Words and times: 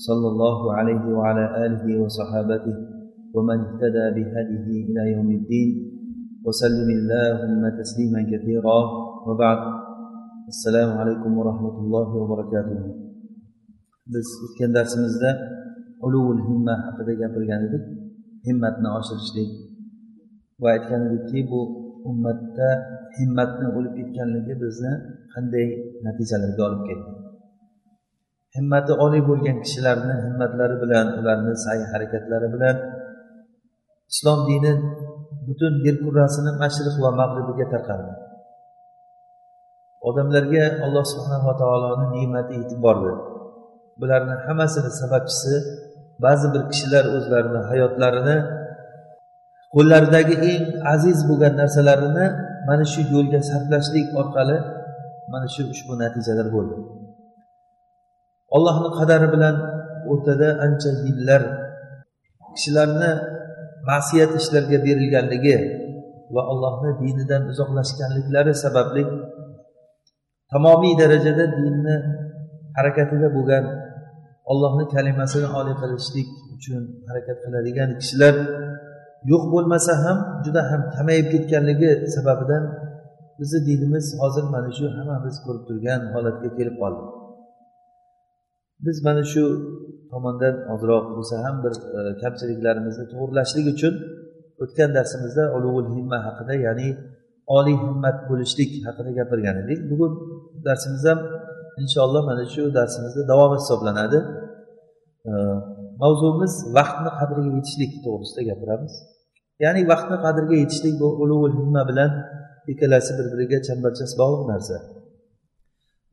صلى 0.00 0.28
الله 0.28 0.72
عليه 0.72 1.04
وعلى 1.16 1.44
آله 1.66 1.84
وصحابته 2.02 2.76
ومن 3.34 3.58
اهتدى 3.66 4.06
بهديه 4.16 4.68
إلى 4.88 5.02
يوم 5.12 5.30
الدين 5.40 5.68
وسلم 6.46 6.88
اللهم 6.98 7.62
تسليما 7.80 8.20
كثيرا 8.32 8.80
وبعد 9.26 9.60
السلام 10.48 10.90
عليكم 11.00 11.30
ورحمة 11.38 11.76
الله 11.82 12.08
وبركاته 12.20 12.80
biz 14.06 14.28
o'tgan 14.46 14.70
darsimizda 14.70 15.30
uluvul 16.06 16.38
himma 16.48 16.74
haqida 16.86 17.12
gapirgan 17.22 17.60
edik 17.68 17.84
himmatni 18.46 18.88
oshirishlik 18.98 19.50
va 20.62 20.68
aytgan 20.74 21.00
edikki 21.08 21.40
bu 21.50 21.60
ummatda 22.10 22.68
himmatni 23.18 23.66
o'lib 23.76 23.94
ketganligi 23.98 24.54
bizni 24.62 24.92
qanday 25.34 25.66
natijalarga 26.06 26.62
olib 26.68 26.82
keldi 26.88 27.19
Himmati 28.55 28.93
oliy 29.05 29.21
bo'lgan 29.29 29.57
kishilarni 29.63 30.15
himmatlari 30.25 30.75
bilan 30.83 31.07
ularni 31.19 31.53
sa'y 31.65 31.81
harakatlari 31.91 32.47
bilan 32.55 32.75
islom 34.11 34.39
dini 34.49 34.73
butun 35.47 35.73
yer 35.85 35.95
kurrasini 36.03 36.51
mashriq 36.63 36.95
va 37.03 37.11
mag'ribiga 37.21 37.65
tarqaldi. 37.73 38.13
Odamlarga 40.09 40.65
alloh 40.85 41.05
subhanava 41.13 41.53
taoloni 41.61 42.05
ne'mati 42.15 42.53
yetib 42.61 42.79
bordi 42.85 43.11
bularni 44.01 44.35
hammasini 44.45 44.91
sababchisi 45.01 45.53
ba'zi 46.25 46.47
bir 46.53 46.63
kishilar 46.71 47.05
o'zlarini 47.17 47.61
hayotlarini 47.69 48.37
qo'llaridagi 49.75 50.35
eng 50.51 50.63
aziz 50.93 51.17
bo'lgan 51.29 51.53
narsalarini 51.61 52.25
mana 52.67 52.85
shu 52.93 53.01
yo'lga 53.13 53.39
sarflashlik 53.49 54.07
orqali 54.21 54.57
mana 55.31 55.47
shu 55.53 55.61
ushbu 55.73 55.93
natijalar 56.03 56.47
bo'ldi. 56.55 56.77
Ollohni 58.55 58.89
qadari 58.99 59.27
bilan 59.33 59.55
o'rtada 60.11 60.47
ancha 60.65 60.91
yillar 61.05 61.41
kishilarni 62.55 63.11
ma'siyat 63.89 64.31
ishlarga 64.39 64.77
berilganligi 64.85 65.57
va 66.35 66.41
allohni 66.51 66.91
dinidan 67.01 67.41
uzoqlashganliklari 67.51 68.53
sababli 68.63 69.03
tamomiy 70.51 70.93
darajada 71.01 71.45
dinni 71.59 71.95
harakatida 72.77 73.27
bo'lgan 73.35 73.65
ollohni 74.51 74.85
kalimasini 74.95 75.47
oliy 75.59 75.75
qilishlik 75.81 76.29
uchun 76.55 76.83
harakat 77.09 77.37
qiladigan 77.43 77.89
kishilar 77.99 78.35
yo'q 79.31 79.43
bo'lmasa 79.53 79.93
ham 80.03 80.17
juda 80.45 80.61
ham 80.69 80.81
kamayib 80.95 81.27
ketganligi 81.33 81.91
sababidan 82.15 82.63
bizni 83.39 83.59
dinimiz 83.69 84.05
hozir 84.21 84.45
mana 84.53 84.69
shu 84.77 84.85
hammamiz 84.97 85.35
ko'rib 85.45 85.63
turgan 85.69 86.01
holatga 86.13 86.49
kelib 86.57 86.75
qoldi. 86.81 87.20
Biz 88.85 88.97
mana 89.07 89.23
shu 89.33 89.43
tomondan 90.11 90.55
ozroq 90.73 91.05
bo'lsa 91.15 91.35
ham 91.45 91.55
bir 91.63 91.73
e, 91.97 91.99
kamchiliklarimizni 92.21 93.05
to'g'irlashlik 93.11 93.65
uchun 93.73 93.93
o'tgan 94.63 94.89
darsimizda 94.97 95.43
ulug'ul 95.57 95.87
himma 95.95 96.17
haqida 96.27 96.53
ya'ni 96.67 96.89
oliy 97.57 97.77
himmat 97.85 98.17
bo'lishlik 98.29 98.71
haqida 98.87 99.11
gapirgan 99.19 99.55
edik. 99.63 99.79
Bugun 99.91 100.13
darsimiz 100.67 101.03
ham 101.09 101.19
inshaalloh 101.81 102.23
mana 102.29 102.43
shu 102.53 102.61
darsimizda 102.77 103.21
davomi 103.31 103.57
hisoblanadi. 103.61 104.19
E, 105.29 105.31
mavzumiz 106.01 106.53
vaqtni 106.77 107.11
qadriga 107.19 107.51
yetishlik 107.57 107.91
to'g'risida 108.05 108.41
gapiramiz. 108.49 108.93
Ya'ni 109.63 109.81
vaqtni 109.91 110.17
qadriga 110.25 110.55
yetishlik 110.63 110.95
bu 111.01 111.07
ulug'ul 111.23 111.53
himma 111.59 111.81
bilan 111.89 112.11
ikkalasi 112.71 113.11
bir 113.17 113.25
biriga 113.33 113.57
chambarchas 113.67 114.11
bog'liq 114.21 114.43
narsa. 114.53 114.75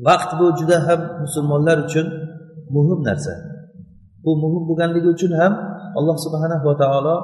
Vaqt 0.08 0.30
bu 0.40 0.46
juda 0.58 0.76
ham 0.86 1.00
musulmonlar 1.24 1.78
uchun 1.86 2.06
muhim 2.76 3.00
narsa. 3.08 3.34
Bu 4.24 4.30
muhim 4.42 4.62
bo'lganligi 4.68 5.08
uchun 5.16 5.32
ham 5.40 5.52
alloh 5.98 6.16
subhanahu 6.24 6.64
va 6.68 6.74
taolo 6.82 7.16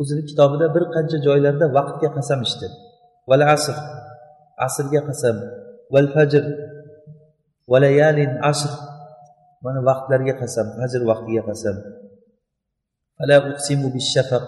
o'zini 0.00 0.22
kitobida 0.30 0.66
bir 0.74 0.84
qancha 0.94 1.18
joylarda 1.26 1.66
vaqtga 1.76 2.08
qasam 2.16 2.40
ichdi. 2.46 2.66
Val 3.30 3.42
asr 3.54 3.76
asrga 4.66 5.00
qasam. 5.08 5.36
Val 5.94 6.08
fajr 6.14 6.44
valayalin 7.70 8.32
asr 8.50 8.72
mana 9.64 9.80
vaqtlarga 9.88 10.34
qasam 10.42 10.66
fajr 10.78 11.00
vaqtiga 11.10 11.42
qasam. 11.48 11.76
Ala 13.22 13.36
uqsimu 13.50 13.88
bishafaq 13.96 14.46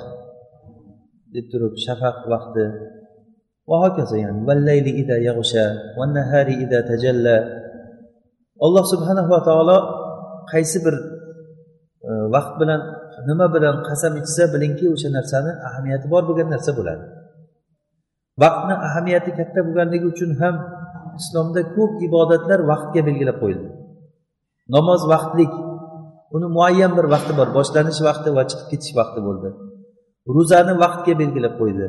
deb 1.35 1.45
turib 1.53 1.75
shafaq 1.87 2.17
vaqti. 2.33 2.65
Va 3.69 3.77
hokazo 3.83 4.17
ya'ni 4.25 4.41
vallayli 4.49 4.93
ida 5.03 5.17
yag'sha 5.29 5.65
va 5.99 6.05
nahari 6.17 6.55
ida 6.65 6.79
tajalla. 6.91 7.37
Alloh 8.65 8.85
subhana 8.93 9.23
va 9.33 9.39
taolo 9.49 9.79
qaysi 10.53 10.79
bir 10.85 10.95
e, 12.09 12.11
vaqt 12.35 12.55
bilan 12.61 12.81
nima 13.29 13.47
bilan 13.55 13.77
qasam 13.89 14.13
ichsa 14.23 14.43
bilingki 14.55 14.87
o'sha 14.95 15.09
narsani 15.17 15.53
ahamiyati 15.69 16.07
bor 16.13 16.23
bo'lgan 16.29 16.49
narsa 16.55 16.71
bo'ladi. 16.79 17.05
Vaqtni 18.43 18.75
ahamiyati 18.87 19.31
katta 19.39 19.61
bo'lganligi 19.67 20.07
uchun 20.13 20.31
ham 20.41 20.55
islomda 21.21 21.61
ko'p 21.77 21.95
ibodatlar 22.09 22.61
vaqtga 22.71 23.01
belgilab 23.09 23.37
qo'yildi. 23.43 23.69
Namoz 24.75 25.01
vaqtlik 25.13 25.53
uni 26.37 26.49
muayyan 26.57 26.93
bir 26.99 27.07
vaqti 27.15 27.33
bor 27.39 27.49
boshlanish 27.59 28.01
vaqti 28.09 28.29
va 28.37 28.43
chiqib 28.51 28.67
ketish 28.73 28.93
vaqti 29.01 29.21
bo'ldi. 29.27 29.49
Ro'zani 30.37 30.75
vaqtga 30.85 31.13
belgilab 31.21 31.55
qo'ydi. 31.61 31.87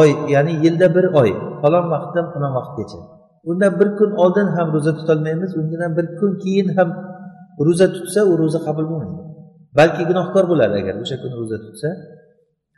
Oy 0.00 0.08
ya'ni 0.34 0.52
yilda 0.64 0.86
bir 0.96 1.04
oy 1.20 1.30
falon 1.62 1.86
vaqtdan 1.94 2.26
falon 2.32 2.52
vaqtgacha. 2.58 3.00
Undan 3.50 3.72
bir 3.80 3.88
kun 3.98 4.10
oldin 4.22 4.48
ham 4.56 4.68
ro'za 4.74 4.92
tutolmaymiz 4.98 5.50
undan 5.60 5.92
bir 5.98 6.06
kun 6.18 6.32
keyin 6.42 6.68
ham 6.76 6.88
ro'za 7.66 7.86
tutsa 7.96 8.20
u 8.30 8.32
ro'za 8.42 8.60
qabul 8.66 8.86
bo'lmaydi. 8.92 9.22
Balki 9.78 10.02
gunohkor 10.10 10.44
bo'ladi 10.52 10.74
agar 10.80 10.94
o'sha 11.02 11.16
kuni 11.22 11.34
ro'za 11.40 11.58
tutsa 11.64 11.88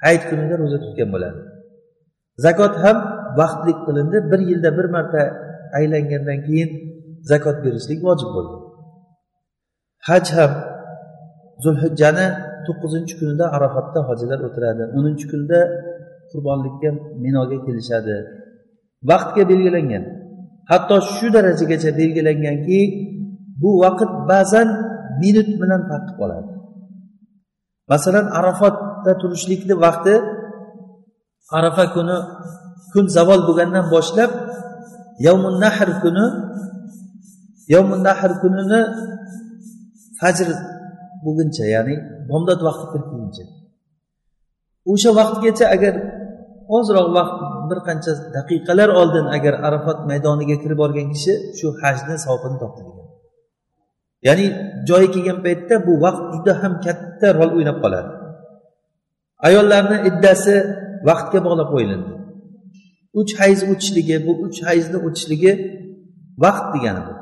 hayit 0.04 0.22
kunida 0.30 0.54
ro'za 0.62 0.78
tutgan 0.84 1.08
bo'ladi. 1.14 1.40
Zakot 2.44 2.74
ham 2.84 2.96
vaqtlik 3.40 3.78
qilindi 3.86 4.18
bir 4.30 4.40
yilda 4.50 4.70
bir 4.78 4.86
marta 4.94 5.20
aylangandan 5.78 6.38
keyin 6.46 6.70
zakot 7.30 7.56
berishlik 7.64 8.00
vojib 8.06 8.30
bo'ldi. 8.36 8.56
Haj 10.08 10.26
ham 10.36 10.52
zulhijjani 11.64 12.26
to'qqizinchi 12.66 13.14
kunida 13.20 13.44
arafatda 13.56 14.00
hojilar 14.08 14.38
o'tiradi. 14.46 14.84
O'ninchi 14.98 15.26
kunda 15.32 15.58
qurbonlikka 16.30 16.90
minoga 17.24 17.58
kelishadi. 17.66 18.16
Vaqtga 19.10 19.42
belgilangan. 19.50 20.04
Hatto 20.70 20.96
shu 21.14 21.26
darajagacha 21.34 21.90
belgilanganki 22.00 22.80
bu 23.60 23.70
vaqt 23.82 24.10
ba'zan 24.30 24.68
minut 25.22 25.48
bilan 25.60 25.82
farq 25.90 26.08
qoladi 26.18 26.52
masalan 27.90 28.26
arafatda 28.38 29.12
turishlikni 29.20 29.74
vaqti 29.84 30.14
arafa 31.58 31.84
kuni 31.94 32.16
kun 32.92 33.04
zavol 33.16 33.40
bo'lgandan 33.48 33.86
boshlab 33.94 34.30
yovmun 35.26 35.54
nahr 35.64 35.90
kuni 36.02 36.26
yovmun 37.74 38.00
nahr 38.08 38.30
kunini 38.42 38.80
fajr 40.20 40.48
bo'lguncha 41.24 41.64
ya'ni 41.74 41.94
bomdod 42.30 42.60
vaqti 42.68 42.84
kirib 42.92 43.06
kelguncha. 43.10 43.44
O'sha 44.92 45.10
vaqtgacha 45.18 45.64
agar 45.74 45.94
ozroq 46.76 47.08
vaqt 47.18 47.38
bir 47.70 47.78
qancha 47.88 48.12
daqiqalar 48.36 48.90
oldin 49.00 49.26
agar 49.36 49.54
arafat 49.68 49.98
maydoniga 50.10 50.56
kirib 50.62 50.78
borgan 50.82 51.06
kishi 51.14 51.32
shu 51.58 51.66
hajni 51.82 52.14
savobini 52.24 52.58
topdi 52.62 52.80
degan 52.88 53.04
ya'ni 54.26 54.46
joyi 54.88 55.08
kelgan 55.14 55.38
paytda 55.46 55.74
bu 55.86 55.92
vaqt 56.04 56.24
juda 56.34 56.52
ham 56.62 56.72
katta 56.86 57.26
rol 57.38 57.50
o'ynab 57.56 57.78
qoladi. 57.84 58.10
Ayollarni 59.48 59.98
iddasi 60.08 60.54
vaqtga 61.08 61.38
bog'lab 61.46 61.68
qo'yilindi. 61.74 62.12
Uch 63.20 63.32
hayz 63.40 63.60
o'tishligi 63.70 64.16
bu 64.26 64.32
uch 64.46 64.58
hayzni 64.68 64.98
o'tishligi 65.06 65.52
vaqt 66.44 66.66
degani 66.74 67.02
bu. 67.06 67.14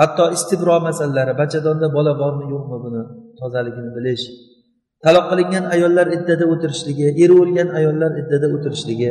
Hatto 0.00 0.24
istibro 0.36 0.74
masalalari 0.88 1.32
bachadonda 1.42 1.86
bola 1.96 2.12
bormi 2.22 2.44
yo'qmi 2.54 2.76
buni 2.84 3.02
tozaligini 3.40 3.90
bilish 3.96 4.24
taloq 5.04 5.24
qilingan 5.30 5.64
ayollar 5.74 6.06
iddada 6.16 6.44
o'tirishligi 6.52 7.06
eri 7.22 7.34
o'lgan 7.42 7.68
ayollar 7.78 8.10
iddada 8.22 8.46
o'tirishligi. 8.54 9.10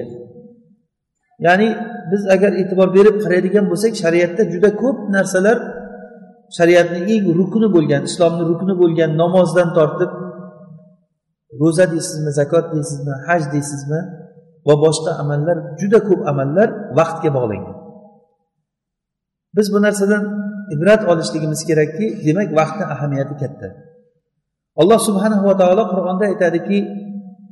Ya'ni 1.45 1.69
biz 2.11 2.21
agar 2.35 2.51
e'tibor 2.61 2.89
berib 2.97 3.15
qaraydigan 3.23 3.65
bo'lsak 3.71 3.93
shariatda 4.03 4.43
juda 4.53 4.69
ko'p 4.81 4.97
narsalar 5.15 5.57
shariatni 6.57 6.99
eng 7.13 7.25
rukni 7.39 7.67
bo'lgan 7.75 8.01
islomni 8.09 8.43
rukni 8.51 8.73
bo'lgan 8.81 9.11
namozdan 9.21 9.69
tortib 9.77 10.11
ro'za 11.61 11.85
deysizmi 11.93 12.31
zakot 12.39 12.65
deysizmi 12.75 13.13
haj 13.27 13.41
deysizmi 13.53 13.99
va 14.67 14.75
boshqa 14.85 15.11
amallar 15.21 15.57
juda 15.79 15.99
ko'p 16.07 16.21
amallar 16.31 16.67
vaqtga 16.99 17.29
bog'langan. 17.37 17.75
Biz 19.57 19.67
bu 19.73 19.79
narsadan 19.85 20.23
ibrat 20.75 21.01
olishligimiz 21.11 21.61
kerakki 21.69 22.05
demak 22.27 22.49
vaqtni 22.59 22.85
ahamiyati 22.93 23.35
katta. 23.41 23.67
Alloh 24.81 24.99
subhanava 25.07 25.53
taolo 25.61 25.83
qur'onda 25.93 26.25
aytadiki 26.31 26.79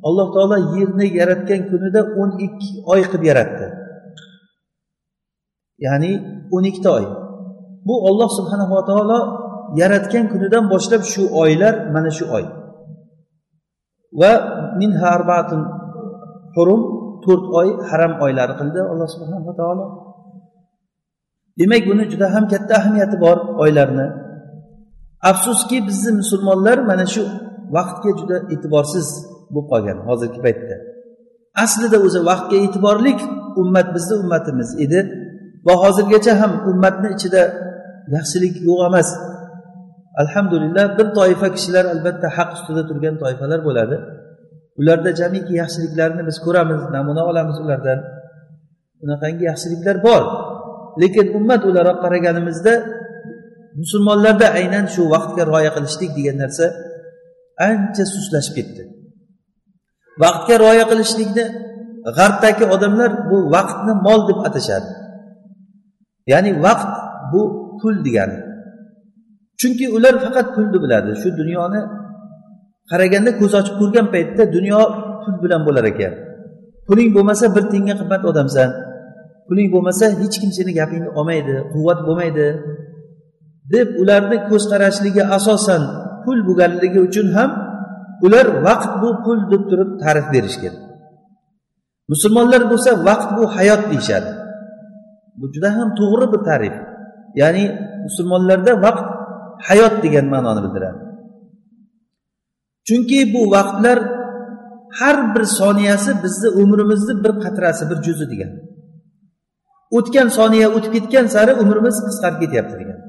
alloh 0.08 0.28
taolo 0.36 0.56
yerni 0.76 1.08
yaratgan 1.20 1.62
kunida 1.70 2.02
o'n 2.22 2.30
ikki 2.46 2.70
oy 2.94 3.02
qilib 3.10 3.24
yaratdi. 3.32 3.68
Ya'ni 5.86 6.12
o'n 6.56 6.64
ikkita 6.70 6.90
oy. 6.98 7.06
Bu 7.88 7.96
olloh 8.10 8.30
subhanava 8.38 8.80
taolo 8.90 9.20
yaratgan 9.82 10.26
kunidan 10.32 10.64
boshlab 10.74 11.02
shu 11.12 11.24
oylar 11.44 11.74
mana 11.94 12.12
shu 12.18 12.26
oy. 12.38 12.46
Va 14.20 14.32
minha 14.80 15.08
arbaatun 15.18 15.62
hurum 16.56 16.82
to'rt 17.24 17.46
oy 17.60 17.68
haram 17.90 18.14
oylari 18.26 18.54
qildi 18.60 18.80
alloh 18.92 19.08
subhanava 19.16 19.52
taolo. 19.62 19.86
Demak 21.60 21.84
buni 21.90 22.04
juda 22.12 22.28
ham 22.36 22.44
katta 22.54 22.74
ahamiyati 22.80 23.16
bor 23.24 23.38
oylarni. 23.64 24.08
Afsuski 25.30 25.78
bizni 25.88 26.12
musulmonlar 26.22 26.78
mana 26.90 27.06
shu 27.14 27.24
vaqtga 27.76 28.12
juda 28.20 28.38
e'tiborsiz 28.54 29.08
bo'lib 29.54 29.68
qolgan 29.72 29.98
hozirgi 30.08 30.40
paytda. 30.46 30.76
Aslida 31.64 31.98
o'zi 32.08 32.20
vaqtga 32.30 32.58
e'tiborlik 32.66 33.20
ummat 33.62 33.88
bizni 33.96 34.16
ummatimiz 34.24 34.70
edi. 34.86 35.00
Va 35.68 35.74
hozirgacha 35.84 36.34
ham 36.42 36.52
ummatni 36.70 37.10
ichida 37.16 37.42
yaxshilik 38.16 38.56
yo'q 38.68 38.80
emas. 38.90 39.10
Alhamdulillah 40.22 40.86
bir 40.98 41.08
toifa 41.18 41.48
kishilar 41.56 41.86
albatta 41.94 42.28
haq 42.38 42.50
ustida 42.56 42.82
turgan 42.90 43.16
toifalar 43.24 43.60
bo'ladi. 43.68 43.96
Ularda 44.80 45.12
jamiki 45.22 45.54
yaxshiliklarni 45.62 46.22
biz 46.30 46.38
ko'ramiz 46.46 46.82
namuna 46.96 47.24
olamiz 47.32 47.58
ulardan. 47.64 48.00
Bunaqangi 49.02 49.44
yaxshiliklar 49.52 49.96
bor. 50.08 50.24
Lekin 51.02 51.28
ummat 51.38 51.62
o'laroq 51.70 51.98
qaraganimizda 52.04 52.74
musulmonlarda 53.80 54.48
aynan 54.60 54.86
shu 54.94 55.02
vaqtga 55.14 55.44
rioya 55.50 55.72
qilishlik 55.76 56.12
degan 56.18 56.38
narsa 56.44 56.66
ancha 57.70 58.04
sustlashib 58.14 58.54
ketdi. 58.60 58.84
Vaqtga 60.24 60.56
rioya 60.64 60.86
qilishlikni 60.92 61.46
g'arbdagi 62.18 62.66
odamlar 62.76 63.12
bu 63.30 63.38
vaqtni 63.56 63.94
mol 64.06 64.20
deb 64.30 64.40
atashadi. 64.48 64.90
Ya'ni 66.32 66.52
vaqt 66.66 66.92
bu 67.32 67.42
pul 67.80 67.96
degani. 68.06 68.40
Chunki 69.60 69.86
ular 69.96 70.16
faqat 70.24 70.48
pulni 70.56 70.78
biladi. 70.84 71.12
Shu 71.22 71.30
dunyoni 71.42 71.82
qaraganda 72.92 73.32
ko'z 73.40 73.54
ochib 73.60 73.76
ko'rgan 73.82 74.08
paytda 74.14 74.44
dunyo 74.56 74.82
pul 75.24 75.36
bilan 75.44 75.62
bo'lar 75.68 75.86
ekan. 75.92 76.14
Puling 76.88 77.10
bo'lmasa 77.16 77.46
bir 77.56 77.64
tiyinga 77.72 77.96
qimmat 78.02 78.24
odamsan. 78.32 78.70
Puling 79.48 79.68
bo'lmasa 79.74 80.06
hech 80.22 80.36
kim 80.42 80.52
seni 80.58 80.72
gapingni 80.80 81.10
olmaydi 81.20 81.56
quvvat 81.74 82.00
bo'lmaydi. 82.08 82.48
Deb 83.74 83.90
ularni 84.02 84.38
ko'z 84.50 84.64
qarashligi 84.72 85.24
asosan 85.38 85.82
pul 86.24 86.40
bo'lganligi 86.48 87.00
uchun 87.08 87.28
ham 87.38 87.52
ular 88.26 88.46
vaqt 88.68 88.92
bu 89.02 89.10
pul 89.24 89.40
deb 89.52 89.64
turib 89.70 89.90
ta'rif 90.04 90.28
berishgan 90.34 90.76
musulmonlar 92.12 92.62
bo'lsa 92.72 92.92
vaqt 93.08 93.30
bu 93.38 93.44
hayot 93.56 93.82
deyishadi. 93.92 94.32
Bu 95.40 95.46
juda 95.54 95.70
ham 95.78 95.90
to'g'ri 96.00 96.26
bir 96.34 96.42
ta'rif. 96.50 96.76
Ya'ni 97.42 97.66
musulmonlarda 98.06 98.72
vaqt 98.86 99.06
hayot 99.68 99.96
degan 100.04 100.26
ma'noni 100.34 100.62
bildiradi. 100.66 101.00
Chunki 102.88 103.20
bu 103.34 103.42
vaqtlar 103.56 103.98
har 105.00 105.18
bir 105.34 105.44
soniyasi 105.60 106.12
bizni 106.24 106.50
umrimizni 106.62 107.14
bir 107.24 107.34
qatrasi 107.44 107.84
bir 107.90 107.98
juzi 108.06 108.26
degan. 108.34 108.52
O'tgan 109.98 110.28
soniya 110.38 110.68
o'tib 110.76 110.92
ketgan 110.96 111.26
sari 111.36 111.54
umrimiz 111.64 111.96
qisqarib 112.08 112.40
ketyapti 112.44 112.76
degan. 112.82 113.00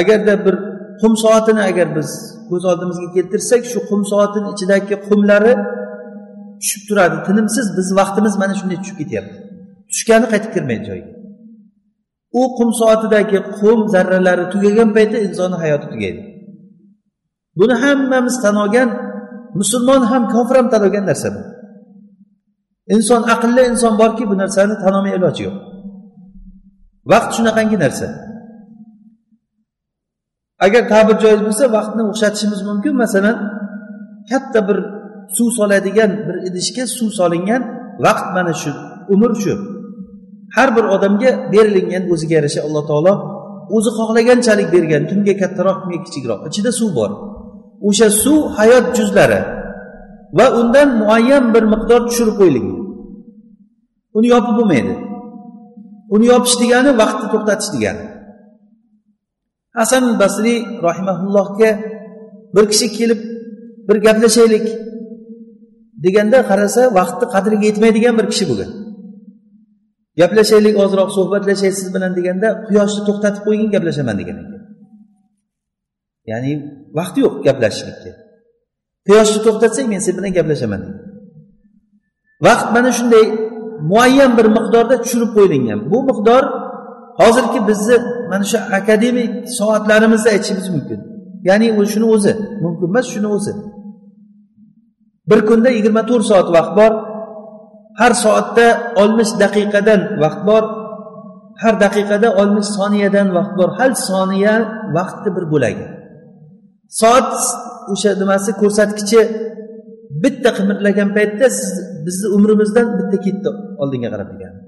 Agarda 0.00 0.34
bir 0.44 0.54
qum 1.00 1.12
soatini 1.24 1.62
agar 1.70 1.88
biz 1.96 2.08
ko'z 2.48 2.64
oldimizga 2.70 3.08
keltirsak 3.16 3.62
shu 3.72 3.78
qum 3.90 4.00
soatini 4.12 4.48
ichidagi 4.54 4.94
qumlari 5.08 5.54
tushib 6.60 6.82
turadi. 6.88 7.16
Tinimsiz 7.26 7.66
biz 7.76 7.88
vaqtimiz 8.00 8.34
mana 8.42 8.54
shunday 8.60 8.78
tushib 8.82 8.96
ketyapti. 9.02 9.36
Tushgani 9.90 10.26
qaytib 10.32 10.50
kirmaydi 10.54 10.84
joyiga. 10.90 11.10
U 12.40 12.42
qum 12.58 12.68
soatidagi 12.80 13.38
qum 13.58 13.78
zarralari 13.94 14.44
tugagan 14.52 14.90
paytda 14.96 15.18
insonni 15.26 15.56
hayoti 15.62 15.86
tugaydi. 15.92 16.22
Buni 17.58 17.74
hammamiz 17.82 18.36
tan 18.44 18.56
olgan 18.64 18.88
musulmon 19.60 20.02
ham 20.10 20.22
kofir 20.34 20.56
ham 20.60 20.68
tan 20.72 20.82
olgan 20.86 21.04
narsa 21.10 21.28
bu. 21.34 21.40
Inson 22.94 23.22
aqlli 23.34 23.62
inson 23.72 23.94
borki 24.02 24.24
bu 24.30 24.34
narsani 24.42 24.74
tan 24.82 24.92
olmay 24.98 25.14
iloji 25.18 25.42
yo'q. 25.46 25.56
Vaqt 27.12 27.30
shunaqangi 27.36 27.76
narsa. 27.84 28.06
Agar 30.66 30.82
ta'bir 30.92 31.16
joiz 31.24 31.40
bo'lsa 31.46 31.64
vaqtni 31.76 32.02
o'xshatishimiz 32.10 32.60
mumkin. 32.68 32.92
Masalan 33.02 33.36
katta 34.30 34.60
bir 34.68 34.78
suv 35.36 35.48
soladigan 35.58 36.10
bir 36.26 36.36
idishga 36.48 36.84
suv 36.98 37.10
solingan 37.18 37.62
vaqt 38.04 38.26
mana 38.36 38.52
shu 38.62 38.70
umr 39.14 39.32
shu. 39.42 39.54
Har 40.56 40.68
bir 40.76 40.84
odamga 40.94 41.30
berilingan 41.52 42.02
o'ziga 42.12 42.34
yarasha 42.38 42.60
alloh 42.66 42.82
taolo 42.90 43.14
o'zi 43.76 43.90
xohlaganchalik 43.98 44.68
bergan 44.74 45.02
kimga 45.10 45.34
kattaroq 45.42 45.76
kimga 45.82 45.98
kichikroq 46.06 46.40
ichida 46.48 46.70
suv 46.80 46.90
bor. 46.98 47.10
O'sha 47.88 48.08
suv 48.22 48.40
hayot 48.58 48.86
juzlari 48.96 49.40
va 50.38 50.46
undan 50.60 50.88
muayyan 51.00 51.44
bir 51.54 51.64
miqdor 51.72 52.00
tushirib 52.08 52.36
qo'yilgan. 52.40 52.66
Uni 54.16 54.28
yopib 54.34 54.54
bo'lmaydi. 54.58 54.94
Uni 56.14 56.26
yopish 56.32 56.56
degani 56.62 56.90
vaqtni 57.00 57.26
to'xtatish 57.32 57.70
degani. 57.74 58.04
Hasan 59.78 60.04
basriy 60.22 60.58
rahimaullohga 60.86 61.70
bir 62.54 62.64
kishi 62.72 62.86
kelib 62.98 63.20
bir 63.88 63.96
gaplashaylik 64.06 64.66
deganda 66.04 66.38
qarasa 66.50 66.82
vaqtni 66.98 67.26
qadriga 67.34 67.64
yetmaydigan 67.70 68.14
bir 68.18 68.26
kishi 68.32 68.44
bo'lgan. 68.50 68.70
Gaplashaylik 70.20 70.74
ozroq 70.84 71.08
suhbatlashay 71.16 71.72
siz 71.78 71.88
bilan 71.94 72.12
deganda 72.18 72.48
quyoshni 72.68 73.02
to'xtatib 73.08 73.42
qo'ygin 73.46 73.68
gaplashaman 73.74 74.16
degan 74.20 74.36
ekan. 74.42 74.60
Ya'ni 76.30 76.52
vaqti 76.98 77.18
yo'q 77.24 77.34
gaplashishlikka. 77.46 78.10
Quyoshni 79.06 79.40
to'xtatsang 79.46 79.86
men 79.92 80.00
sen 80.06 80.14
bilan 80.18 80.32
gaplashaman 80.38 80.82
vaqt 82.46 82.68
mana 82.74 82.90
shunday 82.98 83.24
muayyan 83.90 84.32
bir 84.38 84.46
miqdorda 84.56 84.96
tushirib 85.02 85.30
qo'yilgan. 85.36 85.78
Bu 85.92 85.98
miqdor 86.10 86.44
hozirgi 87.20 87.60
bizni 87.68 87.96
mana 88.30 88.44
shu 88.50 88.58
akademik 88.78 89.30
soatlarimizda 89.58 90.28
aytishimiz 90.34 90.68
mumkin. 90.74 91.00
Ya'ni 91.48 91.66
shuni 91.92 92.06
o'zi 92.14 92.32
mumkin 92.64 92.86
emas 92.92 93.06
shuni 93.14 93.28
o'zi. 93.36 93.52
Bir 95.30 95.40
kunda 95.48 95.68
yigirma 95.76 96.02
to'rt 96.10 96.24
soat 96.30 96.48
vaqt 96.56 96.72
bor 96.78 96.92
har 98.00 98.12
soatda 98.24 98.66
oltmish 99.00 99.32
daqiqadan 99.42 100.00
vaqt 100.22 100.40
bor 100.48 100.62
har 101.62 101.74
daqiqada 101.84 102.28
oltmish 102.40 102.70
soniyadan 102.78 103.28
vaqt 103.36 103.52
bor. 103.58 103.68
Har 103.78 103.92
soniya 104.08 104.54
vaqtni 104.96 105.30
bir 105.36 105.44
bo'lagi 105.52 105.86
soat 107.00 107.32
o'sha 107.92 108.10
nimasi 108.22 108.50
ko'rsatkichi 108.60 109.20
bitta 110.22 110.50
qimirlagan 110.58 111.08
paytda 111.16 111.46
siz 111.58 111.70
bizni 112.06 112.26
umrimizdan 112.36 112.86
bitta 112.98 113.16
ketdi 113.26 113.48
oldinga 113.82 114.08
qarab 114.14 114.28
degani. 114.32 114.58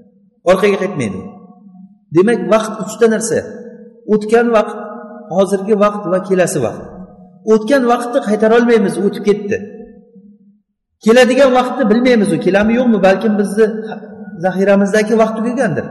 Orqaga 0.51 0.77
qaytmaydi. 0.83 1.19
Demak 2.15 2.39
vaqt 2.53 2.73
uchta 2.83 3.05
narsa. 3.13 3.39
O'tgan 4.13 4.47
vaqt 4.57 4.77
hozirgi 5.35 5.75
vaqt 5.83 6.03
va 6.11 6.19
kelasi 6.27 6.59
vaqt. 6.65 6.83
O'tgan 7.53 7.83
vaqtni 7.91 8.19
qaytara 8.27 8.53
olmaymiz 8.59 8.95
o'tib 9.05 9.23
ketdi. 9.29 9.57
Keladigan 11.05 11.51
vaqtni 11.59 11.83
bilmaymiz 11.91 12.29
u 12.35 12.37
keladimi 12.45 12.73
yo'qmi 12.79 12.99
balkim 13.07 13.33
bizni 13.41 13.65
zaxiramizdagi 14.43 15.13
vaqt 15.21 15.35
tugagandir. 15.37 15.85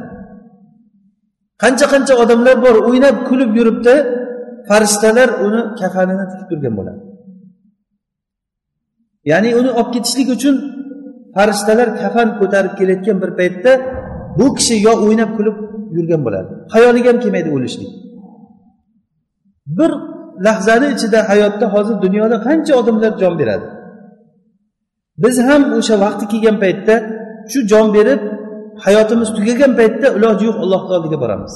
Qancha 1.63 1.87
qancha 1.93 2.15
odamlar 2.23 2.57
bor 2.65 2.77
o'ynab 2.89 3.17
kulib 3.29 3.51
yuribdi 3.59 3.95
farishtalar 4.69 5.29
uni 5.47 5.61
kafanini 5.81 6.25
tikib 6.31 6.47
turgan 6.51 6.75
bo'ladi. 6.79 7.01
Ya'ni 9.31 9.51
uni 9.61 9.71
olib 9.81 9.91
ketishlik 9.95 10.29
uchun 10.37 10.55
farishtalar 11.37 11.89
kafan 12.03 12.29
ko'tarib 12.41 12.73
kelayotgan 12.79 13.17
bir 13.23 13.31
paytda 13.41 13.73
bu 14.39 14.47
kishi 14.57 14.75
yo 14.87 14.93
o'ynab 15.05 15.31
kulib 15.39 15.57
yurgan 15.99 16.21
bo'ladi. 16.27 16.51
Hayoliga 16.75 17.09
ham 17.13 17.19
kelmaydi 17.25 17.49
o'lishlik. 17.57 17.91
Bir 19.79 19.91
lahzani 20.47 20.87
ichida 20.95 21.19
hayotda 21.31 21.67
hozir 21.75 21.97
dunyoda 22.05 22.37
qancha 22.47 22.73
odamlar 22.81 23.13
jon 23.23 23.35
beradi? 23.41 23.67
Biz 25.23 25.37
ham 25.49 25.63
o'sha 25.79 25.95
vaqti 26.05 26.25
kelgan 26.33 26.57
paytda 26.65 26.95
shu 27.53 27.59
jon 27.73 27.87
berib 27.97 28.21
hayotimiz 28.85 29.29
tugagan 29.37 29.73
paytda 29.81 30.07
iloji 30.19 30.45
yo'q 30.49 30.59
allohni 30.65 30.93
oldiga 30.97 31.19
boramiz. 31.25 31.55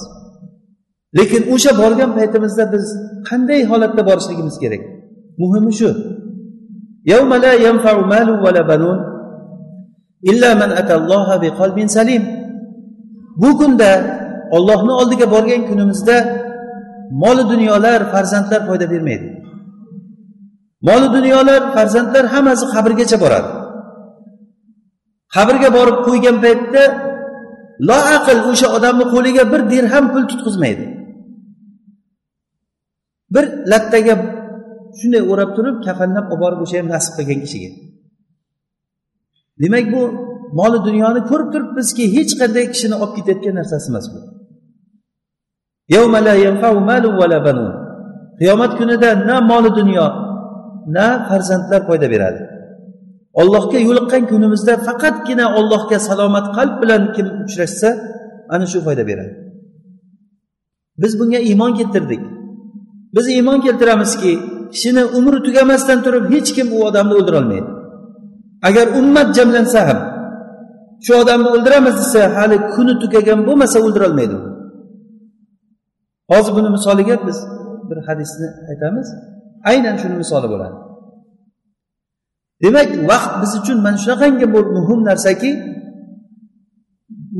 Lekin 1.19 1.43
o'sha 1.55 1.73
borgan 1.83 2.11
paytimizda 2.19 2.65
biz 2.75 2.85
qanday 3.29 3.61
holatda 3.71 4.03
borishligimiz 4.09 4.57
kerak? 4.63 4.83
Muhimi 5.41 5.73
shu. 5.81 5.91
Bu 13.43 13.59
kunda 13.59 14.20
ollohni 14.57 14.93
oldiga 15.01 15.27
borgan 15.35 15.63
kunimizda 15.69 16.17
moli 17.23 17.45
dunyolar 17.53 18.01
farzandlar 18.13 18.61
foyda 18.69 18.87
bermaydi. 18.93 19.29
Moli 20.89 21.09
dunyolar 21.17 21.61
farzandlar 21.75 22.25
hammasi 22.35 22.65
qabrgacha 22.75 23.17
boradi. 23.25 23.51
Qabrga 25.35 25.69
borib 25.77 25.99
qo'ygan 26.07 26.37
paytda 26.45 26.83
loaql 27.91 28.39
o'sha 28.51 28.69
odamni 28.77 29.05
qo'liga 29.15 29.43
bir 29.53 29.61
dirham 29.73 30.05
pul 30.13 30.25
tutqizmaydi. 30.31 30.85
Bir 33.35 33.45
lattaga 33.73 34.15
shunday 34.99 35.23
o'rab 35.33 35.51
turib 35.57 35.77
kafanlab 35.87 36.27
olib 36.33 36.41
borib 36.45 36.61
o'sha 36.65 36.77
ham 36.81 36.89
nasib 36.95 37.13
qilgan 37.19 37.41
kishiga. 37.45 37.71
Demak 39.63 39.87
bu 39.95 40.03
moli 40.59 40.79
dunyoni 40.89 41.21
ko'rib 41.31 41.49
turibmizki 41.55 42.05
hech 42.17 42.33
qanday 42.41 42.65
kishini 42.73 42.97
olib 43.03 43.13
ketayotgan 43.17 43.55
narsasi 43.61 43.87
emas 43.93 44.07
bu. 44.13 44.19
Qiyomat 48.41 48.73
kunida 48.79 49.11
na 49.29 49.37
moli 49.51 49.71
dunyo 49.79 50.07
na 50.95 51.07
farzandlar 51.29 51.81
foyda 51.89 52.09
beradi. 52.15 52.43
Ollohga 53.41 53.79
yo'liqqan 53.89 54.23
kunimizda 54.31 54.75
faqatgina 54.87 55.45
ollohga 55.59 55.99
salomat 56.09 56.47
qalb 56.57 56.75
bilan 56.83 57.03
kim 57.15 57.27
uchrashsa 57.45 57.89
ana 58.55 58.67
shu 58.73 58.79
foyda 58.87 59.05
beradi. 59.11 59.35
Biz 61.03 61.13
bunga 61.21 61.41
iymon 61.49 61.73
keltirdik. 61.79 62.23
Biz 63.15 63.27
iymon 63.37 63.59
keltiramizki 63.67 64.33
kishini 64.73 65.05
umri 65.19 65.39
tugamasdan 65.47 65.99
turib 66.05 66.25
hech 66.35 66.51
kim 66.57 66.67
u 66.77 66.79
odamni 66.89 67.15
o'ldirolmaydi. 67.19 67.71
Agar 68.69 68.87
ummat 69.01 69.29
jamlansa 69.37 69.81
ham 69.89 70.01
shu 71.05 71.13
odamni 71.23 71.49
o'ldiramiz 71.55 71.95
desa 72.01 72.23
hali 72.37 72.57
kuni 72.75 72.95
tugagan 73.03 73.41
bo'lmasa 73.49 73.77
o'ldirolmaydi 73.87 74.37
hozir 76.31 76.53
buni 76.57 76.69
misoliga 76.77 77.17
biz 77.27 77.39
bir 77.89 77.99
hadisni 78.09 78.49
aytamiz. 78.71 79.09
Aynan 79.71 79.97
shuni 80.03 80.17
misoli 80.23 80.47
bo'ladi. 80.53 80.77
Demak 82.63 82.91
vaqt 83.11 83.33
biz 83.43 83.53
uchun 83.61 83.79
mana 83.87 83.99
shunaqangi 84.05 84.47
bir 84.55 84.65
muhim 84.77 85.01
narsaki 85.11 85.51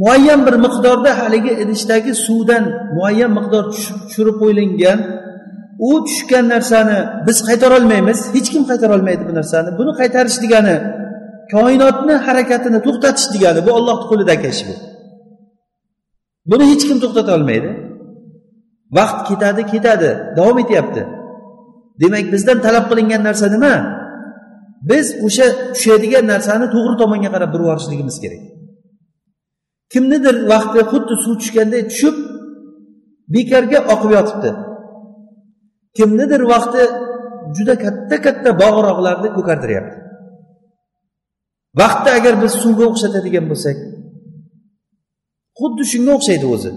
muayyan 0.03 0.41
bir 0.47 0.55
miqdorda 0.67 1.11
haligi 1.21 1.53
idishdagi 1.63 2.13
suvdan 2.27 2.65
muayyan 2.97 3.33
miqdor 3.39 3.65
tushirib 3.73 4.37
qo'yilgan 4.43 4.99
u 5.89 5.91
tushgan 6.07 6.45
narsani 6.55 6.99
biz 7.27 7.39
qaytarolmaymiz 7.49 8.19
hech 8.35 8.49
kim 8.53 8.63
qaytarolmaydi 8.71 9.23
bu 9.29 9.33
narsani. 9.39 9.71
Buni 9.79 9.93
qaytarish 10.01 10.39
degani 10.45 10.77
koinotni 11.55 12.15
harakatini 12.27 12.79
to'xtatish 12.87 13.29
degani 13.35 13.61
bu 13.67 13.71
ollohni 13.79 14.07
qo'lidagi 14.11 14.47
ish 14.55 14.63
bu. 14.69 14.75
Buni 16.51 16.65
hech 16.73 16.85
kim 16.89 16.99
to'xtata 17.03 17.31
olmaydi. 17.39 17.71
Vaqt 18.97 19.19
ketadi 19.29 19.63
ketadi 19.73 20.11
davom 20.37 20.59
etyapti. 20.65 21.03
Demak 22.01 22.27
bizdan 22.35 22.59
talab 22.67 22.85
qilingan 22.91 23.23
narsa 23.29 23.47
nima? 23.55 23.75
Biz 24.91 25.07
o'sha 25.27 25.47
tushadigan 25.75 26.25
narsani 26.33 26.67
to'g'ri 26.75 26.95
tomonga 27.03 27.31
qarab 27.35 27.51
burib 27.53 27.67
yuborishligimiz 27.67 28.17
kerak. 28.23 28.43
Kimnidir 29.93 30.37
vaqti 30.53 30.81
xuddi 30.91 31.15
suv 31.25 31.35
tushganday 31.41 31.83
tushib 31.91 32.17
bekorga 33.35 33.79
oqib 33.95 34.11
yotibdi. 34.17 34.51
Kimnidir 35.99 36.43
vaqti 36.53 36.83
juda 37.57 37.75
katta 37.85 38.17
katta 38.27 38.51
bog'roqlarni 38.63 39.29
ko'kartiryapti. 39.37 39.97
Vaqtni 41.81 42.11
agar 42.19 42.35
biz 42.43 42.53
suvga 42.63 42.85
o'xshatadigan 42.91 43.45
bo'lsak 43.51 43.77
xuddi 45.61 45.85
shunga 45.93 46.13
o'xshaydi 46.19 46.47
o'zi. 46.55 46.73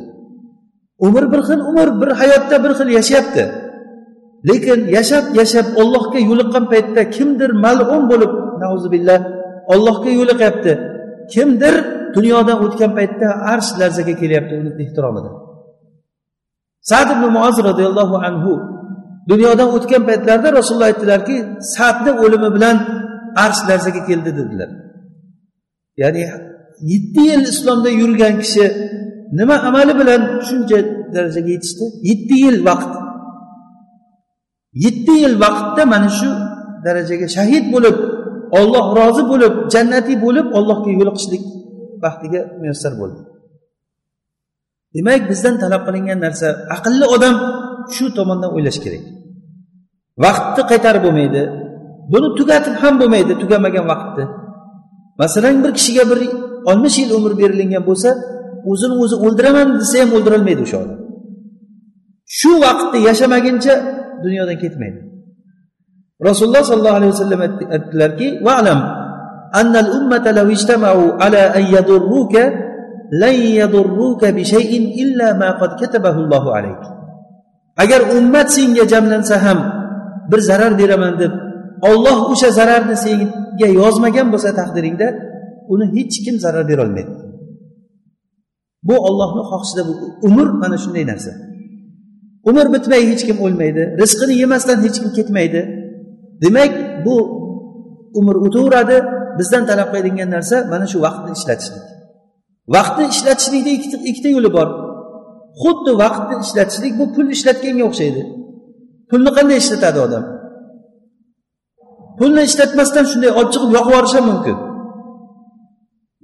Umr 1.06 1.24
bir 1.32 1.42
xil 1.48 1.60
umr 1.72 1.88
bir 2.02 2.10
hayotda 2.22 2.56
bir 2.64 2.72
xil 2.80 2.90
yashayapti. 2.98 3.44
Lekin 4.50 4.80
yashab 4.98 5.26
yashab 5.40 5.68
ollohga 5.82 6.20
yo'liqqan 6.30 6.66
paytda 6.74 7.02
kimdir 7.16 7.52
mal'un 7.66 8.04
bo'lib 8.12 8.32
nauzubillah 8.64 9.20
ollohga 9.74 10.10
yo'liqyapti. 10.20 10.74
Kimdir 11.34 11.76
dunyodan 12.16 12.58
o'tgan 12.66 12.92
paytda 12.98 13.28
arsh 13.54 13.70
larzaga 13.80 14.14
kelyapti 14.22 14.54
uni 14.62 14.72
ehtiromida. 14.84 15.30
Sad 16.90 17.08
ibn 17.16 17.26
muoz 17.38 17.58
roziyallohu 17.70 18.16
anhu 18.28 18.54
dunyodan 19.32 19.70
o'tgan 19.76 20.04
paytlarida 20.10 20.50
rasululloh 20.60 20.90
aytdilarki 20.92 21.36
sadni 21.76 22.12
o'limi 22.24 22.50
bilan 22.56 22.78
arsh 23.46 23.62
larzaga 23.70 24.02
keldi 24.10 24.32
dedilar. 24.40 24.70
Ya'ni 26.02 26.24
yetti 26.92 27.22
yil 27.30 27.44
islomda 27.54 27.90
yurgan 28.02 28.34
kishi 28.44 28.66
nima 29.38 29.56
amali 29.68 29.94
bilan 30.00 30.22
shuncha 30.48 30.78
darajaga 31.16 31.52
yetishdi? 31.56 31.86
Yetti 32.10 32.36
yil 32.44 32.58
vaqt. 32.68 32.92
Yetti 34.86 35.14
yil 35.24 35.36
vaqtda 35.44 35.84
mana 35.94 36.10
shu 36.20 36.30
darajaga 36.86 37.28
shahid 37.36 37.66
bo'lib 37.74 37.98
olloh 38.60 38.86
rozi 39.00 39.24
bo'lib 39.32 39.54
jannatiy 39.74 40.18
bo'lib 40.26 40.48
ollohga 40.58 40.90
yo'liqishlik 41.00 41.44
baxtiga 42.04 42.42
muyassar 42.60 42.94
bo'ldi. 43.02 43.22
Demak 44.96 45.22
bizdan 45.32 45.56
talab 45.64 45.82
qilingan 45.88 46.20
narsa 46.26 46.48
aqlli 46.76 47.06
odam 47.16 47.36
shu 47.96 48.06
tomondan 48.18 48.50
o'ylash 48.56 48.80
kerak. 48.86 49.04
Vaqtni 50.24 50.64
qaytarib 50.72 51.04
bo'lmaydi 51.08 51.44
buni 52.12 52.28
tugatib 52.38 52.76
ham 52.82 52.94
bo'lmaydi 53.02 53.34
tugamagan 53.42 53.86
vaqtni 53.92 54.26
masalan 55.22 55.56
bir 55.64 55.72
kishiga 55.78 56.04
bir 56.12 56.20
oltmish 56.70 56.98
yil 57.02 57.10
umr 57.18 57.32
berilingan 57.42 57.84
bo'lsa 57.90 58.10
o'zini 58.71 58.95
o'zi 59.05 59.17
o'ldiraman 59.27 59.69
desa 59.81 59.97
ham 60.03 60.11
o'ldirolmaydi 60.17 60.61
o'sha 60.67 60.79
odam 60.85 60.99
shu 62.39 62.51
vaqtda 62.65 62.99
yashamaguncha 63.09 63.75
dunyodan 64.25 64.57
ketmaydi 64.63 65.01
rasululloh 66.29 66.65
sollallohu 66.71 66.99
alayhi 66.99 67.13
vasallam 67.15 67.41
aytdilarki 67.47 68.29
valam 68.49 68.81
أن 69.61 69.77
الأمة 69.85 70.31
لو 70.39 70.47
اجتمعوا 70.57 71.11
على 71.23 71.43
أن 71.59 71.65
يضروك 71.77 72.35
لن 73.23 73.37
يضروك 73.61 74.23
بشيء 74.25 74.73
إلا 75.03 75.29
ما 75.41 75.51
قد 75.61 75.71
كتبه 75.81 76.15
الله 76.25 76.45
عليك 76.57 76.83
agar 77.79 78.11
ummat 78.19 78.51
senga 78.51 78.85
jamlansa 78.91 79.39
ham 79.39 79.59
bir 80.31 80.41
zarar 80.43 80.75
beraman 80.75 81.15
deb 81.23 81.33
olloh 81.91 82.19
o'sha 82.35 82.51
zararni 82.59 82.97
senga 83.05 83.69
yozmagan 83.81 84.27
bo'lsa 84.35 84.51
taqdiringda 84.61 85.09
uni 85.73 85.87
hech 85.95 86.17
kim 86.25 86.37
zarar 86.45 86.65
berolmaydi 86.71 87.13
Bu 88.88 88.96
ollohni 89.08 89.44
xohishida 89.50 89.84
bu 89.90 89.94
umr 90.28 90.48
mana 90.62 90.78
shunday 90.84 91.06
narsa. 91.12 91.32
Umr 92.50 92.68
bitmay 92.76 93.02
hech 93.12 93.24
kim 93.28 93.38
o'lmaydi 93.46 93.84
rizqini 94.02 94.34
yemasdan 94.44 94.78
hech 94.86 94.98
kim 95.02 95.12
ketmaydi. 95.18 95.62
Demak 96.44 96.74
bu 97.06 97.16
umr 98.20 98.36
o'taveradi 98.46 98.98
bizdan 99.40 99.64
talab 99.70 99.90
qilingan 99.96 100.30
narsa 100.36 100.56
mana 100.74 100.86
shu 100.92 100.98
vaqtni 101.06 101.32
ishlatishlik. 101.38 101.86
Vaqtni 102.76 103.06
ishlatishlikda 103.14 103.72
ikkita 103.78 103.98
ikkita 104.10 104.30
yo'li 104.36 104.50
bor. 104.58 104.68
Xuddi 105.62 105.92
vaqtni 106.04 106.36
ishlatishlik 106.46 106.94
bu 107.00 107.06
pul 107.16 107.28
ishlatganga 107.36 107.84
o'xshaydi. 107.90 108.22
Pulni 109.10 109.32
qanday 109.38 109.58
ishlatadi 109.64 110.00
odam? 110.06 110.24
Pulni 112.20 112.42
ishlatmasdan 112.50 113.06
shunday 113.12 113.32
olib 113.40 113.52
chiqib 113.54 113.72
yoqib 113.78 113.92
yuborishi 113.92 114.16
ham 114.20 114.26
mumkin. 114.32 114.58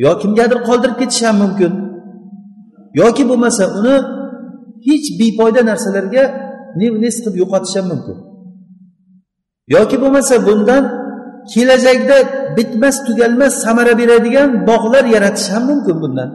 Yo 0.03 0.11
kimgadir 0.21 0.59
qoldirib 0.67 0.97
ketish 1.01 1.23
ham 1.27 1.37
mumkin. 1.43 1.73
Yoki 3.01 3.23
bo'lmasa 3.29 3.63
uni 3.79 3.95
hech 4.87 5.07
befoyda 5.19 5.61
narsalarga 5.69 6.23
nes 7.03 7.15
qilib 7.23 7.35
yo'qotish 7.41 7.75
ham 7.77 7.85
mumkin. 7.91 8.17
Yoki 9.75 9.97
bo'lmasa 10.03 10.35
bundan 10.47 10.83
kelajakda 11.51 12.17
bitmas 12.57 12.97
tugalmas 13.07 13.53
samara 13.63 13.93
beradigan 14.01 14.49
bog'lar 14.69 15.03
yaratish 15.15 15.49
ham 15.53 15.63
mumkin 15.71 15.97
bundan. 16.03 16.29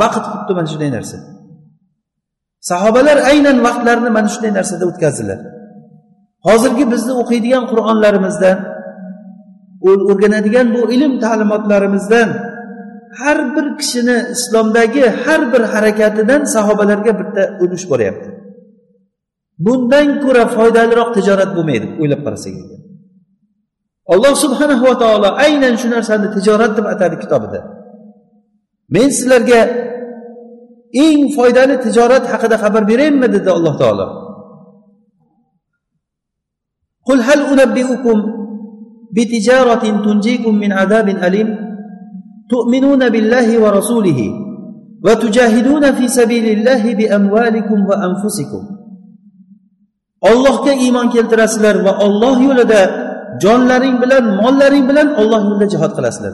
Vaqt 0.00 0.24
xuddi 0.32 0.52
mana 0.56 0.68
shunday 0.72 0.90
narsa. 0.96 1.16
Sahobalar 2.70 3.18
aynan 3.30 3.56
vaqtlarini 3.66 4.10
mana 4.16 4.28
shunday 4.34 4.52
narsada 4.58 4.84
o'tkazdilar. 4.90 5.38
Hozirgi 6.46 6.84
bizni 6.92 7.12
o'qiydigan 7.22 7.64
qur'onlarimizdan 7.70 8.58
o'rganadigan 10.10 10.66
bu 10.74 10.80
ilm 10.94 11.12
ta'limotlarimizdan 11.24 12.28
har 13.19 13.37
bir 13.55 13.67
kishini 13.79 14.17
islomdagi 14.35 15.03
har 15.23 15.41
bir 15.53 15.63
harakatidan 15.73 16.41
sahobalarga 16.55 17.11
bitta 17.19 17.43
ulush 17.63 17.85
boryapti 17.91 18.29
bundan 19.65 20.07
ko'ra 20.23 20.43
foydaliroq 20.57 21.09
tijorat 21.17 21.49
bo'lmaydi 21.57 21.87
o'ylab 22.01 22.21
qarasak 22.25 22.53
ekan 22.61 22.81
alloh 24.13 24.33
subhanahu 24.43 24.83
va 24.89 24.95
taolo 25.03 25.29
aynan 25.45 25.73
shu 25.81 25.87
narsani 25.95 26.27
tijorat 26.35 26.71
deb 26.77 26.85
atadi 26.93 27.15
kitobida 27.23 27.59
men 28.95 29.07
sizlarga 29.17 29.61
eng 31.05 31.21
foydali 31.37 31.75
tijorat 31.85 32.23
haqida 32.31 32.55
xabar 32.63 32.83
beraymi 32.91 33.27
dedi 33.35 33.49
alloh 33.57 33.75
taolo 33.83 34.07
قل 37.07 37.19
هل 37.21 37.39
أنبئكم 37.53 38.17
بتجارة 39.15 39.83
تنجيكم 40.05 40.53
من 40.55 40.71
عذاب 40.79 41.07
أليم 41.09 41.49
تؤمنون 42.51 43.01
بالله 43.13 43.47
ورسوله 43.63 44.19
وتجاهدون 45.05 45.83
في 45.97 46.05
سبيل 46.07 46.45
الله 46.55 46.83
بأموالكم 46.99 47.79
وأنفسكم 47.89 48.63
ollohga 50.21 50.73
iymon 50.73 51.07
keltirasizlar 51.13 51.75
va 51.85 51.93
olloh 52.05 52.37
yo'lida 52.47 52.81
jonlaring 53.43 53.95
bilan 54.03 54.23
mollaring 54.41 54.85
bilan 54.89 55.07
olloh 55.21 55.41
yo'lida 55.49 55.67
jihod 55.73 55.91
qilasizlar 55.97 56.33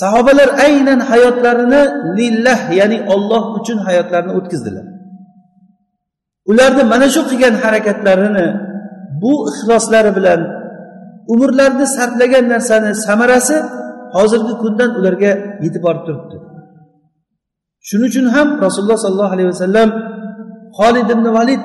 sahobalar 0.00 0.48
aynan 0.66 1.00
hayotlarini 1.10 1.82
lillah 2.18 2.60
ya'ni 2.78 2.98
olloh 3.14 3.42
uchun 3.58 3.78
hayotlarini 3.86 4.32
o'tkazdilar 4.38 4.86
ularni 6.50 6.82
mana 6.92 7.06
shu 7.14 7.20
qilgan 7.30 7.54
harakatlarini 7.62 8.46
bu 9.22 9.32
ixloslari 9.50 10.10
bilan 10.18 10.40
umrlarini 11.32 11.86
sarflagan 11.96 12.44
narsani 12.52 12.90
samarasi 13.06 13.56
hozirgi 14.15 14.53
kundan 14.63 14.89
ularga 14.99 15.31
yetib 15.65 15.81
borib 15.87 16.03
turibdi. 16.07 16.37
Shuning 17.87 18.09
uchun 18.11 18.25
ham 18.35 18.47
rasululloh 18.65 18.99
sollallohu 19.05 19.33
alayhi 19.35 19.49
vasallam 19.53 19.89
xolid 20.79 21.07
ibn 21.15 21.25
valid 21.37 21.63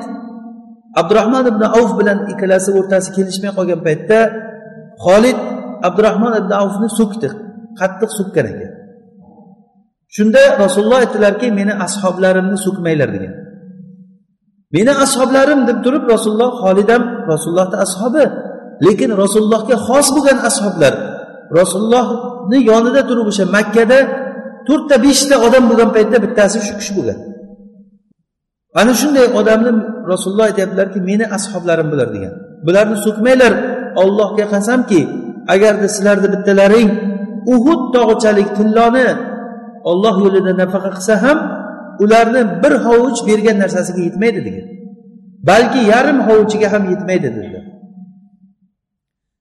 abdurahmon 1.00 1.44
ibn 1.52 1.62
avf 1.78 1.90
bilan 2.00 2.18
ikkalasi 2.32 2.70
o'rtasi 2.78 3.08
kelishmay 3.16 3.52
qolgan 3.58 3.80
paytda 3.86 4.18
xolid 5.04 5.38
abdurahmon 5.88 6.32
ibn 6.40 6.52
avfni 6.62 6.88
so'kdi 6.98 7.28
qattiq 7.80 8.10
so'kkan 8.18 8.46
ekan. 8.52 8.72
Shunda 10.16 10.42
rasululloh 10.64 10.98
aytdilarki 11.04 11.46
meni 11.58 11.72
ashoblarimni 11.86 12.58
so'kmanglar 12.66 13.08
degan. 13.16 13.34
Meni 14.74 14.92
ashoblarim 15.04 15.60
deb 15.68 15.78
turib 15.84 16.04
rasululloh 16.14 16.50
xolid 16.62 16.88
ham 16.94 17.02
rasulullohni 17.32 17.76
ashobi 17.84 18.24
lekin 18.86 19.10
rasulullohga 19.22 19.76
xos 19.86 20.06
bo'lgan 20.14 20.38
ashoblar 20.48 20.94
rasulullohni 21.58 22.58
yonida 22.70 23.00
turib 23.08 23.26
o'sha 23.32 23.44
makkada 23.56 23.98
to'rtta 24.68 24.96
beshta 25.06 25.34
odam 25.46 25.64
bo'lgan 25.70 25.90
paytda 25.96 26.16
bittasi 26.24 26.58
shu 26.66 26.72
kishi 26.80 26.92
bo'lgan. 26.98 27.18
Ana 28.80 28.92
shunday 29.00 29.26
odamni 29.40 29.70
rasululloh 30.12 30.46
aytyaptilarki 30.50 30.98
meni 31.10 31.24
ashoblarim 31.36 31.88
bular 31.92 32.08
degan. 32.16 32.34
Bularni 32.66 32.96
so'kmanglar 33.06 33.52
ollohga 34.02 34.44
qasamki 34.54 35.00
agarda 35.54 35.86
sizlarni 35.94 36.28
bittalaring 36.34 36.88
uhud 37.54 37.80
tog'ichalik 37.94 38.48
tilloni 38.58 39.08
olloh 39.90 40.14
yo'lida 40.24 40.52
nafaqa 40.62 40.90
qilsa 40.96 41.14
ham 41.24 41.38
ularni 42.04 42.42
bir 42.62 42.74
hovuch 42.86 43.18
bergan 43.28 43.56
narsasiga 43.62 44.00
yetmaydi 44.08 44.40
degan. 44.46 44.66
Balki 45.48 45.80
yarim 45.92 46.18
hovuchiga 46.28 46.68
ham 46.74 46.82
yetmaydi 46.92 47.28
dedilar. 47.36 47.64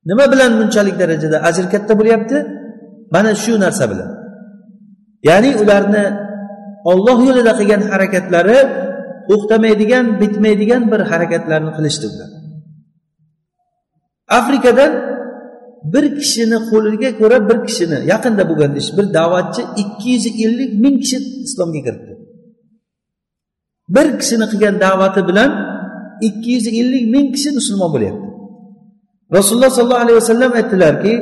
Nima 0.08 0.26
bilan 0.32 0.52
bunchalik 0.60 0.96
darajada 1.02 1.38
ajr 1.50 1.66
katta 1.74 1.94
bo'lyapti? 2.00 2.38
Mana 3.14 3.32
shu 3.44 3.54
narsa 3.64 3.86
bilan. 3.92 4.10
Ya'ni 5.30 5.52
ularni 5.62 6.04
olloh 6.92 7.18
yo'lida 7.28 7.54
qilgan 7.60 7.82
harakatlari 7.92 8.60
to'xtamaydigan 9.30 10.06
bitmaydigan 10.22 10.84
bir 10.92 11.02
harakatlarni 11.12 11.72
qilishdi 11.78 12.06
ular. 12.14 12.30
Afrikadan 14.40 14.92
bir 15.94 16.06
kishini 16.20 16.58
qo'liga 16.72 17.10
ko'ra 17.20 17.38
bir 17.50 17.58
kishini 17.68 17.98
yaqinda 18.12 18.44
bo'lgan 18.50 18.72
ish 18.82 18.90
bir 18.98 19.06
da'vatchi 19.18 19.62
ikki 19.82 20.08
yuz 20.16 20.26
ellik 20.46 20.72
ming 20.84 20.96
kishi 21.04 21.18
islomga 21.48 21.82
kiritdi. 21.86 22.14
Bir 23.96 24.08
kishini 24.20 24.46
qilgan 24.52 24.76
da'vati 24.86 25.22
bilan 25.30 25.52
ikki 26.28 26.50
yuz 26.56 26.66
ellik 26.82 27.06
ming 27.14 27.28
kishi 27.36 27.50
musulmon 27.58 27.90
bo'lyapti. 27.96 28.29
Rasululloh 29.38 29.72
sollallohu 29.78 30.04
alayhi 30.06 30.20
vasallam 30.22 30.52
aytdilarki 30.60 31.14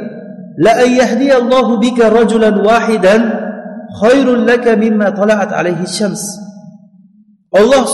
olloh 7.59 7.87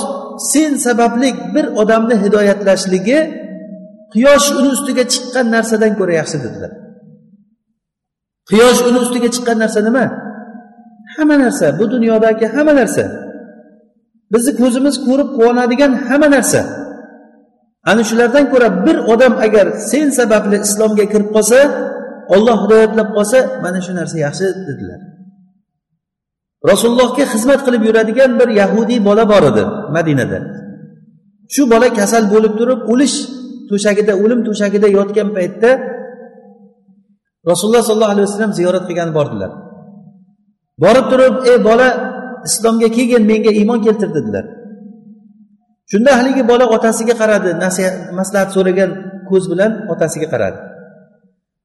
sen 0.52 0.72
sababli 0.86 1.30
bir 1.56 1.66
odamni 1.82 2.16
hidoyatlashligi 2.24 3.20
quyosh 4.14 4.48
uni 4.60 4.70
ustiga 4.76 5.04
chiqqan 5.14 5.46
narsadan 5.56 5.92
ko'ra 6.00 6.14
yaxshi 6.20 6.38
dedilar. 6.46 6.72
Quyosh 8.50 8.82
uni 8.90 9.00
ustiga 9.06 9.30
chiqqan 9.36 9.58
narsa 9.64 9.80
nima? 9.88 10.06
Hamma 11.16 11.36
narsa 11.44 11.66
bu 11.80 11.86
dunyodagi 11.94 12.46
hamma 12.56 12.74
narsa. 12.80 13.04
Bizni 14.34 14.52
ko'zimiz 14.62 14.96
ko'rib 15.08 15.30
quvonadigan 15.38 15.92
hamma 16.10 16.28
narsa. 16.36 16.62
Ana 17.92 18.02
shulardan 18.10 18.46
ko'ra 18.54 18.68
bir 18.86 18.98
odam 19.14 19.34
agar 19.46 19.68
sen 19.92 20.08
sababli 20.20 20.58
islomga 20.66 21.06
kirib 21.12 21.30
qolsa 21.36 21.60
olloh 22.36 22.58
hidoyatlab 22.64 23.10
qolsa 23.18 23.40
mana 23.64 23.80
shu 23.86 23.92
narsa 24.00 24.18
yaxshi 24.26 24.48
dedilar. 24.68 25.00
Rasulullohga 26.72 27.26
xizmat 27.34 27.60
qilib 27.66 27.84
yuradigan 27.88 28.32
bir 28.40 28.50
yahudiy 28.62 29.00
bola 29.10 29.24
bor 29.32 29.44
edi 29.52 29.64
madinada. 29.96 30.40
Shu 31.54 31.64
bola 31.74 31.88
kasal 32.00 32.24
bo'lib 32.34 32.54
turib 32.60 32.80
o'lish 32.94 33.18
to'shagida 33.70 34.14
o'lim 34.24 34.40
to'shagida 34.48 34.88
yotgan 34.98 35.30
paytda 35.38 35.70
rasululloh 37.50 37.84
sollallohu 37.90 38.14
alayhi 38.16 38.28
vasallam 38.28 38.54
ziyorat 38.60 38.84
qilgani 38.90 39.14
bordilar 39.20 39.52
borib 40.84 41.06
turib 41.12 41.36
ey 41.52 41.58
bola 41.70 41.88
islomga 42.48 42.90
kelgin 42.98 43.24
menga 43.32 43.52
iymon 43.60 43.80
keltir 43.86 44.10
dedilar. 44.18 44.46
Shunda 45.94 46.12
haligi 46.18 46.44
bola 46.52 46.66
otasiga 46.76 47.14
qaradi 47.22 47.50
nasihat 47.64 47.96
maslahat 48.20 48.50
so'ragan 48.56 48.90
ko'z 49.30 49.44
bilan 49.52 49.72
otasiga 49.94 50.28
qaradi. 50.34 50.60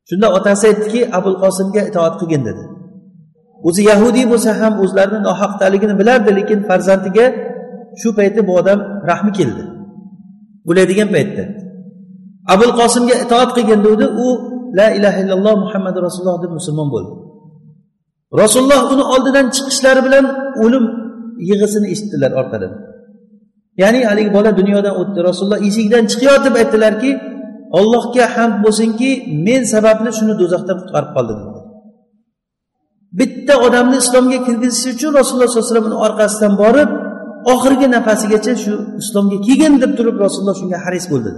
Shunda 0.09 0.27
otasi 0.39 0.65
aytdiki 0.71 1.01
abul 1.19 1.37
qosimga 1.45 1.83
itoat 1.91 2.15
qilgin 2.21 2.43
dedi. 2.49 2.65
O'zi 3.69 3.83
yahudiy 3.91 4.27
bo'lsa 4.33 4.51
ham 4.61 4.75
o'zlarini 4.85 5.21
nohaqdaligini 5.29 5.95
bilardi 6.01 6.31
lekin 6.39 6.59
farzandiga 6.69 7.27
shu 8.01 8.09
paytda 8.19 8.41
bu 8.49 8.53
odam 8.61 8.79
rahmi 9.11 9.33
keldi. 9.39 9.65
O'laydigan 10.71 11.09
paytda. 11.15 11.45
Abul 12.55 12.73
qosimga 12.81 13.15
itoat 13.25 13.51
qilgin 13.57 13.81
degdi 13.87 14.07
u 14.25 14.27
la 14.79 14.87
ilaha 14.99 15.19
illalloh 15.23 15.55
muhammadu 15.65 15.99
rasululloh 16.07 16.39
deb 16.45 16.53
musulmon 16.59 16.89
bo'ldi. 16.95 17.13
Rasululloh 18.43 18.81
uni 18.93 19.05
oldidan 19.15 19.47
chiqishlari 19.57 20.01
bilan 20.07 20.25
o'lim 20.65 20.85
yig'isini 21.51 21.87
eshitdilar 21.95 22.33
orqadan. 22.41 22.73
Ya'ni 23.83 24.01
haligi 24.09 24.31
bola 24.37 24.51
dunyodan 24.61 24.95
o'tdi. 25.01 25.19
Rasululloh 25.29 25.61
eshikdan 25.69 26.05
chiqayotib 26.11 26.55
aytdilarki 26.61 27.11
ollohga 27.79 28.25
hamd 28.35 28.57
bo'lsinki 28.65 29.11
men 29.47 29.63
sababli 29.73 30.11
shuni 30.19 30.35
do'zaxdan 30.41 30.77
qutqarib 30.81 31.11
qoldi 31.17 31.33
dedilar 31.39 31.59
bitta 33.21 33.55
odamni 33.67 33.97
islomga 34.05 34.39
kirgizish 34.47 34.87
uchun 34.95 35.11
rasululloh 35.21 35.49
sollallohu 35.49 35.65
alayhi 35.65 35.75
vasallam 35.75 35.91
uni 35.91 35.99
orqasidan 36.07 36.55
borib 36.63 36.91
oxirgi 37.53 37.87
nafasigacha 37.97 38.55
shu 38.65 38.75
islomga 39.03 39.39
kelgin 39.47 39.75
deb 39.83 39.93
turib 39.99 40.17
rasululloh 40.25 40.57
shunga 40.61 40.79
haris 40.85 41.07
bo'ldi. 41.13 41.31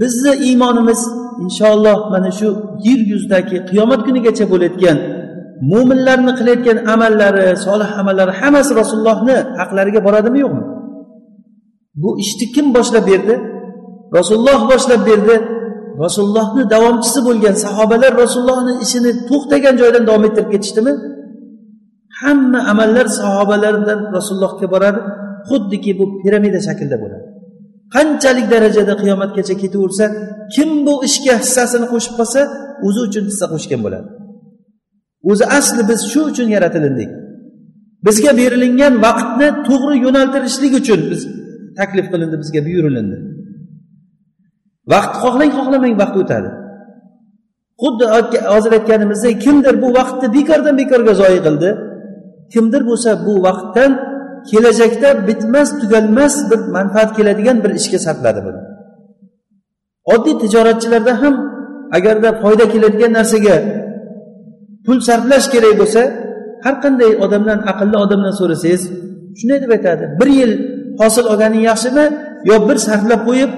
Bizni 0.00 0.32
iymonimiz 0.46 1.00
inshaalloh 1.44 1.98
mana 2.12 2.30
shu 2.38 2.48
yer 2.86 3.00
yuzidagi 3.12 3.56
qiyomat 3.68 4.00
kunigacha 4.06 4.44
bo'layotgan 4.52 4.98
mo'minlarni 5.70 6.32
qilayotgan 6.38 6.78
amallari 6.94 7.46
solih 7.66 7.90
amallari 8.00 8.32
hammasi 8.40 8.72
rasulullohni 8.80 9.36
haqlariga 9.60 10.00
boradimi 10.06 10.38
yo'qmi? 10.44 10.64
Bu 12.02 12.10
ishni 12.22 12.46
kim 12.54 12.66
boshlab 12.76 13.04
berdi? 13.12 13.34
Rasululloh 14.18 14.60
boshlab 14.72 15.02
berdi. 15.10 15.36
Rasulullohni 16.04 16.62
davomchisi 16.74 17.20
bo'lgan 17.28 17.54
sahobalar 17.64 18.12
rasulullohni 18.22 18.72
ishini 18.84 19.10
to'xtagan 19.28 19.74
joydan 19.80 20.02
davom 20.08 20.24
ettirib 20.28 20.50
ketishdimi? 20.54 20.92
Hamma 22.20 22.60
amallar 22.72 23.06
sahobalardan 23.20 24.00
rasulullohga 24.16 24.66
boradi 24.74 25.00
xuddiki 25.48 25.90
bu 25.98 26.04
piramida 26.22 26.60
shaklida 26.68 26.96
bo'ladi. 27.02 27.26
Qanchalik 27.94 28.46
darajada 28.54 28.94
qiyomatgacha 29.02 29.54
ketaversa 29.62 30.04
kim 30.54 30.70
bu 30.86 30.94
ishga 31.08 31.34
hissasini 31.42 31.86
qo'shib 31.92 32.14
qolsa 32.18 32.40
o'zi 32.86 33.00
uchun 33.08 33.24
hissa 33.30 33.46
qo'shgan 33.52 33.80
bo'ladi. 33.86 34.08
O'zi 35.30 35.44
asli 35.58 35.82
biz 35.90 36.00
shu 36.12 36.20
uchun 36.30 36.48
yaratilindik. 36.56 37.10
Bizga 38.06 38.32
berilingan 38.40 38.94
vaqtni 39.06 39.48
to'g'ri 39.68 39.96
yo'naltirishlik 40.06 40.72
uchun 40.80 41.00
biz 41.10 41.20
taklif 41.78 42.06
qilindi 42.12 42.36
bizga 42.42 42.60
buyurilindi. 42.66 43.16
Vaqt 44.92 45.12
xohlang 45.22 45.52
xohlamang 45.58 45.94
vaqt 46.02 46.16
o'tadi. 46.22 46.50
Xuddi 47.82 48.04
hozir 48.52 48.72
aytganimizdek 48.78 49.34
kimdir 49.44 49.74
bu 49.82 49.88
vaqtni 49.98 50.28
bekordan 50.36 50.74
bekorga 50.82 51.14
zoyi 51.22 51.40
qildi. 51.46 51.70
Kimdir 52.52 52.82
bo'lsa 52.90 53.10
bu 53.26 53.34
vaqtdan 53.46 53.90
kelajakda 54.50 55.08
bitmas 55.28 55.68
tugalmas 55.80 56.34
bir 56.50 56.60
manfaat 56.76 57.10
keladigan 57.16 57.56
bir 57.64 57.70
ishga 57.80 57.98
sarfladi 58.06 58.40
buni. 58.46 58.60
Oddiy 60.14 60.34
tijoratchilarda 60.42 61.12
ham 61.22 61.34
agarda 61.96 62.28
foyda 62.42 62.64
keladigan 62.72 63.12
narsaga 63.18 63.56
pul 64.86 64.98
sarflash 65.08 65.46
kerak 65.54 65.74
bo'lsa 65.80 66.02
har 66.64 66.74
qanday 66.84 67.10
odamdan 67.24 67.58
aqlli 67.72 67.96
odamdan 68.04 68.34
so'rasangiz 68.40 68.82
shunday 69.38 69.58
deb 69.64 69.70
aytadi. 69.76 70.04
Bir 70.20 70.28
yil 70.38 70.52
hosil 71.00 71.24
olganing 71.32 71.62
yaxshimi 71.70 72.06
yo 72.50 72.56
bir 72.68 72.76
sarflab 72.86 73.20
qo'yib 73.28 73.50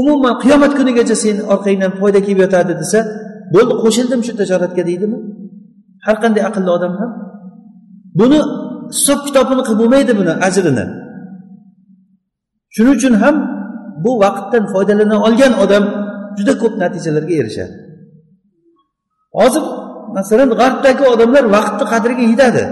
umuman 0.00 0.34
qiyomat 0.42 0.72
kunigacha 0.78 1.16
seni 1.24 1.42
orqangdan 1.52 1.92
foyda 2.00 2.20
kelib 2.26 2.40
yotadi 2.44 2.72
desa 2.82 2.98
bo'ldi 3.54 3.74
qo'shildim 3.82 4.20
shu 4.26 4.32
tijoratga 4.40 4.82
deydimi? 4.90 5.18
Har 6.06 6.16
qanday 6.22 6.42
aqlli 6.48 6.70
odam 6.76 6.92
ham 7.00 7.10
buni 8.20 8.40
hisob 8.96 9.20
kitobini 9.26 9.62
qilib 9.66 9.78
bo'lmaydi 9.82 10.12
buni 10.20 10.32
ajrini. 10.46 10.84
Shuning 12.74 12.94
uchun 12.98 13.14
ham 13.22 13.36
bu 14.04 14.10
vaqtdan 14.24 14.64
foydalana 14.72 15.16
olgan 15.26 15.52
odam 15.64 15.84
juda 16.38 16.54
ko'p 16.62 16.74
natijalarga 16.82 17.34
erishadi. 17.42 17.74
Hozir 19.38 19.64
masalan 20.16 20.50
g'arbdagi 20.60 21.04
odamlar 21.12 21.44
vaqtni 21.56 21.84
qadriga 21.92 22.24
yetadi. 22.32 22.64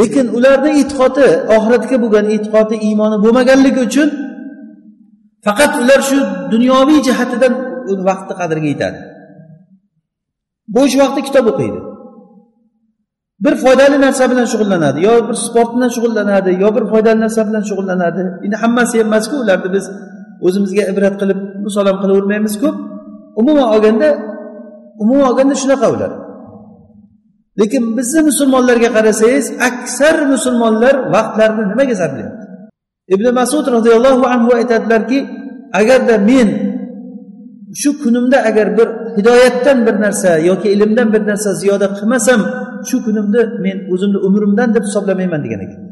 Lekin 0.00 0.26
ularni 0.36 0.70
e'tiqodi 0.80 1.26
oxiratga 1.56 1.96
bo'lgan 2.04 2.26
e'tiqodi 2.34 2.74
iymoni 2.88 3.16
bo'lmaganligi 3.24 3.80
uchun 3.88 4.08
faqat 5.46 5.72
ular 5.82 6.00
shu 6.08 6.18
dunyoviy 6.54 6.98
jihatidan 7.08 7.52
vaqtni 8.08 8.34
qadriga 8.40 8.68
yetadi. 8.74 8.98
Bo'sh 10.76 10.94
vaqtda 11.02 11.20
kitob 11.28 11.46
o'qiydi. 11.52 11.80
Bir 13.44 13.54
foydali 13.64 13.96
narsa 14.06 14.24
bilan 14.32 14.46
shug'ullanadi 14.52 14.98
yo 15.08 15.14
bir 15.28 15.36
sport 15.46 15.70
bilan 15.76 15.90
shug'ullanadi 15.96 16.50
yo 16.62 16.68
bir 16.76 16.84
foydali 16.92 17.18
narsa 17.24 17.40
bilan 17.48 17.62
shug'ullanadi. 17.70 18.20
Endi 18.46 18.56
hammasi 18.62 18.94
emasku 19.04 19.34
ularni 19.42 19.68
biz 19.76 19.84
o'zimizga 20.46 20.82
ibrat 20.92 21.14
qilib 21.20 21.38
misol 21.66 21.86
ham 21.90 21.96
qilavermaymizku. 22.02 22.68
Umuman 23.40 23.66
olganda 23.74 24.08
umuman 25.02 25.26
olganda 25.30 25.54
shunaqa 25.62 25.86
ular. 25.94 26.12
Lekin 27.60 27.82
bizni 27.98 28.20
musulmonlarga 28.30 28.88
qarasangiz 28.96 29.46
aksar 29.68 30.16
musulmonlar 30.32 30.94
vaqtlarini 31.14 31.64
nimaga 31.72 31.94
sarflayapti? 32.02 32.46
Ibn 33.14 33.26
masud 33.40 33.66
roziyallohu 33.76 34.24
anhu 34.34 34.50
aytadilarki 34.58 35.18
agarda 35.80 36.14
men 36.30 36.48
shu 37.80 37.90
kunimda 38.02 38.38
agar 38.48 38.68
bir 38.78 38.88
hidoyatdan 39.18 39.78
bir 39.86 39.94
narsa 40.04 40.30
yoki 40.50 40.68
ilmdan 40.74 41.08
bir 41.14 41.22
narsa 41.30 41.50
ziyoda 41.60 41.86
qilmasam 41.96 42.40
shu 42.88 42.96
kunimni 43.06 43.42
men 43.64 43.78
o'zimni 43.92 44.18
umrimdan 44.28 44.68
deb 44.74 44.84
hisoblamayman 44.88 45.40
degan 45.44 45.60
ekan. 45.66 45.82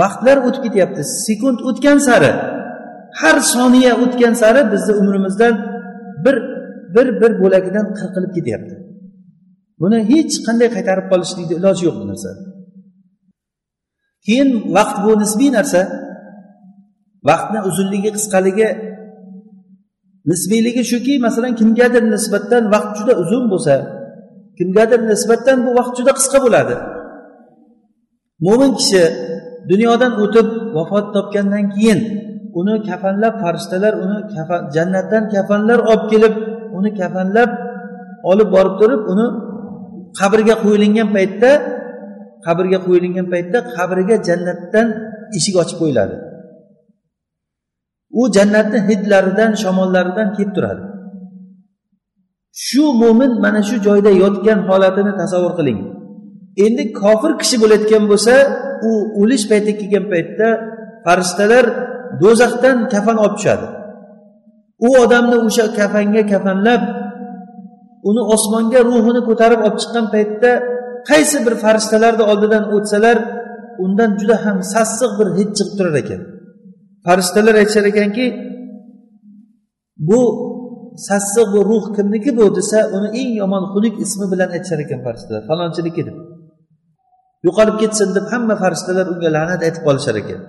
Vaqtlar 0.00 0.36
o'tib 0.46 0.62
ketyapti 0.66 1.02
sekund 1.26 1.58
o'tgan 1.68 1.98
sari 2.08 2.32
har 3.20 3.36
soniya 3.54 3.92
o'tgan 4.04 4.34
sari 4.42 4.62
bizni 4.72 4.92
umrimizdan 5.00 5.54
bir 6.24 6.36
bir 6.94 7.06
bir 7.20 7.32
bo'lagidan 7.42 7.86
qirqilib 7.98 8.32
ketyapti. 8.36 8.74
Buni 9.82 9.98
hech 10.10 10.34
qanday 10.46 10.68
qaytarib 10.76 11.06
qolishlikni 11.12 11.54
iloji 11.60 11.82
yo'q 11.88 11.96
bu 12.02 12.06
narsa. 12.10 12.30
Keyin 14.26 14.50
vaqt 14.76 14.96
bu 15.04 15.10
nisbiy 15.22 15.50
narsa. 15.58 15.80
Vaqtni 17.28 17.58
uzunligi 17.68 18.10
qisqaligi 18.16 18.68
nisbiyligi 20.30 20.82
shuki 20.90 21.14
masalan 21.26 21.52
kimgadir 21.60 22.02
nisbatan 22.14 22.62
vaqt 22.74 22.92
juda 22.98 23.12
uzun 23.22 23.44
bo'lsa 23.52 23.74
kimgadir 24.58 25.00
nisbatan 25.10 25.58
bu 25.66 25.70
vaqt 25.78 25.94
juda 25.98 26.12
qisqa 26.18 26.38
bo'ladi. 26.44 26.74
Mo'min 28.46 28.72
kishi 28.78 29.04
dunyodan 29.70 30.12
o'tib 30.24 30.48
vafot 30.76 31.06
topgandan 31.14 31.64
keyin 31.74 32.00
uni 32.60 32.74
kafanlab 32.88 33.34
farishtalar 33.42 33.92
uni 34.04 34.18
jannatdan 34.74 35.24
kafanlar 35.34 35.78
olib 35.92 36.04
kelib 36.12 36.34
uni 36.78 36.90
kafanlab 37.00 37.50
olib 38.30 38.48
borib 38.54 38.74
turib 38.80 39.02
uni 39.12 39.26
qabrga 40.18 40.54
qo'yilingan 40.64 41.08
paytda 41.16 41.50
qabrga 42.46 42.78
qo'yilingan 42.86 43.26
paytda 43.32 43.58
qabriga 43.76 44.16
jannatdan 44.28 44.86
eshik 45.38 45.54
ochib 45.62 45.76
qo'yiladi. 45.82 46.16
U 48.20 48.22
jannatni 48.36 48.78
hidlaridan 48.88 49.52
shamollaridan 49.62 50.28
kelib 50.36 50.52
turadi. 50.56 50.82
Shu 52.66 52.84
mo'min 53.02 53.32
mana 53.44 53.60
shu 53.68 53.76
joyda 53.86 54.10
yotgan 54.22 54.58
holatini 54.68 55.12
tasavvur 55.20 55.52
qiling. 55.58 55.80
Endi 56.64 56.84
kofir 57.00 57.32
kishi 57.40 57.56
bo'layotgan 57.62 58.04
bo'lsa 58.10 58.34
u 58.88 58.90
o'lish 59.20 59.44
payti 59.50 59.72
kelgan 59.80 60.04
paytda 60.12 60.48
farishtalar 61.04 61.64
do'zaxdan 62.22 62.76
kafan 62.92 63.16
olib 63.24 63.36
tushadi. 63.38 63.66
U 64.86 64.88
odamni 65.04 65.36
o'sha 65.46 65.64
kafanga 65.78 66.22
kafanlab 66.32 66.82
uni 68.08 68.22
osmonga 68.34 68.80
ruhini 68.88 69.20
ko'tarib 69.28 69.60
olib 69.66 69.78
chiqqan 69.82 70.06
paytda 70.14 70.50
qaysi 71.10 71.36
bir 71.46 71.54
farishtalarni 71.64 72.24
oldidan 72.32 72.64
o'tsalar 72.76 73.16
undan 73.84 74.10
juda 74.20 74.36
ham 74.44 74.58
sassiq 74.74 75.10
bir 75.18 75.28
hid 75.38 75.50
chiqib 75.58 75.74
turar 75.78 75.94
ekan. 76.02 76.20
Farishtalar 77.06 77.54
aytishar 77.60 77.84
ekanki 77.92 78.26
bu 80.08 80.20
sassiq 81.08 81.46
bu 81.54 81.60
ruh 81.70 81.84
kimniki 81.96 82.30
bu 82.38 82.44
desa 82.58 82.78
uni 82.96 83.08
eng 83.20 83.30
yomon 83.42 83.64
xunuk 83.72 83.94
ismi 84.04 84.26
bilan 84.32 84.48
aytishar 84.56 84.78
ekan 84.84 85.00
farishtalar. 85.06 85.42
Falonchiniki 85.50 86.02
deb 86.08 86.16
yo'qolib 87.46 87.76
ketsin 87.82 88.08
deb 88.16 88.26
hamma 88.32 88.54
farishtalar 88.62 89.06
unga 89.12 89.28
la'nat 89.36 89.60
aytib 89.66 89.82
qolishar 89.88 90.16
ekan. 90.22 90.40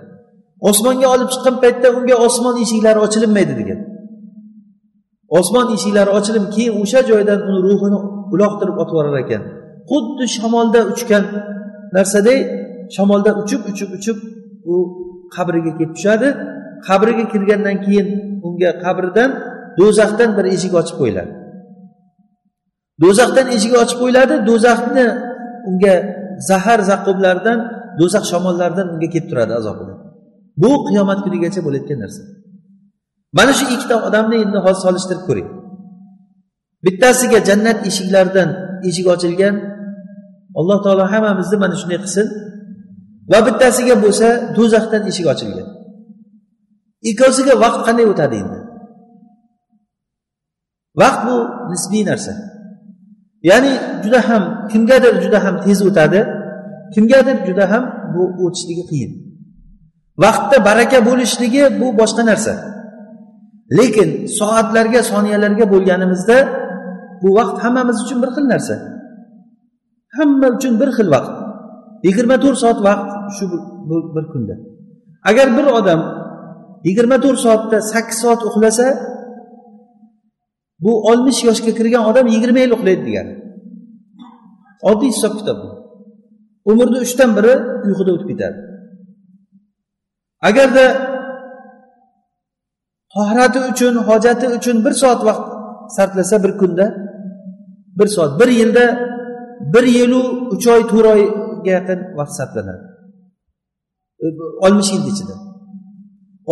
Osmonga 0.70 1.06
olib 1.14 1.28
chiqqan 1.34 1.56
paytda 1.64 1.88
unga 1.98 2.16
osmon 2.26 2.54
eshiklari 2.64 2.98
ochilinmaydi 3.06 3.54
degan. 3.60 3.80
Osmon 5.38 5.66
eshiklari 5.76 6.10
ochilib 6.18 6.44
keyin 6.54 6.74
o'sha 6.82 7.00
joydan 7.10 7.40
uni 7.48 7.60
ruhini 7.66 7.98
uloqtirib 8.34 8.76
otib 8.82 8.94
yuborar 8.96 9.16
ekan. 9.24 9.42
Xuddi 9.90 10.24
shamolda 10.36 10.80
uchgan 10.92 11.24
narsaday 11.96 12.38
shamolda 12.96 13.30
uchib 13.42 13.60
uchib 13.70 13.90
uchib 13.98 14.16
u 14.72 14.74
qabriga 15.36 15.72
kelib 15.78 15.92
tushadi. 15.96 16.28
Qabriga 16.88 17.24
kirgandan 17.32 17.76
keyin 17.84 18.08
unga 18.46 18.70
qabrdan 18.84 19.30
do'zaxdan 19.78 20.30
bir 20.36 20.44
eshik 20.54 20.72
ochib 20.80 20.96
qo'yiladi. 21.00 21.32
Do'zaxdan 23.02 23.46
eshigi 23.56 23.76
ochib 23.84 23.98
qo'yiladi 24.02 24.34
do'zaxni 24.48 25.06
unga 25.68 25.94
zahar 26.48 26.80
zaqumlardan 26.90 27.58
do'zax 28.00 28.24
shamollaridan 28.32 28.86
unga 28.94 29.08
kelib 29.14 29.26
turadi 29.30 29.52
azobida. 29.60 29.94
Bu 30.62 30.70
qiyomat 30.86 31.18
kunigacha 31.24 31.60
bo'layotgan 31.66 31.98
narsa. 32.04 32.22
Mana 33.36 33.52
shu 33.58 33.64
ikkita 33.74 33.96
odamni 34.08 34.36
endi 34.44 34.58
hozir 34.64 34.80
solishtirib 34.86 35.24
ko'ring. 35.28 35.48
Bittasiga 36.84 37.38
jannat 37.48 37.78
eshiklaridan 37.88 38.48
eshik 38.88 39.06
ochilgan 39.14 39.54
alloh 40.58 40.78
taolo 40.84 41.04
hammamizni 41.12 41.56
mana 41.64 41.74
shunday 41.80 41.98
qilsin. 42.04 42.26
Va 43.30 43.38
bittasiga 43.46 43.94
bo'lsa 44.04 44.28
do'zaxdan 44.56 45.02
eshik 45.10 45.26
ochilgan. 45.32 45.68
Ikkovsiga 47.10 47.54
vaqt 47.64 47.80
qanday 47.86 48.06
o'tadi 48.12 48.36
endi? 48.42 48.58
Vaqt 51.00 51.20
bu 51.26 51.36
nisbiy 51.72 52.02
narsa. 52.10 52.32
Ya'ni 53.50 53.72
juda 54.04 54.20
ham 54.28 54.42
kimgadir 54.72 55.14
juda 55.24 55.38
ham 55.44 55.54
tez 55.64 55.78
o'tadi 55.88 56.20
kimgadir 56.94 57.36
juda 57.48 57.64
ham 57.72 57.84
bu 58.14 58.22
o'tishligi 58.44 58.84
qiyin. 58.90 59.12
Vaqtda 60.24 60.56
baraka 60.68 60.98
bo'lishligi 61.08 61.62
bu 61.80 61.86
boshqa 62.00 62.22
narsa. 62.30 62.54
Lekin 63.78 64.26
soatlarga 64.38 65.00
soniyalarga 65.10 65.64
bo'lganimizda 65.72 66.38
bu 67.22 67.28
vaqt 67.38 67.56
hammamiz 67.64 67.96
uchun 68.04 68.18
bir 68.22 68.30
xil 68.36 68.46
narsa. 68.52 68.76
Hamma 70.16 70.48
uchun 70.56 70.74
bir 70.80 70.90
xil 70.96 71.08
vaqt. 71.14 71.34
Yigirma 72.06 72.36
to'rt 72.44 72.58
soat 72.62 72.78
vaqt 72.88 73.08
shu 73.36 73.44
bir 74.16 74.24
kunda. 74.32 74.54
Agar 75.30 75.46
bir 75.56 75.66
odam 75.78 76.00
yigirma 76.88 77.16
to'rt 77.24 77.40
soatda 77.44 77.78
sakkiz 77.92 78.18
soat 78.22 78.40
uxlasa 78.48 78.86
bu 80.84 80.92
oltmish 81.10 81.40
yoshga 81.48 81.72
kirgan 81.78 82.04
odam 82.10 82.26
yigirma 82.34 82.60
yil 82.64 82.72
uxlaydi 82.76 83.02
degani. 83.08 83.32
Oddiy 84.90 85.10
hisob 85.14 85.34
kitob 85.40 85.58
umrni 86.70 86.98
uchdan 87.06 87.30
biri 87.36 87.54
uyquda 87.86 88.10
o'tib 88.14 88.28
ketadi. 88.32 88.58
Agarda 90.48 90.84
tohrati 93.16 93.58
uchun 93.70 93.94
hojati 94.08 94.46
uchun 94.56 94.76
bir 94.84 94.94
soat 95.02 95.20
vaqt 95.28 95.44
sarflasa 95.96 96.36
bir 96.44 96.52
kunda 96.60 96.86
bir 97.98 98.08
soat 98.16 98.32
bir 98.40 98.48
yilda 98.60 98.84
bir 99.74 99.84
yilu 99.96 100.22
uch 100.54 100.66
oy 100.74 100.82
to'rt 100.90 101.06
oyga 101.12 101.70
yaqin 101.76 101.98
vaqt 102.18 102.32
sarflanadi. 102.38 102.84
E, 104.24 104.26
oltmish 104.64 104.90
yilni 104.94 105.10
ichida. 105.14 105.34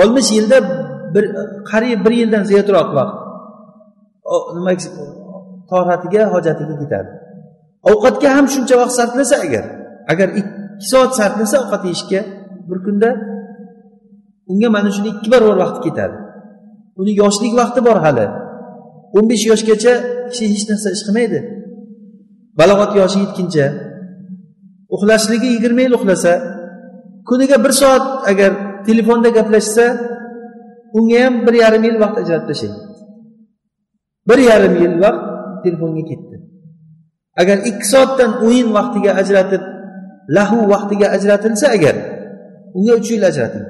Oltmish 0.01 0.31
yilda 0.37 0.59
bir 1.15 1.25
qariyb 1.71 2.01
bir 2.07 2.13
yildan 2.21 2.43
ziyodroq 2.51 2.89
vaqt. 2.99 3.17
Nima 4.57 4.73
tohratiga 5.71 6.23
hojatiga 6.35 6.75
ketadi. 6.83 7.11
Ovqatga 7.91 8.29
ham 8.37 8.47
shuncha 8.55 8.75
vaqt 8.83 8.95
sarflasa 8.99 9.37
agar 9.47 9.65
agar 10.13 10.29
ikki 10.41 10.87
soat 10.91 11.13
sarflasa 11.19 11.57
ovqat 11.63 11.83
yeyishga 11.89 12.21
bir 12.69 12.79
kunda 12.87 13.09
unga 14.51 14.69
mana 14.77 14.91
shuni 14.97 15.09
ikki 15.15 15.29
barobar 15.33 15.59
vaqti 15.65 15.81
ketadi. 15.87 16.17
Uni 17.01 17.13
yoshlik 17.23 17.53
vaqti 17.61 17.81
bor 17.89 17.99
hali. 18.05 18.27
O'n 19.17 19.25
besh 19.31 19.45
yoshgacha 19.51 19.95
kishi 20.31 20.45
hech 20.53 20.65
narsa 20.71 20.89
ish 20.97 21.03
qilmaydi. 21.07 21.39
Balog'at 22.59 22.93
yoshi 23.01 23.19
yetguncha 23.25 23.67
uxlashligi 24.95 25.49
yigirma 25.55 25.83
yil 25.87 25.95
uxlasa 25.99 26.33
kuniga 27.29 27.57
bir 27.65 27.73
soat 27.81 28.05
agar 28.31 28.51
telefonda 28.87 29.29
gaplashsa 29.39 29.87
unga 30.99 31.19
ham 31.25 31.35
bir 31.47 31.55
yarim 31.63 31.83
yil 31.89 31.99
vaqt 32.03 32.17
ajratib 32.23 32.47
tashlang 32.51 32.77
bir 34.29 34.39
yarim 34.51 34.75
yil 34.83 34.95
vaqt 35.05 35.23
telefonga 35.65 36.03
ketdi. 36.11 36.37
Agar 37.43 37.59
ikki 37.71 37.87
soatdan 37.93 38.31
o'yin 38.47 38.69
vaqtiga 38.79 39.11
ajratib 39.23 39.63
lahu 40.37 40.59
vaqtiga 40.73 41.07
ajratilsa 41.17 41.67
agar 41.77 41.95
unga 42.77 42.93
uch 43.01 43.09
yil 43.15 43.25
ajrating 43.31 43.67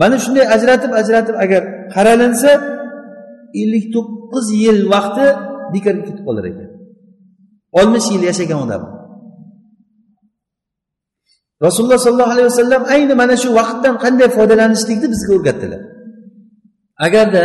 mana 0.00 0.16
shunday 0.24 0.46
ajratib 0.56 0.92
ajratib 1.00 1.36
agar 1.44 1.62
qaralinsa 1.94 2.50
ellik 3.62 3.84
to'qqiz 3.94 4.46
yil 4.62 4.80
vaqti 4.94 5.26
bekorga 5.74 6.02
ketib 6.08 6.24
qolar 6.28 6.44
ekan. 6.50 6.68
oltmish 7.78 8.08
yil 8.14 8.22
yashagan 8.30 8.58
odam. 8.66 8.82
Rasululloh 11.66 12.00
sollallohu 12.06 12.32
alayhi 12.34 12.48
vasallam 12.52 12.82
ayni 12.94 13.14
mana 13.22 13.34
shu 13.42 13.48
vaqtdan 13.60 13.94
qanday 14.04 14.28
foydalanishlikni 14.36 15.08
bizga 15.14 15.32
o'rgatdilar. 15.36 15.82
Agarda 17.06 17.44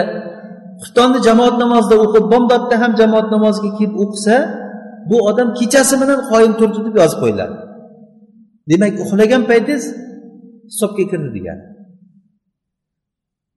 xuftonni 0.82 1.20
jamoat 1.28 1.56
namozida 1.64 1.96
o'qib 2.06 2.26
bomdodda 2.34 2.76
ham 2.84 2.92
jamoat 3.02 3.28
namoziga 3.36 3.72
kelib 3.78 3.96
o'qisa 4.04 4.36
bu 5.10 5.18
odam 5.30 5.50
kechasi 5.60 5.96
bilan 6.02 6.20
qoyim 6.32 6.54
turdi 6.60 6.80
deb 6.88 6.96
yozib 7.02 7.20
qo'yiladi. 7.24 7.56
Demak 8.72 8.94
uxlagan 9.04 9.42
paytingiz 9.52 9.84
hisobga 10.72 11.04
kirdi 11.12 11.30
degani. 11.38 11.64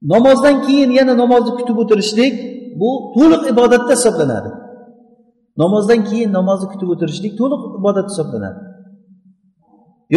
Namozdan 0.01 0.55
keyin 0.65 0.91
yana 0.99 1.13
namozni 1.17 1.51
kutib 1.59 1.77
o'tirishlik 1.83 2.33
bu 2.81 2.89
to'liq 3.15 3.43
ibodatda 3.53 3.93
hisoblanadi. 3.97 4.49
Namozdan 5.57 6.01
keyin 6.09 6.29
namozni 6.37 6.67
kutib 6.73 6.89
o'tirishlik 6.93 7.33
to'liq 7.39 7.61
ibodat 7.79 8.07
hisoblanadi. 8.11 8.59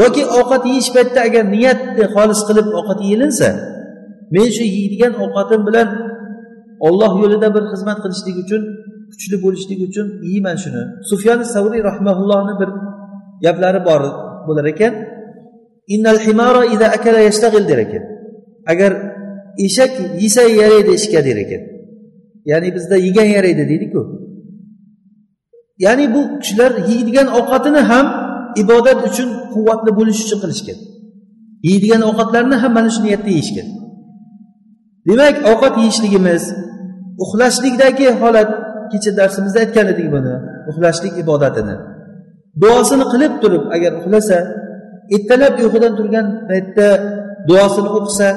Yoki 0.01 0.23
ovqat 0.39 0.63
yeyish 0.71 0.91
paytida 0.97 1.21
agar 1.29 1.45
niyatni 1.55 2.05
xolis 2.15 2.41
qilib 2.49 2.67
ovqat 2.79 2.99
yeyilinsa 3.07 3.49
men 4.35 4.49
shu 4.57 4.65
yeydigan 4.77 5.13
ovqatim 5.25 5.61
bilan 5.69 5.89
olloh 6.87 7.13
yo'lida 7.23 7.49
bir 7.55 7.65
xizmat 7.73 7.99
qilishlik 8.05 8.37
uchun 8.45 8.63
kuchli 9.11 9.37
bo'lishlik 9.45 9.81
uchun 9.89 10.07
yeyman 10.31 10.57
shuni. 10.63 10.83
Sufyon 11.11 11.41
savriy 11.55 11.83
rahmaullohni 11.91 12.55
bir 12.61 12.71
gaplari 13.45 13.81
bor 13.89 14.03
bo'lar 14.49 14.67
ekan. 14.73 14.93
Innal 15.95 16.19
himara 16.27 16.63
ida 16.75 16.87
akala 16.97 17.21
yashtag'il 17.29 17.65
der 17.71 17.79
ekan. 17.87 18.05
Agar 18.73 18.93
eshak 19.67 19.93
yesa 20.23 20.43
yaraydi 20.61 20.93
ishga 20.99 21.21
der 21.27 21.39
ekan. 21.45 21.63
Ya'ni 22.51 22.69
bizda 22.77 22.97
yegan 23.07 23.29
yaraydi 23.37 23.65
deydiku. 23.71 24.01
Ya'ni 25.85 26.07
bu 26.15 26.21
kishilar 26.41 26.73
yeydigan 26.91 27.29
ovqatini 27.39 27.83
ham 27.91 28.07
ibodat 28.63 28.99
uchun 29.09 29.29
quvvatli 29.55 29.91
bo'lish 29.99 30.21
uchun 30.25 30.39
qilishgan 30.43 30.79
yeydigan 31.69 32.03
ovqatlarni 32.11 32.57
ham 32.63 32.73
mana 32.79 32.91
shu 32.95 33.01
niyatda 33.07 33.31
yeyishgan 33.35 33.69
demak 35.09 35.37
ovqat 35.53 35.75
yeyishligimiz 35.83 36.43
uxlashlikdagi 37.25 38.09
holat 38.21 38.51
kecha 38.93 39.11
darsimizda 39.19 39.59
aytgan 39.65 39.87
edik 39.93 40.09
buni 40.15 40.35
uxlashlik 40.71 41.15
ibodatini. 41.23 41.77
Duosini 42.63 43.05
qilib 43.13 43.33
turib 43.43 43.65
agar 43.77 43.93
uxlasa 44.01 44.39
ertalab 45.15 45.55
uyqudan 45.63 45.93
turgan 45.99 46.27
paytda 46.49 46.87
duosini 47.49 47.91
o'qisa 47.99 48.29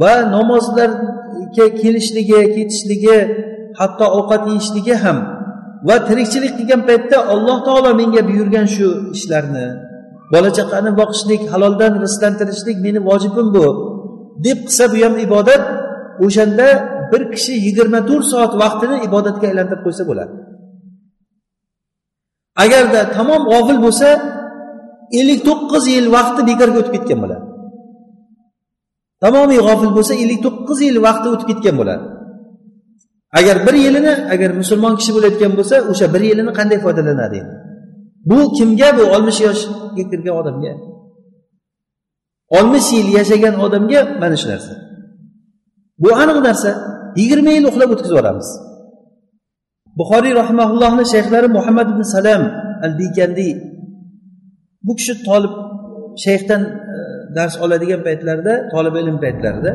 va 0.00 0.12
namozlarga 0.34 1.66
kelishligi 1.80 2.40
ketishligi 2.56 3.18
hatto 3.80 4.06
ovqat 4.18 4.42
yeyishligi 4.50 4.94
ham 5.04 5.18
va 5.88 5.96
tirikchilik 6.08 6.52
qilgan 6.58 6.82
paytda 6.88 7.18
alloh 7.32 7.58
taolo 7.66 7.90
menga 8.00 8.22
buyurgan 8.28 8.66
shu 8.74 8.88
ishlarni 9.16 9.66
bola 10.32 10.50
chaqani 10.58 10.90
boqishlik 11.00 11.42
haloldan 11.52 11.92
rizqlantirishlik 12.04 12.76
meni 12.86 13.00
vojibim 13.08 13.48
bu 13.56 13.66
deb 14.46 14.58
qilsa 14.66 14.84
bu 14.92 14.98
ham 15.04 15.14
ibodat 15.26 15.62
o'shanda 16.24 16.68
bir 17.12 17.22
kishi 17.32 17.52
yigirma 17.66 18.00
to'rt 18.08 18.26
soat 18.32 18.52
vaqtini 18.62 18.96
ibodatga 19.08 19.44
aylantirib 19.50 19.82
qo'ysa 19.86 20.02
bo'ladi. 20.10 20.32
Agarda 22.64 23.00
tamom 23.16 23.42
g'ofil 23.50 23.78
bo'lsa 23.86 24.08
ellik 25.18 25.40
to'qqiz 25.48 25.84
yil 25.94 26.06
vaqti 26.16 26.40
bekorga 26.50 26.78
o'tib 26.82 26.94
ketgan 26.96 27.18
bo'ladi. 27.24 27.44
Tamomiy 29.22 29.60
g'ofil 29.66 29.92
bo'lsa 29.96 30.12
ellik 30.22 30.40
to'qqiz 30.46 30.78
yil 30.86 30.96
vaqti 31.06 31.26
o'tib 31.32 31.46
ketgan 31.50 31.74
bo'ladi. 31.80 32.04
Agar 33.38 33.56
bir 33.66 33.74
yilini 33.84 34.14
agar 34.34 34.50
musulmon 34.60 34.94
kishi 34.98 35.12
bo'layotgan 35.16 35.52
bo'lsa 35.58 35.76
o'sha 35.90 36.06
bir 36.14 36.22
yilini 36.28 36.52
qanday 36.58 36.78
foydalanadi? 36.84 37.40
Bu 38.30 38.38
kimga? 38.56 38.88
Bu 38.98 39.02
oltmish 39.14 39.40
yoshga 39.46 40.02
kirgan 40.10 40.34
odamga. 40.40 40.72
Oltmish 42.56 42.88
yil 42.96 43.08
yashagan 43.18 43.54
odamga 43.66 44.00
mana 44.22 44.36
shu 44.40 44.46
narsa. 44.52 44.72
Bu 46.02 46.08
aniq 46.22 46.38
narsa. 46.48 46.70
Yigirma 47.20 47.50
yil 47.56 47.64
uxlab 47.70 47.88
o'tkazib 47.94 48.14
yuboramiz 48.16 48.48
buxoriy 49.98 50.34
rahimaullohni 50.40 51.04
shayxlari 51.12 51.48
muhammad 51.56 51.86
ibn 51.92 52.02
salam 52.16 52.42
al 52.86 52.92
bikandiy 53.00 53.52
bu 54.86 54.92
kishi 54.98 55.14
tolib 55.28 55.54
shayxdan 56.24 56.62
dars 57.36 57.54
oladigan 57.64 58.00
paytlarida 58.06 58.54
tolib 58.72 58.94
ilm 59.02 59.16
paytlarida 59.24 59.72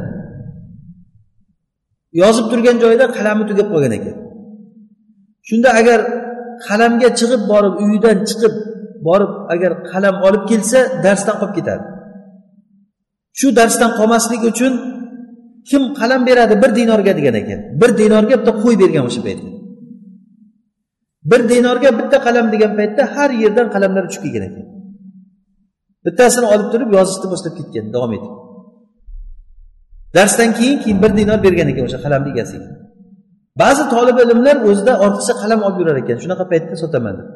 yozib 2.21 2.45
turgan 2.51 2.77
joyida 2.83 3.05
qalami 3.17 3.43
tugab 3.49 3.67
qolgan 3.73 3.93
ekan. 3.97 4.15
Shunda 5.47 5.69
agar 5.79 5.99
qalamga 6.67 7.09
chiqib 7.19 7.41
borib 7.51 7.73
uyidan 7.83 8.17
chiqib 8.29 8.53
borib 9.07 9.31
agar 9.53 9.71
qalam 9.91 10.15
olib 10.27 10.43
kelsa 10.51 10.79
darsdan 11.05 11.35
qolib 11.41 11.55
ketadi. 11.57 11.83
Shu 13.39 13.47
darsdan 13.59 13.91
qolmaslik 13.99 14.41
uchun 14.51 14.73
kim 15.69 15.83
qalam 15.99 16.21
beradi 16.29 16.55
bir 16.63 16.71
dinorga 16.79 17.13
degan 17.19 17.35
ekan. 17.41 17.59
Bir 17.81 17.89
dinorga 17.99 18.35
bitta 18.39 18.53
qo'y 18.63 18.75
bergan 18.81 19.03
o'sha 19.09 19.21
paytda. 19.27 19.49
Bir 21.31 21.41
dinorga 21.51 21.89
bitta 21.99 22.17
qalam 22.25 22.45
degan 22.53 22.71
paytda 22.79 23.03
har 23.15 23.29
yerdan 23.43 23.67
qalamlar 23.73 24.03
tushib 24.09 24.23
kelgan 24.25 24.43
ekan. 24.49 24.66
Bittasini 26.07 26.47
olib 26.53 26.67
turib 26.73 26.89
yozishni 26.97 27.27
boshlab 27.33 27.53
ketgan 27.59 27.85
davom 27.95 28.11
etib. 28.17 28.33
Darsdan 30.15 30.49
keyin 30.57 30.77
keyin 30.83 30.99
bir 31.03 31.11
dinor 31.19 31.39
bergan 31.45 31.67
ekan 31.71 31.83
o'sha 31.89 31.99
qalamni 32.05 32.29
egasiga 32.33 32.67
ba'zi 33.61 33.83
tolib 33.93 34.17
ilmlar 34.23 34.57
o'zida 34.69 34.93
ortiqcha 35.05 35.33
qalam 35.41 35.59
olib 35.67 35.77
yurar 35.81 35.97
ekan. 36.03 36.17
Shunaqa 36.23 36.45
paytda 36.51 36.75
sotaman 36.83 37.15
deb. 37.19 37.27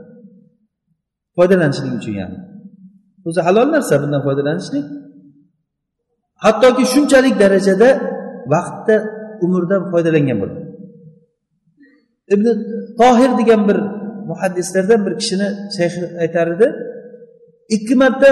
Foydalanishlik 1.38 1.93
uchun 1.99 2.13
ya'ni. 2.21 2.38
O'zi 3.27 3.41
halol 3.47 3.67
narsa 3.75 3.93
bundan 4.03 4.21
foydalanishlik. 4.27 4.86
Hattoki 6.45 6.84
shunchalik 6.93 7.36
darajada 7.43 7.89
vaqtda 8.53 8.95
umrdan 9.45 9.81
foydalangan 9.91 10.38
bo'ladi. 10.41 10.62
Ibn 12.34 12.47
tohir 12.99 13.31
degan 13.39 13.62
bir 13.69 13.77
muhaddislardan 14.29 14.99
bir 15.05 15.13
kishini 15.21 15.47
shayx 15.77 15.93
aytar 16.23 16.47
edi. 16.55 16.67
Ikki 17.75 17.95
marta 18.01 18.31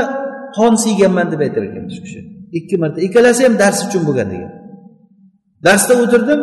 qon 0.57 0.73
siyganman 0.83 1.27
deb 1.31 1.41
aytar 1.45 1.63
ekan 1.69 1.85
shu 1.95 2.01
kishi. 2.05 2.21
Ikki 2.59 2.75
marta 2.81 2.99
ikkalasi 3.07 3.41
ham 3.45 3.55
dars 3.63 3.79
uchun 3.87 4.01
bo'lgan 4.07 4.27
degan. 4.33 4.51
Darsda 5.65 5.93
o'tirdim 6.03 6.41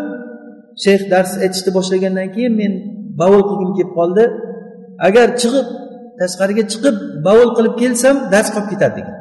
shayx 0.84 1.02
dars 1.12 1.32
aytishni 1.44 1.70
boshlagandan 1.78 2.28
keyin 2.34 2.54
men 2.60 2.72
bavul 3.20 3.42
qilgim 3.50 3.70
kelib 3.76 3.92
qoldi. 3.98 4.24
Agar 5.08 5.26
chiqib 5.40 5.66
tashqariga 6.20 6.64
chiqib 6.72 6.96
bavul 7.26 7.50
qilib 7.56 7.74
kelsam 7.80 8.16
dars 8.32 8.48
qolib 8.54 8.68
ketadi 8.72 8.94
degan. 8.98 9.16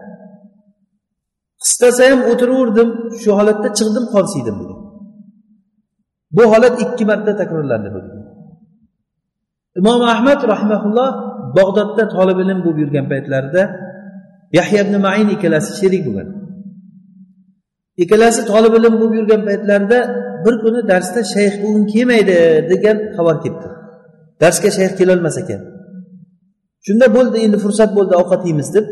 Qistasa 1.63 2.03
ham 2.11 2.19
o'tiraverdim 2.31 2.89
shu 3.21 3.29
holatda 3.39 3.69
chiqdim 3.77 4.05
qon 4.13 4.25
siydim 4.33 4.55
degan. 4.61 4.79
Bu 6.35 6.43
holat 6.53 6.75
ikki 6.83 7.03
marta 7.09 7.31
takrorlandi 7.41 7.89
bu 7.95 7.99
degan. 8.05 8.23
Imom 9.79 10.01
ahmad 10.13 10.39
rahimaulloh 10.53 11.09
bog'dodda 11.57 12.03
tolib 12.15 12.37
ilm 12.43 12.59
bo'lib 12.65 12.79
yurgan 12.83 13.05
paytlarida 13.11 13.63
yahya 14.57 14.79
ibn 14.85 14.95
main 15.05 15.27
ikkalasi 15.35 15.71
sherik 15.79 16.03
bo'lgan. 16.07 16.27
Ikkalasi 18.03 18.41
tolib 18.51 18.73
ilm 18.77 18.93
bo'lib 19.01 19.15
yurgan 19.19 19.41
paytlarida 19.47 19.99
bir 20.45 20.55
kuni 20.63 20.81
darsda 20.91 21.21
shayx 21.33 21.53
bugun 21.63 21.83
kelmaydi 21.93 22.37
degan 22.71 22.97
xabar 23.15 23.35
kelibdi 23.43 23.67
darsga 24.41 24.69
shayx 24.77 24.93
kelolmas 24.99 25.35
ekan. 25.43 25.61
Shunda 26.85 27.07
bo'ldi 27.15 27.37
endi 27.45 27.57
fursat 27.63 27.91
bo'ldi 27.97 28.13
ovqat 28.21 28.41
yeymiz 28.47 28.69
deb. 28.75 28.85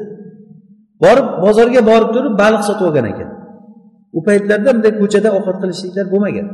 Borib 1.03 1.27
bozorga 1.45 1.81
borib 1.91 2.09
turib 2.15 2.33
baliq 2.43 2.63
sotib 2.67 2.85
olgan 2.89 3.05
ekan. 3.13 3.29
U 4.17 4.19
paytlarda 4.27 4.69
bunday 4.75 4.93
ko'chada 5.01 5.29
ovqat 5.37 5.57
qilishliklar 5.61 6.05
bo'lmagan. 6.13 6.47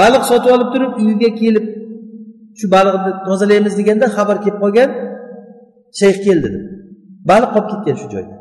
Baliq 0.00 0.22
sotib 0.30 0.50
olib 0.56 0.68
turib 0.74 0.92
uyiga 1.00 1.30
kelib 1.40 1.66
shu 2.58 2.66
baliqni 2.74 3.12
tozalaymiz 3.28 3.74
deganda 3.80 4.06
xabar 4.16 4.36
kelib 4.44 4.58
qolgan 4.64 4.90
shayx 6.00 6.16
keldi. 6.26 6.48
deb 6.54 6.64
baliq 7.28 7.50
qolib 7.54 7.68
ketgan 7.72 7.96
shu 8.00 8.06
joyda. 8.14 8.36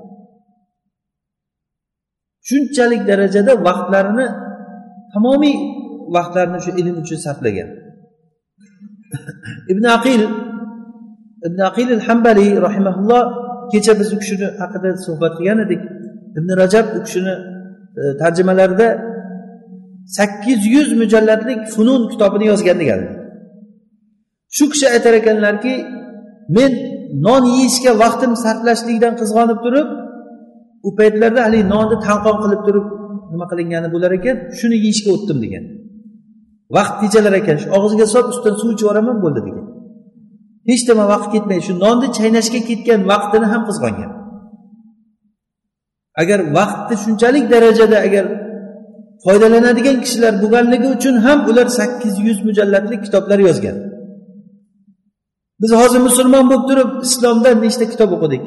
Shunchalik 2.48 3.02
darajada 3.10 3.54
vaqtlarini 3.68 4.26
tamomiy 5.14 5.58
vaqtlarini 6.16 6.60
shu 6.66 6.72
ilm 6.82 6.96
uchun 7.04 7.20
sarflagan. 7.26 7.70
Ibn 9.72 9.84
aqil 9.98 10.22
ibn 11.48 11.60
aqil 11.70 11.90
al 11.98 12.04
hambaliy 12.08 12.52
rahimaulloh 12.68 13.24
kecha 13.72 13.94
biz 14.00 14.10
u 14.16 14.18
kishini 14.22 14.48
haqida 14.62 14.90
suhbat 15.06 15.34
qilgan 15.38 15.60
edik. 15.66 15.82
Ibn 16.38 16.50
rajab 16.62 16.86
u 16.98 17.00
kishini 17.06 17.34
e, 18.02 18.04
tarjimalarida 18.22 18.88
sakkiz 20.18 20.60
yuz 20.76 20.90
mujallatlik 21.02 21.62
funun 21.74 22.02
kitobini 22.12 22.46
yozgan 22.52 22.78
degan 22.82 23.02
shu 24.56 24.66
kishi 24.72 24.86
aytar 24.96 25.14
ekanlarki 25.22 25.74
men 26.56 26.72
non 27.26 27.44
yeyishga 27.56 27.92
vaqtim 28.04 28.32
sarflashlikdan 28.44 29.14
qizg'onib 29.22 29.60
turib 29.66 29.88
u 30.88 30.90
paytlarda 31.00 31.42
haligi 31.46 31.66
nonni 31.74 31.98
tanqon 32.08 32.36
qilib 32.44 32.62
turib 32.68 32.86
nima 33.32 33.46
qilingani 33.52 33.88
bo'lar 33.96 34.12
ekan? 34.20 34.36
Shuni 34.60 34.78
yeyishga 34.86 35.10
o'tdim 35.16 35.38
degan. 35.46 35.64
Vaqt 36.76 36.96
tejalar 37.02 37.34
ekan 37.42 37.58
shu 37.62 37.68
og'ziga 37.78 38.06
solib 38.14 38.30
ustidan 38.34 38.56
suv 38.62 38.70
ichib 38.74 38.86
yuboraman 38.86 39.18
bo'ldi 39.24 39.42
degan. 39.48 39.66
Hech 40.70 40.84
nima 40.90 41.06
vaqt 41.14 41.28
ketmaydi 41.34 41.64
shu 41.68 41.74
nonni 41.84 42.08
chaynashga 42.18 42.60
ketgan 42.70 43.00
vaqtini 43.12 43.48
ham 43.54 43.62
qizg'ongan. 43.70 44.12
Agar 46.22 46.40
vaqtni 46.58 46.96
shunchalik 47.04 47.46
darajada 47.54 47.98
agar 48.08 48.26
foydalanadigan 49.26 49.98
kishilar 50.04 50.34
bo'lganligi 50.44 50.88
uchun 50.96 51.16
ham 51.26 51.40
ular 51.50 51.68
sakkiz 51.80 52.14
yuz 52.28 52.40
mujallatlik 52.48 53.02
kitoblar 53.06 53.40
yozgan. 53.48 53.78
Biz 55.62 55.72
hozir 55.82 56.00
musulmon 56.08 56.46
bo'lib 56.50 56.66
turib 56.70 56.90
islomda 57.08 57.50
nechta 57.64 57.86
kitob 57.94 58.10
o'qidik? 58.16 58.44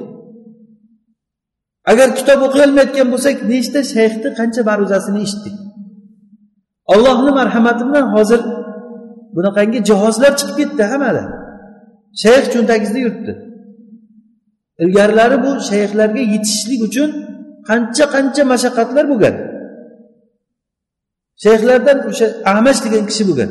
Agar 1.91 2.09
kitob 2.19 2.41
o'qiy 2.47 2.63
olmayotgan 2.67 3.09
bo'lsak 3.13 3.37
nechta 3.53 3.81
shayxni 3.95 4.29
qancha 4.39 4.63
ma'ruzasini 4.69 5.21
eshitdik? 5.27 5.57
Allohni 6.93 7.31
marhamati 7.41 7.83
bilan 7.89 8.07
hozir 8.17 8.41
bunaqangi 9.37 9.79
jihozlar 9.89 10.33
chiqib 10.39 10.57
ketdi 10.61 10.83
hammada 10.93 11.23
shayx 12.23 12.45
cho'ntagingizda 12.55 12.99
yuribdi 13.05 13.33
ilgarilari 14.83 15.37
bu 15.45 15.51
shayxlarga 15.71 16.23
yetishishlik 16.35 16.81
uchun 16.89 17.11
qancha 17.69 18.05
qancha 18.15 18.43
mashaqqatlar 18.53 19.05
bo'lgan. 19.13 19.35
Shayxlardan 21.45 21.99
o'sha 22.11 22.27
amash 22.55 22.81
degan 22.85 23.05
kishi 23.11 23.25
bo'lgan. 23.29 23.51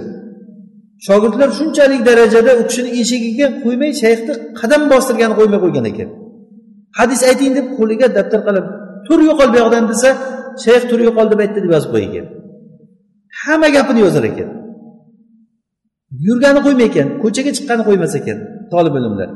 Shogirdlar 1.08 1.50
shunchalik 1.60 2.02
darajada 2.10 2.52
u 2.62 2.64
kishini 2.70 2.90
eshigiga 3.02 3.48
qo'ymay 3.64 3.92
shayxni 4.02 4.34
qadam 4.60 4.82
bostirgani 4.92 5.34
qo'ymay 5.40 5.60
qo'ygan 5.66 5.86
ekan. 5.92 6.10
Hadis 7.00 7.22
ayting 7.30 7.52
deb 7.58 7.68
qo'liga 7.78 8.08
daftar 8.18 8.42
qalam 8.48 8.66
tur 9.08 9.20
yo'qol 9.30 9.50
bu 9.54 9.58
yoqdan 9.64 9.84
desa 9.92 10.10
shayx 10.64 10.84
tur 10.90 11.00
yo'qol 11.08 11.28
deb 11.32 11.40
aytdi 11.44 11.60
deb 11.66 11.72
yozib 11.76 11.92
qo'ygan. 11.96 12.26
Hamma 13.42 13.68
gapini 13.76 14.00
yozar 14.06 14.24
ekan. 14.32 14.50
Yurgani 16.26 16.60
qo'ymay 16.66 16.88
ekan 16.92 17.08
ko'chaga 17.24 17.52
chiqqani 17.58 17.84
qo'ymas 17.88 18.14
ekan 18.20 18.38
tolib 18.72 18.96
ilmlar. 19.00 19.30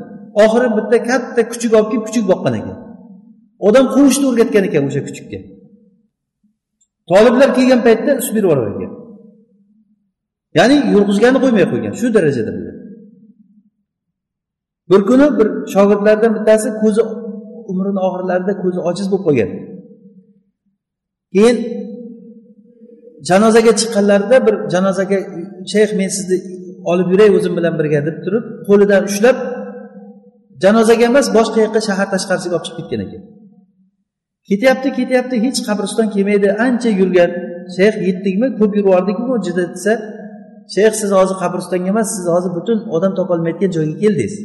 Oxiri 0.43 0.67
bitta 0.78 0.97
katta 1.10 1.41
kuchuk 1.51 1.71
olib 1.78 1.89
kelib 1.91 2.04
kuchuk 2.08 2.25
boqqan 2.32 2.54
ekan. 2.62 2.78
Odam 3.67 3.86
quvishni 3.95 4.25
o'rgatgan 4.30 4.63
ekan 4.69 4.84
o'sha 4.89 5.01
kuchukka. 5.08 5.39
Toliblar 7.12 7.49
kelgan 7.58 7.82
paytda 7.88 8.12
sut 8.25 8.34
berib 8.36 8.47
yuborar 8.47 8.67
ekan. 8.75 8.91
Ya'ni 10.58 10.76
yurg'izgani 10.94 11.38
qo'ymay 11.44 11.65
qo'ygan 11.72 11.94
shu 12.00 12.08
darajada 12.15 12.52
bir 14.89 15.02
kuni 15.10 15.28
bir 15.39 15.48
shogirdlardan 15.74 16.32
bittasi 16.38 16.70
ko'zi 16.82 17.02
umrini 17.72 18.02
oxirlarida 18.08 18.54
ko'zi 18.63 18.80
ojiz 18.89 19.08
bo'lib 19.12 19.24
qolgan. 19.28 19.50
Keyin 21.34 21.58
janozaga 23.30 23.72
chiqqanlarida 23.80 24.38
bir 24.48 24.56
janozaga 24.74 25.18
shayx 25.72 25.89
men 26.00 26.10
sizni 26.18 26.38
olib 26.91 27.08
yuray 27.13 27.30
o'zim 27.38 27.54
bilan 27.58 27.74
birga 27.80 28.00
deb 28.08 28.18
turib 28.26 28.46
qo'lidan 28.68 29.04
ushlab 29.10 29.38
janozaga 30.63 31.04
emas 31.12 31.28
boshqa 31.38 31.58
yoqqa 31.65 31.82
shahar 31.88 32.08
tashqarisiga 32.13 32.54
olib 32.58 32.65
chiqib 32.68 32.78
ketgan 32.82 33.02
ekan. 33.06 33.22
Ketyapti 34.50 34.89
ketyapti 35.00 35.36
hech 35.46 35.60
qabriston 35.68 36.08
kelmaydi 36.15 36.48
ancha 36.65 36.89
yurgan. 37.02 37.32
Shayx 37.76 37.96
yetdikmi? 38.08 38.48
Ko'p 38.60 38.72
yurib 38.78 38.89
yubordikmi 38.89 39.34
juda 39.48 39.63
desa 39.74 39.94
shayx 40.73 40.93
siz 41.01 41.12
hozir 41.17 41.36
qabristonga 41.43 41.89
emas 41.93 42.08
siz 42.15 42.25
hozir 42.34 42.51
butun 42.58 42.78
odam 42.95 43.12
topolmayotgan 43.19 43.71
joyga 43.78 43.95
keldingiz. 44.04 44.36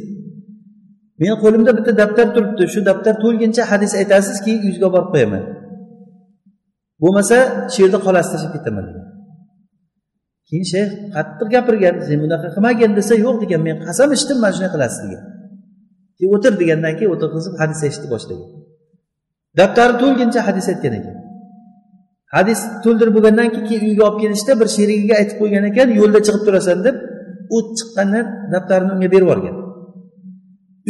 Meni 1.21 1.35
qo'limda 1.43 1.71
bitta 1.77 1.91
daftar 2.01 2.27
turibdi. 2.35 2.63
Shu 2.73 2.79
daftar 2.89 3.13
to'lguncha 3.23 3.63
hadis 3.71 3.91
aytasiz 3.99 4.37
keyin 4.45 4.59
uyingizga 4.61 4.85
olib 4.87 4.95
borib 4.95 5.09
qo'yaman. 5.13 5.43
Bo'lmasa 7.01 7.37
shu 7.73 7.79
yerda 7.83 7.99
qolasiz 8.05 8.31
tashlab 8.33 8.51
ketaman 8.57 8.83
degan. 8.89 9.05
Keyin 10.47 10.65
shayx 10.73 10.89
qattiq 11.15 11.47
gapirgan 11.55 11.95
sen 12.07 12.17
bunaqa 12.23 12.47
qilmagin 12.55 12.91
desa 12.99 13.13
yo'q 13.25 13.35
degan 13.43 13.61
men 13.67 13.77
qasam 13.87 14.09
ichdim 14.17 14.37
mana 14.43 14.53
shunday 14.55 14.71
qilasiz 14.75 14.99
degan. 15.05 15.23
Keyin 16.17 16.31
o'tir 16.35 16.53
degandan 16.61 16.93
keyin 16.97 17.11
o'tirg'izib 17.15 17.53
hadis 17.61 17.79
aytishni 17.85 18.07
boshlagan. 18.13 18.49
Daftari 19.59 19.93
to'lguncha 20.01 20.39
hadis 20.47 20.65
aytgan 20.71 20.93
ekan. 20.99 21.15
Hadis 22.35 22.59
to'ldirib 22.83 23.13
bo'lgandan 23.17 23.47
keyin 23.53 23.65
keyin 23.69 23.83
uyga 23.89 24.03
olib 24.09 24.19
kelishda 24.23 24.53
bir 24.59 24.67
sherigiga 24.75 25.15
aytib 25.21 25.37
qo'ygan 25.41 25.63
ekan 25.71 25.87
yo'lda 25.99 26.19
chiqib 26.25 26.43
turasan 26.47 26.79
deb 26.87 26.95
u 27.55 27.57
chiqqandan 27.77 28.25
daftarini 28.53 28.91
unga 28.95 29.09
berib 29.13 29.27
yuborgan. 29.27 29.55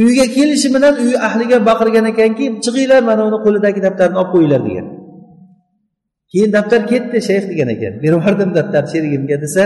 Uyga 0.05 0.25
kelishi 0.37 0.67
bilan 0.75 0.93
uy 1.05 1.13
ahliga 1.27 1.57
baqirgan 1.69 2.05
ekanki 2.13 2.45
chiqinglar 2.65 3.01
mana 3.09 3.21
uni 3.29 3.39
qo'lidagi 3.45 3.79
daftarni 3.87 4.17
olib 4.21 4.31
qo'yinglar 4.33 4.61
degan. 4.67 4.87
Keyin 6.31 6.51
daftar 6.57 6.81
ketdi 6.91 7.17
shayx 7.27 7.43
degan 7.51 7.69
ekan. 7.75 7.93
Berib 8.03 8.19
yubordim 8.19 8.49
daftar 8.57 8.83
sherigimga 8.91 9.37
desa 9.45 9.63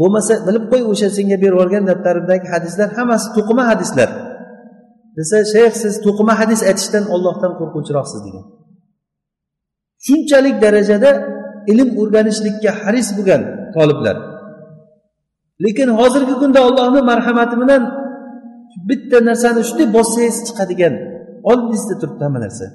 bo'lmasa 0.00 0.32
bilib 0.46 0.64
qo'y 0.72 0.82
o'sha 0.92 1.08
senga 1.16 1.36
berib 1.42 1.56
yuborgan 1.56 1.84
daftarimdagi 1.90 2.46
hadislar 2.54 2.88
hammasi 2.98 3.26
to'qima 3.36 3.64
hadislar 3.70 4.08
desa 5.18 5.36
shayx 5.52 5.74
siz 5.82 5.94
to'qima 6.06 6.34
hadis 6.40 6.60
aytishdan 6.70 7.04
ollohdan 7.14 7.52
qo'rquvchiroqsiz 7.58 8.20
degan. 8.26 8.44
Shunchalik 10.06 10.56
darajada 10.64 11.10
ilm 11.72 11.88
o'rganishlikka 12.00 12.70
haris 12.82 13.08
bo'lgan 13.16 13.42
toliblar. 13.74 14.16
Lekin 15.64 15.88
hozirgi 15.98 16.34
kunda 16.42 16.60
allohni 16.68 17.00
marhamati 17.10 17.56
bilan 17.62 17.82
bitta 18.88 19.18
narsani 19.28 19.60
shunday 19.68 19.88
bossangiz 19.96 20.36
chiqadigan 20.46 20.94
oldingizda 21.50 21.94
turibdi 22.00 22.22
hamma 22.26 22.40
narsa. 22.44 22.66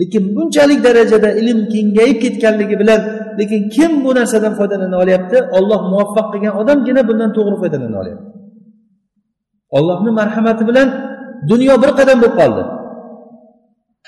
Lekin 0.00 0.22
bunchalik 0.36 0.80
darajada 0.86 1.28
ilm 1.40 1.58
kengayib 1.72 2.18
ketganligi 2.24 2.76
bilan 2.82 3.00
lekin 3.38 3.60
kim 3.74 3.92
bu 4.04 4.10
narsadan 4.18 4.52
foydalana 4.58 4.96
olyapti? 5.02 5.36
Olloh 5.56 5.80
muvaffaq 5.92 6.26
qilgan 6.32 6.54
odamgina 6.60 7.02
bundan 7.08 7.30
to'g'ri 7.36 7.56
foydalana 7.62 7.96
olyapti. 8.02 8.28
Ollohni 9.76 10.10
marhamati 10.20 10.62
bilan 10.70 10.88
dunyo 11.50 11.74
bir 11.82 11.90
qadam 11.98 12.18
bo'lib 12.22 12.36
qoldi. 12.40 12.62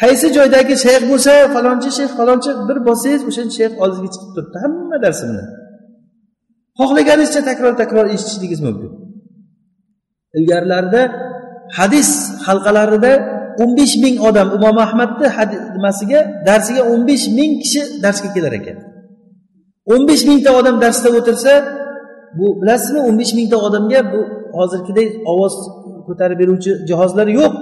Qaysi 0.00 0.26
joydagi 0.36 0.74
shayx 0.84 1.02
bo'lsa 1.10 1.32
falonchi 1.54 1.90
shayx 1.98 2.12
falonchi 2.18 2.50
bir 2.68 2.78
bossangiz 2.88 3.22
o'sha 3.28 3.42
shayx 3.58 3.72
oldingizga 3.82 4.10
chiqib 4.14 4.30
turibdi. 4.36 4.56
Hamma 4.64 4.96
darsimni. 5.04 5.44
Xohlaganingizcha 6.78 7.40
takror 7.50 7.72
takror 7.82 8.06
eshitishingiz 8.14 8.60
mumkin. 8.66 8.90
Ilgarilarida 10.38 11.02
hadis 11.78 12.10
halqalarida 12.46 13.12
o'n 13.62 13.70
besh 13.78 13.94
ming 14.04 14.16
odam 14.28 14.48
imom 14.56 14.76
ahmadni 14.86 15.26
nimasiga 15.76 16.20
darsiga 16.48 16.82
o'n 16.92 17.00
besh 17.10 17.24
ming 17.38 17.52
kishi 17.62 17.82
darsga 18.04 18.28
kelar 18.34 18.54
ekan. 18.60 18.78
o'n 19.92 20.02
besh 20.08 20.24
mingta 20.28 20.50
odam 20.60 20.76
darsda 20.84 21.08
o'tirsa 21.18 21.52
bu 22.38 22.46
bilasizmi 22.60 23.00
o'n 23.08 23.16
besh 23.20 23.32
mingta 23.38 23.56
odamga 23.66 24.00
bu 24.12 24.20
hozirgidek 24.58 25.08
ovoz 25.32 25.54
ko'tarib 26.06 26.38
beruvchi 26.42 26.70
jihozlar 26.88 27.28
yo'q. 27.38 27.52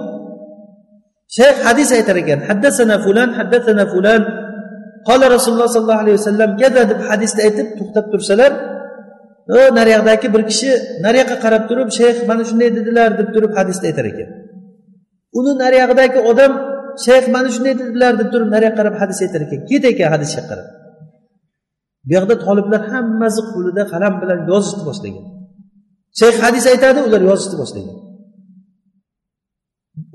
Shayx 1.36 1.56
hadis 1.66 1.88
aytar 1.96 2.16
ekan 2.22 2.40
haddasana 2.48 2.96
fulan 3.04 3.30
haddasana 3.38 3.84
fulan. 3.92 4.22
Qola 5.08 5.26
rasululloh 5.36 5.68
sollallohu 5.74 6.02
alayhi 6.04 6.18
vasallam 6.20 6.50
kada 6.62 6.82
deb 6.90 7.00
hadisni 7.08 7.40
aytib 7.46 7.66
to'xtab 7.78 8.06
tursalar. 8.12 8.52
Oh, 9.56 9.68
Naryoqdagi 9.78 10.28
bir 10.34 10.42
kishi 10.50 10.70
naryoqqa 11.06 11.36
qarab 11.44 11.62
turib 11.70 11.88
shayx 11.98 12.16
mana 12.30 12.42
shunday 12.48 12.70
dedilar 12.78 13.08
deb 13.20 13.28
turib 13.34 13.52
hadisni 13.58 13.86
aytar 13.90 14.06
ekan 14.12 14.30
uni 15.38 15.52
nariyog'idagi 15.62 16.18
odam 16.30 16.52
shayx 17.04 17.24
mana 17.34 17.48
shunday 17.54 17.74
dedilar 17.80 18.12
deb 18.20 18.28
turib 18.32 18.48
naryoqqa 18.54 18.78
qarab 18.78 18.94
hadis 19.02 19.18
aytar 19.24 19.40
ekan 19.46 19.60
ket 19.70 19.84
ekan 19.92 20.08
hadisga 20.14 20.42
qarab. 20.50 20.66
Bu 22.06 22.10
yoqda 22.16 22.34
toliblar 22.44 22.82
hammasi 22.92 23.40
qo'lida 23.52 23.82
qalam 23.92 24.14
bilan 24.22 24.40
yozishni 24.50 24.82
boshlagan. 24.88 25.24
Shayx 26.20 26.36
hadis 26.44 26.64
aytadi 26.72 27.00
ular 27.08 27.22
yozishni 27.30 27.56
boshlagan. 27.62 27.96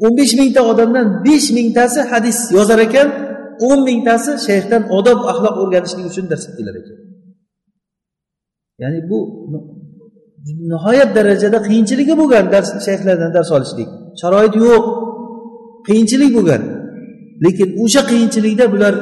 O'n 0.04 0.14
besh 0.20 0.34
mingta 0.40 0.62
odamdan 0.72 1.06
besh 1.26 1.48
mingtasi 1.58 2.00
hadis 2.12 2.38
yozar 2.58 2.80
ekan 2.88 3.08
o'n 3.68 3.80
mingtasi 3.90 4.32
shayxdan 4.48 4.82
odob 4.98 5.20
axloq 5.32 5.56
o'rganishlik 5.64 6.06
uchun 6.12 6.26
dars 6.32 6.46
kelar 6.58 6.76
ekan. 6.82 6.98
Ya'ni 8.82 9.00
bu 9.10 9.18
nihoyat 10.72 11.10
darajada 11.18 11.60
qiyinchiligi 11.68 12.14
bo'lgan 12.22 12.46
dars 12.54 12.70
shayxlardan 12.88 13.32
dars 13.38 13.50
olishlik. 13.58 13.90
Sharoit 14.22 14.54
yo'q 14.66 14.86
qiyinchilik 15.88 16.32
bo'lgan. 16.38 16.62
Lekin 17.46 17.70
o'sha 17.84 18.02
qiyinchilikda 18.12 18.66
bular 18.74 18.94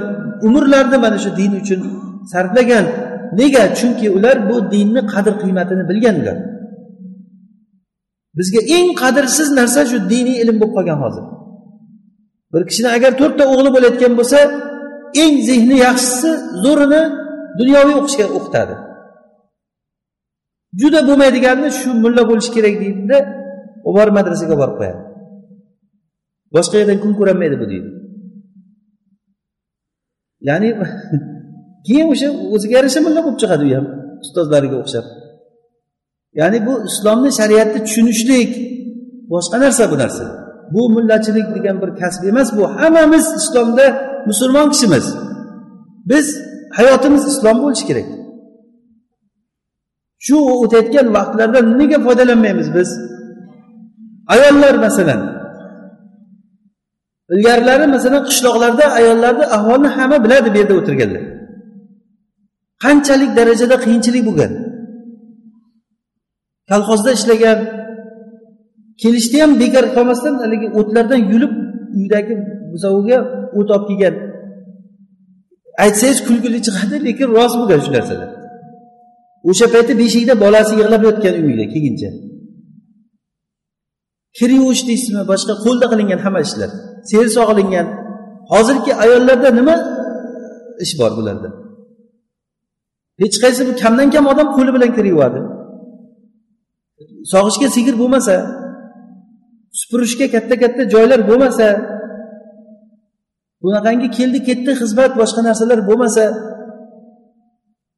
umrlarini 0.48 0.98
mana 1.06 1.18
shu 1.24 1.30
din 1.40 1.52
uchun 1.62 1.80
sarflagan. 2.32 2.86
Nega? 3.40 3.64
Chunki 3.80 4.08
ular 4.18 4.36
bu 4.50 4.56
dinni 4.74 5.02
qadr 5.14 5.34
qiymatini 5.42 5.84
bilgan 5.90 6.16
ular 6.22 6.38
bizga 8.38 8.62
eng 8.78 8.90
qadrsiz 9.02 9.50
narsa 9.60 9.82
shu 9.90 9.98
diniy 10.14 10.38
ilm 10.44 10.56
bo'lib 10.62 10.74
qolgan 10.78 11.00
hozir. 11.04 11.26
Bir 12.54 12.62
kishini 12.70 12.90
agar 12.98 13.12
to'rtta 13.22 13.44
o'g'li 13.54 13.70
bo'layotgan 13.76 14.14
bo'lsa 14.20 14.40
eng 15.24 15.36
zehni 15.50 15.76
yaxshisi 15.88 16.32
zo'rini 16.64 17.02
dunyoviy 17.60 17.96
o'qishga 18.02 18.26
o'qitadi. 18.38 18.76
Juda 20.82 21.00
bo'lmaydiganini 21.10 21.72
shu 21.80 21.90
mulla 22.04 22.24
bo'lishi 22.30 22.52
kerak 22.56 22.76
deydida 22.84 23.18
u 23.88 23.90
borib 23.98 24.14
madrasaga 24.18 24.56
borib 24.62 24.76
qo'yadi. 24.80 25.02
Boshqa 26.56 26.76
yerdan 26.82 26.98
kun 27.04 27.12
ko'rolmaydi 27.20 27.56
bu 27.62 27.66
deydi. 27.72 27.90
Ya'ni 30.50 30.70
keyin 31.88 32.08
o'sha 32.14 32.28
o'ziga 32.56 32.74
yarasha 32.80 33.00
mulla 33.06 33.20
bo'lib 33.26 33.40
chiqadi 33.42 33.64
u 33.70 33.72
ham 33.78 33.86
ustozlariga 34.24 34.78
o'xshab. 34.84 35.06
Ya'ni 36.34 36.66
bu 36.66 36.74
islomni 36.90 37.32
shariatni 37.40 37.80
tushunishlik 37.86 38.52
boshqa 39.32 39.58
narsa 39.60 39.92
bu 39.92 39.98
narsa. 40.04 40.26
Bu 40.74 40.90
mullachilik 40.96 41.48
degan 41.56 41.82
bir 41.82 41.90
kasb 42.02 42.24
emas 42.32 42.50
bu 42.58 42.64
hammamiz 42.76 43.26
islomda 43.40 43.86
musulmon 44.26 44.70
kishimiz. 44.74 45.06
Biz 46.10 46.26
hayotimiz 46.78 47.24
islom 47.32 47.58
bo'lishi 47.64 47.86
kerak. 47.90 48.08
Shu 50.26 50.38
o'tayotgan 50.64 51.08
vaqtlardan 51.18 51.66
nega 51.80 51.98
foydalanmaymiz 52.06 52.68
biz? 52.76 52.90
Ayollar 54.34 54.76
masalan. 54.86 55.22
Ilgarilari 57.34 57.88
masalan 57.96 58.22
qishloqlarda 58.30 58.86
ayollarni 59.00 59.46
ahvolini 59.56 59.90
hamma 59.98 60.18
biladi 60.26 60.48
bu 60.54 60.58
yerda 60.62 60.74
o'tirganlar. 60.80 61.24
Qanchalik 62.84 63.32
darajada 63.38 63.76
qiyinchilik 63.84 64.24
bo'lgan? 64.30 64.52
Kolxozda 66.70 67.12
ishlagan. 67.18 67.60
Kelishda 69.02 69.38
ham 69.44 69.52
bekor 69.62 69.86
qolmasdan 69.96 70.36
haligi 70.44 70.68
o'tlardan 70.80 71.22
yulib 71.32 71.54
uydagi 72.00 72.34
buzoviga 72.72 73.18
o't 73.58 73.70
olib 73.76 73.86
kelgan. 73.90 74.16
Aytsangiz 75.84 76.20
kulgili 76.28 76.60
chiqadi 76.66 76.96
lekin 77.08 77.28
rost 77.38 77.56
bo'lgan 77.60 77.80
shu 77.86 77.92
narsalar. 77.98 78.30
O'sha 79.50 79.66
paytda 79.74 79.94
beshikda 80.02 80.34
bolasi 80.44 80.74
yig'lab 80.80 81.02
yotgan 81.08 81.36
uyiga 81.44 81.66
kelguncha 81.74 82.12
kir 84.38 84.50
yuvish 84.60 84.84
deysizmi 84.90 85.24
boshqa 85.32 85.54
qo'lda 85.66 85.86
qilingan 85.92 86.20
hamma 86.26 86.42
ishlar 86.48 86.70
seri 87.10 87.30
sog'ilingan 87.38 87.88
hozirgi 88.52 88.92
ayollarda 89.04 89.50
nima 89.60 89.76
ish 90.84 90.94
bor 91.00 91.12
bularda? 91.18 91.50
Hech 93.22 93.38
qaysi 93.44 93.62
bu 93.68 93.74
kamdan 93.84 94.08
kam 94.16 94.26
odam 94.34 94.48
qo'li 94.58 94.72
bilan 94.76 94.92
kir 94.98 95.06
yuvadi 95.14 95.40
sog'ishga 97.32 97.68
sigir 97.76 97.96
bo'lmasa 98.02 98.36
supurishga 99.80 100.26
katta 100.36 100.56
katta 100.64 100.84
joylar 100.94 101.20
bo'lmasa 101.30 101.68
bunaqangi 103.64 104.08
keldi 104.18 104.40
ketdi 104.48 104.72
xizmat 104.82 105.12
boshqa 105.22 105.42
narsalar 105.48 105.80
bo'lmasa 105.90 106.24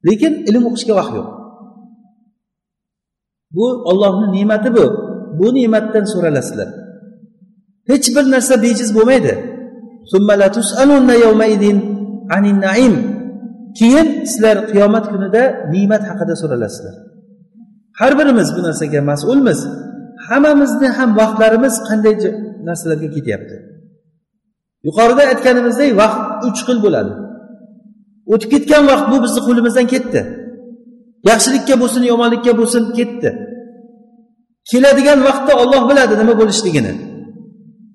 lekin 0.08 0.34
ilm 0.50 0.64
o'qishga 0.70 0.94
vaqt 1.00 1.14
yo'q. 1.18 1.28
Bu 3.56 3.66
ollohni 3.90 4.28
ne'mati 4.36 4.70
bu. 4.78 4.86
Bu 5.40 5.48
ne'matdan 5.58 6.06
so'ralasizlar. 6.14 6.70
Hech 7.90 8.08
bir 8.16 8.26
narsa 8.34 8.56
bejiz 8.66 8.90
bo'lmaydi. 8.98 9.34
Keyin 13.80 14.08
sizlar 14.32 14.58
qiyomat 14.72 15.06
kunida 15.12 15.44
ne'mat 15.74 16.04
haqida 16.10 16.36
so'ralasizlar. 16.42 16.96
Har 18.00 18.12
birimiz 18.20 18.50
bu 18.56 18.62
narsaga 18.68 19.02
mas'ulmiz. 19.12 19.60
Hammamizni 20.28 20.88
ham 20.98 21.10
vaqtlarimiz 21.20 21.76
qanday 21.88 22.16
narsalarga 22.68 23.10
ketyapti. 23.16 23.56
Yuqorida 24.88 25.24
aytganimizdek 25.32 25.90
vaqt 26.02 26.20
uch 26.48 26.60
xil 26.68 26.78
bo'ladi. 26.86 27.14
O'tib 28.34 28.50
ketgan 28.54 28.84
vaqt 28.92 29.06
bu 29.12 29.18
bizni 29.24 29.42
qo'limizdan 29.48 29.88
ketdi. 29.94 30.22
Yaxshilikka 31.30 31.76
bo'lsin 31.82 32.04
yomonlikka 32.12 32.52
bo'lsin 32.60 32.84
ketdi. 32.98 33.30
Keladigan 34.70 35.20
vaqtda 35.28 35.54
olloh 35.62 35.82
biladi 35.90 36.14
nima 36.22 36.34
bo'lishligini. 36.42 36.94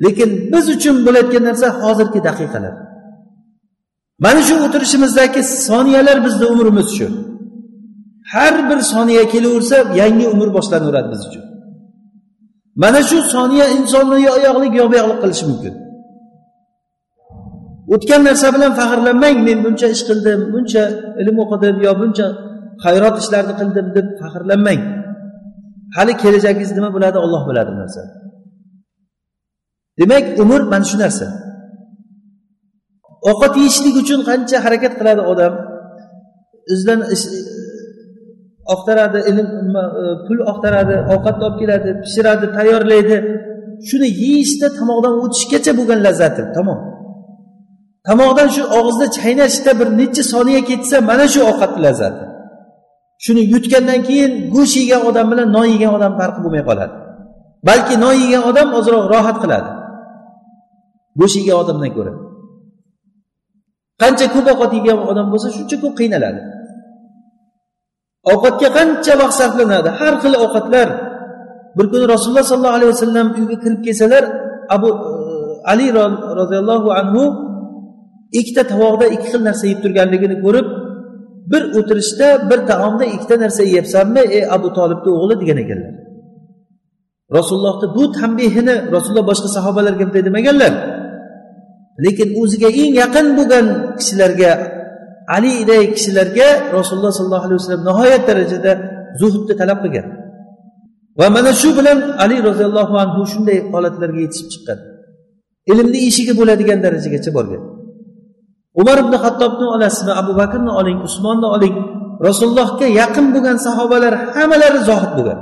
Lekin 0.05 0.31
biz 0.53 0.65
uchun 0.75 0.97
bo'layotgan 1.07 1.45
narsa 1.49 1.67
hozirgi 1.83 2.21
daqiqalar. 2.29 2.75
Mana 4.25 4.41
shu 4.49 4.55
o'tirishimizdagi 4.67 5.43
soniyalar 5.69 6.19
bizni 6.27 6.45
umrimiz 6.53 6.89
shu. 6.99 7.09
Har 8.33 8.55
bir 8.69 8.79
soniya 8.93 9.25
kelaversa 9.33 9.77
yangi 10.01 10.27
umr 10.35 10.49
boshlanaveradi 10.57 11.09
biz 11.13 11.23
uchun. 11.29 11.45
Mana 12.83 13.01
shu 13.09 13.19
soniya 13.35 13.67
insonni 13.77 14.19
yo 14.27 14.31
oyoqlik 14.39 14.73
yo 14.81 14.85
buyoqlik 14.93 15.19
qilishi 15.23 15.45
mumkin. 15.51 15.75
O'tgan 17.95 18.21
narsa 18.29 18.47
bilan 18.55 18.73
faxrlanmang 18.81 19.37
men 19.47 19.59
buncha 19.65 19.87
ish 19.95 20.03
qildim 20.09 20.41
buncha 20.55 20.83
ilm 21.21 21.37
o'qidim 21.45 21.77
yo 21.87 21.93
buncha 22.01 22.27
xayrot 22.85 23.17
ishlarni 23.23 23.55
qildim 23.61 23.87
deb 23.97 24.07
faxrlanmang. 24.21 24.81
Hali 25.97 26.13
kelajagingiz 26.23 26.71
nima 26.79 26.91
bo'ladi? 26.97 27.17
Olloh 27.25 27.43
biladi 27.49 27.71
bu 27.75 27.79
narsani. 27.83 28.13
Demak 29.99 30.25
umr 30.43 30.61
mana 30.73 30.87
shu 30.91 30.97
narsa. 31.05 31.27
Ovqat 33.31 33.53
yeyishlik 33.61 33.95
uchun 34.03 34.21
qancha 34.29 34.57
harakat 34.65 34.93
qiladi 34.99 35.23
odam? 35.33 35.53
Izlan 36.75 37.01
oqtaradi 38.75 39.19
ilm 39.31 39.49
e, 39.83 39.85
pul 40.27 40.39
oqtaradi 40.53 40.95
ovqatni 41.15 41.43
olib 41.49 41.59
keladi 41.63 41.91
pishiradi 42.05 42.47
tayyorlaydi. 42.57 43.17
Shuni 43.89 44.09
yeyishda 44.23 44.67
tomoqdan 44.79 45.15
o'tishgacha 45.25 45.73
bo'lgan 45.79 45.99
lazzati 46.07 46.43
tamom. 46.57 46.79
Tomoqdan 48.09 48.49
shu 48.57 48.63
og'izda 48.79 49.07
chaynashda 49.19 49.71
bir 49.81 49.89
necha 50.01 50.23
soniya 50.33 50.63
ketsa 50.71 50.97
mana 51.11 51.27
shu 51.35 51.41
ovqatni 51.51 51.81
lazzati. 51.87 52.25
Shuni 53.25 53.43
yutgandan 53.53 54.01
keyin 54.09 54.33
go'sht 54.55 54.77
yegan 54.83 55.03
odam 55.09 55.27
bilan 55.33 55.49
non 55.57 55.67
yegan 55.75 55.93
odam 55.99 56.13
farqi 56.21 56.41
bo'lmay 56.45 56.65
qoladi. 56.71 56.95
Balki 57.69 57.95
non 58.05 58.15
yegan 58.25 58.43
odam 58.51 58.69
ozroq 58.79 59.05
rohat 59.15 59.37
qiladi. 59.43 59.71
Go'sht 61.21 61.37
yegan 61.41 61.57
odamdan 61.63 61.91
ko'ra. 61.97 62.13
Qancha 64.03 64.27
ko'p 64.35 64.47
ovqat 64.53 64.73
yegan 64.79 64.99
odam 65.11 65.27
bo'lsa 65.33 65.49
shuncha 65.57 65.77
ko'p 65.83 65.95
qiynaladi. 66.01 66.41
Ovqatga 68.33 68.69
qancha 68.79 69.15
vaqt 69.21 69.35
sarflanadi? 69.41 69.89
Har 69.99 70.15
xil 70.23 70.35
ovqatlar. 70.45 70.89
Bir 71.77 71.87
kuni 71.93 72.05
rasululloh 72.15 72.47
sollallohu 72.51 72.77
alayhi 72.79 72.93
vasallam 72.95 73.27
uyga 73.39 73.57
kirib 73.63 73.81
kelsalar 73.87 74.25
abu 74.77 74.89
e, 74.91 75.13
ali 75.73 75.87
roziyallohu 76.41 76.89
anhu 77.01 77.23
ikkita 78.41 78.63
tovoqda 78.73 79.07
ikki 79.15 79.29
xil 79.33 79.43
narsa 79.49 79.65
yeb 79.73 79.79
turganligini 79.85 80.37
ko'rib 80.45 80.67
bir 81.53 81.63
o'tirishda 81.79 82.29
bir 82.51 82.61
taomda 82.71 83.05
ikkita 83.15 83.37
narsa 83.45 83.63
yeyapsanmi 83.71 84.23
ey 84.37 84.45
abu 84.57 84.69
tolibni 84.79 85.11
o'g'li 85.19 85.35
degan 85.43 85.59
ekanlar. 85.65 85.95
Rasulullohni 87.39 87.87
bu 87.97 88.05
tanbehini 88.19 88.75
rasululloh 88.95 89.27
boshqa 89.31 89.49
sahobalarga 89.57 90.05
bunday 90.09 90.23
demaganlar 90.29 90.73
lekin 92.05 92.29
o'ziga 92.41 92.69
eng 92.83 92.93
yaqin 93.03 93.27
bo'lgan 93.39 93.67
kishilarga 93.99 94.51
aliday 95.37 95.85
kishilarga 95.95 96.49
rasululloh 96.77 97.13
sollallohu 97.19 97.47
alayhi 97.47 97.61
vasallam 97.61 97.85
nihoyat 97.89 98.23
darajada 98.29 98.73
zuhudni 99.21 99.55
talab 99.61 99.79
qilgan. 99.85 100.07
Va 101.19 101.27
mana 101.37 101.51
shu 101.61 101.69
bilan 101.79 101.99
ali 102.25 102.37
roziyallohu 102.49 102.95
anhu 103.03 103.21
shunday 103.33 103.59
holatlarga 103.73 104.21
yetishib 104.25 104.49
chiqqan. 104.53 104.79
Ilmni 105.73 105.99
eshigi 106.09 106.33
bo'ladigan 106.41 106.79
darajagacha 106.87 107.31
borgan. 107.39 107.63
Umar 108.81 108.97
ibn 109.05 109.15
hattobni 109.25 109.67
olasizmi 109.75 110.13
abu 110.23 110.33
bakrni 110.41 110.73
oling 110.81 110.99
usmonni 111.09 111.47
oling 111.57 111.77
rasulullohga 112.27 112.87
yaqin 113.01 113.27
bo'lgan 113.35 113.57
sahobalar 113.67 114.15
hammalari 114.37 114.81
zohid 114.91 115.13
bo'lgan. 115.19 115.39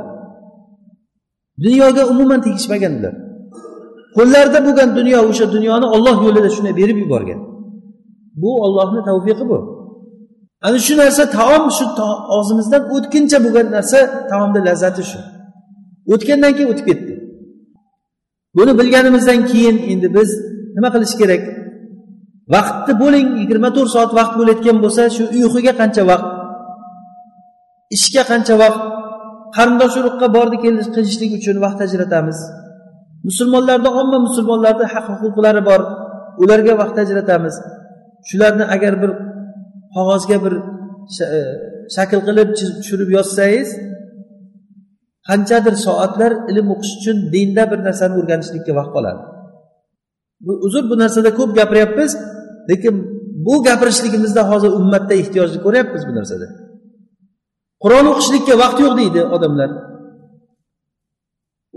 Dunyoga 1.65 2.03
umuman 2.13 2.41
tegishmaganlar. 2.47 3.15
Qo'llarida 4.17 4.59
bo'lgan 4.67 4.89
dunyo 4.99 5.19
o'sha 5.31 5.47
dunyoni 5.57 5.87
olloh 5.95 6.17
yo'lida 6.27 6.49
shunday 6.57 6.75
berib 6.81 6.99
yuborgan. 7.05 7.41
Bu 8.43 8.51
ollohni 8.65 9.01
tavfiqi 9.09 9.45
bu. 9.53 9.59
Ana 10.67 10.79
shu 10.87 10.95
narsa 11.03 11.23
taom 11.39 11.65
shu 11.77 11.85
og'zimizdan 12.37 12.83
o'tguncha 12.95 13.39
bo'lgan 13.45 13.67
narsa 13.77 13.99
taomni 14.31 14.61
lazzati 14.69 15.03
shu. 15.11 15.19
O'tgandan 16.13 16.53
keyin 16.57 16.69
o'tib 16.73 16.87
ketdi. 16.91 17.13
Buni 18.57 18.73
bilganimizdan 18.79 19.41
keyin 19.51 19.77
endi 19.93 20.09
biz 20.17 20.31
nima 20.77 20.89
qilish 20.95 21.15
kerak? 21.21 21.43
Vaqtni 22.55 22.95
bo'ling 23.03 23.29
yigirma 23.41 23.71
to'rt 23.77 23.91
soat 23.95 24.11
vaqt 24.19 24.35
bo'layotgan 24.39 24.77
bo'lsa 24.85 25.03
shu 25.17 25.25
uyquga 25.37 25.73
qancha 25.81 26.03
vaqt 26.11 26.29
ishga 27.97 28.23
qancha 28.31 28.55
vaqt 28.63 28.83
qarindosh 29.57 29.95
urug'qa 30.01 30.27
bordi 30.37 30.57
keldi 30.65 30.83
qilishlik 30.97 31.31
uchun 31.39 31.57
vaqt 31.65 31.81
ajratamiz. 31.87 32.39
Musulmonlarda 33.29 33.91
omma 34.01 34.19
musulmonlarni 34.27 34.87
haq 34.95 35.07
huquqlari 35.23 35.63
bor. 35.71 35.81
Ularga 36.43 36.75
vaqt 36.83 36.97
ajratamiz. 37.05 37.55
Shularni 38.29 38.65
agar 38.75 38.95
bir 39.03 39.11
qog'ozga 39.95 40.37
bir 40.45 40.55
e, 41.37 41.41
shakl 41.97 42.21
qilib 42.29 42.49
chizib 42.59 42.77
tushirib 42.81 43.11
yozsangiz 43.17 43.69
qanchadir 45.29 45.75
soatlar 45.87 46.33
ilm 46.51 46.67
o'qish 46.75 46.93
uchun 46.99 47.17
dinda 47.35 47.63
bir 47.71 47.79
narsani 47.87 48.15
o'rganishlikka 48.21 48.73
vaqt 48.79 48.93
qoladi. 48.97 49.21
Bu 50.47 50.53
uzr 50.67 50.83
bu 50.91 50.95
narsada 51.03 51.31
ko'p 51.39 51.51
gapiryapmiz 51.59 52.11
lekin 52.71 52.95
bu 53.47 53.55
gapirishligimizda 53.67 54.43
hozir 54.51 54.71
ummatda 54.81 55.15
ehtiyojni 55.23 55.59
ko'ryapmiz 55.67 56.03
bu 56.09 56.13
narsada. 56.19 56.47
Qur'on 57.83 58.07
o'qishlikka 58.13 58.55
vaqt 58.63 58.79
yo'q 58.85 58.95
deydi 59.01 59.21
odamlar. 59.37 59.71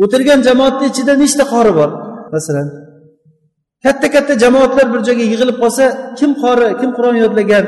O'tirgan 0.03 0.39
jamoatni 0.47 0.85
ichida 0.91 1.13
nechta 1.23 1.43
qori 1.53 1.71
bor? 1.79 1.89
Masalan 2.35 2.67
katta 3.85 4.07
katta 4.15 4.33
jamoatlar 4.43 4.85
bir 4.93 4.99
joyga 5.07 5.25
yig'ilib 5.31 5.57
qolsa 5.63 5.83
kim 6.19 6.31
qori 6.43 6.67
kim 6.79 6.89
qur'on 6.97 7.15
yodlagan 7.23 7.65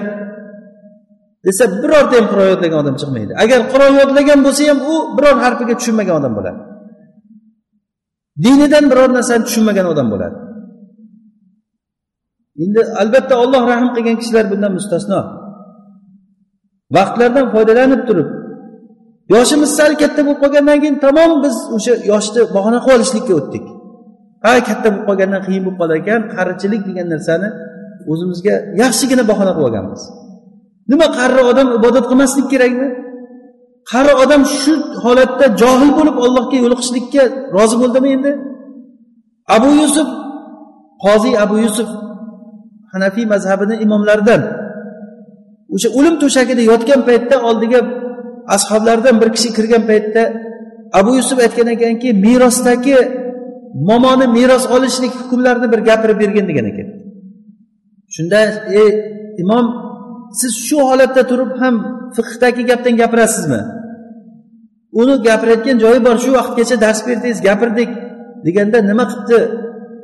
desa 1.46 1.64
birorta 1.84 2.14
ham 2.20 2.28
qur'on 2.32 2.48
yodlagan 2.54 2.78
odam 2.84 2.96
chiqmaydi. 3.02 3.32
Agar 3.44 3.60
qur'on 3.72 3.94
yodlagan 4.02 4.40
bo'lsa 4.46 4.62
ham 4.72 4.80
u 4.94 4.96
biror 5.18 5.36
harfiga 5.44 5.74
tushunmagan 5.80 6.16
odam 6.20 6.34
bo'ladi. 6.38 6.60
Dinidan 8.44 8.86
biror 8.92 9.10
narsani 9.18 9.44
tushunmagan 9.48 9.86
odam 9.94 10.08
bo'ladi. 10.14 10.38
Endi 12.64 12.82
albatta 13.02 13.36
olloh 13.44 13.62
rahm 13.72 13.88
qilgan 13.96 14.16
kishilar 14.22 14.46
bundan 14.52 14.72
mustasno. 14.78 15.20
Vaqtlardan 16.96 17.46
foydalanib 17.54 18.02
turib 18.08 18.30
yoshimiz 19.34 19.72
sal 19.80 19.92
katta 20.02 20.22
bo'lib 20.26 20.40
qolgandan 20.44 20.78
keyin 20.84 20.98
tamom 21.06 21.32
biz 21.46 21.56
o'sha 21.76 21.94
yoshni 22.12 22.42
bahona 22.56 22.80
qilib 22.84 22.96
olishlikka 22.98 23.34
o'tdik. 23.40 23.66
Ha 24.44 24.52
katta 24.68 24.88
bo'lib 24.92 25.06
qolgandan 25.10 25.42
qiyin 25.48 25.62
bo'lib 25.66 25.78
qolar 25.82 25.96
ekan 26.04 26.22
qarichilik 26.36 26.82
degan 26.90 27.08
narsani 27.14 27.50
o'zimizga 28.12 28.56
yaxshigina 28.82 29.24
bahona 29.32 29.52
qilib 29.56 29.68
olganmiz. 29.70 30.02
Nima 30.92 31.08
qari 31.18 31.42
odam 31.52 31.68
ibodat 31.78 32.06
qilmaslik 32.10 32.48
kerakmi? 32.54 32.88
Qari 33.92 34.14
odam 34.24 34.42
shu 34.60 34.74
holatda 35.04 35.46
johil 35.62 35.92
bo'lib 36.00 36.16
allohga 36.26 36.58
yo'liqishlikka 36.64 37.24
rozi 37.56 37.76
bo'ldimi 37.82 38.10
endi? 38.16 38.32
Abu 39.56 39.70
yusuf 39.82 40.10
qoziy 41.04 41.36
abu 41.44 41.56
yusuf 41.66 41.90
hanafiy 42.94 43.26
mazhabini 43.34 43.76
imomlaridan 43.86 44.42
o'sha 45.76 45.90
o'lim 45.98 46.16
to'shagida 46.22 46.62
yotgan 46.72 47.02
paytda 47.10 47.36
oldiga 47.50 47.80
ashoblardan 48.56 49.16
bir 49.22 49.30
kishi 49.36 49.50
kirgan 49.58 49.84
paytda 49.92 50.24
abu 51.00 51.12
yusuf 51.20 51.38
aytgan 51.46 51.68
ekanki 51.76 52.10
merosdagi 52.26 52.98
momoni 53.74 54.28
meros 54.38 54.66
olishlik 54.76 55.14
hukmlarini 55.20 55.72
bir 55.72 55.80
gapirib 55.90 56.20
bergin 56.20 56.48
degan 56.50 56.66
ekan. 56.72 56.88
Shunda 58.16 58.40
ey 58.82 58.90
imom 59.44 59.66
siz 60.40 60.54
shu 60.68 60.78
holatda 60.90 61.24
turib 61.32 61.52
ham 61.62 61.76
fiqhdagi 62.16 62.64
gapdan 62.70 62.96
gapirasizmi? 63.02 63.62
Uni 65.02 65.16
gapirayotgan 65.28 65.78
joyi 65.84 66.00
bor 66.08 66.18
shu 66.24 66.32
vaqtgacha 66.40 66.76
dars 66.84 67.00
berdingiz 67.08 67.40
gapirdik 67.48 67.90
deganda 68.46 68.78
nima 68.90 69.06
qilibdi 69.12 69.40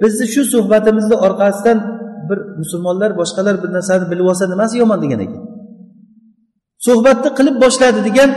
bizni 0.01 0.25
shu 0.33 0.41
suhbatimizni 0.53 1.15
orqasidan 1.27 1.77
bir 2.29 2.39
musulmonlar 2.61 3.11
boshqalar 3.19 3.55
bir 3.63 3.69
narsani 3.77 4.05
bilib 4.11 4.25
olsa 4.31 4.45
nimasi 4.53 4.75
yomon? 4.81 4.99
degan 5.03 5.19
ekan. 5.25 5.41
Suhbatni 6.85 7.29
qilib 7.37 7.55
boshladi 7.63 7.99
degan 8.09 8.29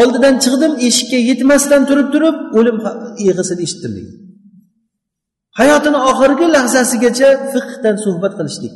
oldidan 0.00 0.34
chiqdim 0.44 0.72
eshikka 0.88 1.18
yetmasdan 1.30 1.82
turib 1.88 2.08
turib 2.14 2.36
o'lim 2.58 2.76
yig'isini 3.26 3.62
eshitdim 3.66 3.92
degan. 3.98 4.25
Hayotini 5.58 5.98
oxirgi 6.10 6.46
lahzasigacha 6.56 7.28
fiqdan 7.52 7.96
suhbat 8.04 8.32
qilishlik. 8.38 8.74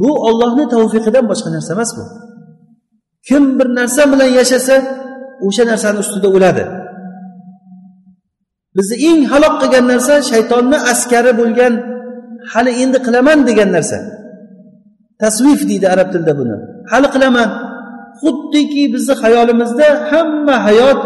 Bu 0.00 0.10
ollohni 0.28 0.64
tavfiqidan 0.74 1.24
boshqa 1.30 1.48
narsa 1.56 1.70
emas 1.76 1.90
bu. 1.98 2.04
Kim 3.28 3.42
bir 3.58 3.68
narsa 3.78 4.02
bilan 4.12 4.30
yashasa 4.40 4.76
o'sha 5.46 5.64
narsani 5.70 5.98
ustida 6.04 6.28
o'ladi. 6.36 6.64
Bizni 8.76 8.96
eng 9.08 9.20
halok 9.32 9.54
qilgan 9.62 9.84
narsa 9.92 10.14
shaytonni 10.30 10.78
askari 10.92 11.32
bo'lgan 11.40 11.72
hali 12.52 12.72
endi 12.82 12.98
qilaman 13.06 13.38
degan 13.48 13.70
narsa. 13.76 13.98
Tasvif 15.22 15.60
deydi 15.70 15.86
arab 15.94 16.08
tilida 16.12 16.32
buni. 16.40 16.56
Hali 16.92 17.08
qilaman 17.14 17.48
xuddiki 18.22 18.82
bizni 18.94 19.14
hayolimizda 19.22 19.88
hamma 20.10 20.56
hayot 20.66 21.00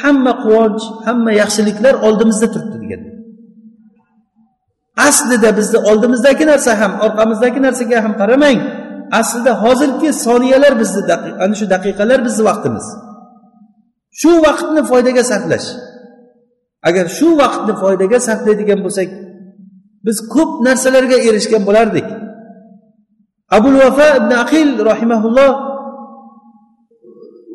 hamma 0.00 0.32
quvonch 0.44 0.82
hamma 1.06 1.30
yaxshiliklar 1.40 1.94
oldimizda 2.06 2.46
turibdi 2.54 2.78
degan. 2.84 3.02
Aslida 4.96 5.56
bizni 5.56 5.78
oldimizdagi 5.78 6.46
narsa 6.46 6.80
ham 6.80 6.92
orqamizdagi 7.06 7.60
narsaga 7.66 7.98
ham 8.04 8.12
qaramang. 8.20 8.58
Aslida 9.20 9.52
hozirgi 9.62 10.10
soniyalar 10.12 10.72
bizni 10.80 11.02
ana 11.44 11.54
shu 11.60 11.66
daqiqalar 11.74 12.18
bizni 12.26 12.42
vaqtimiz. 12.50 12.86
Shu 14.20 14.30
vaqtni 14.46 14.82
foydaga 14.90 15.22
sarflash 15.30 15.68
agar 16.88 17.06
shu 17.18 17.28
vaqtni 17.42 17.72
foydaga 17.82 18.18
sarflaydigan 18.28 18.80
bo'lsak 18.84 19.08
biz 20.06 20.16
ko'p 20.34 20.50
narsalarga 20.66 21.16
erishgan 21.28 21.62
bo'lardik. 21.68 22.06
Abul 23.56 23.76
vafa 23.84 24.08
ibn 24.20 24.30
aqil 24.42 24.68
rahimaulloh 24.90 25.52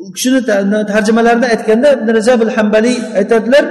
u 0.04 0.12
kishini 0.16 0.40
tarjimalarida 0.94 1.48
aytganda 1.54 1.90
ibn 1.98 2.08
rajab 2.18 2.40
al 2.48 2.52
hambaliy 2.58 2.98
aytadilar 3.20 3.66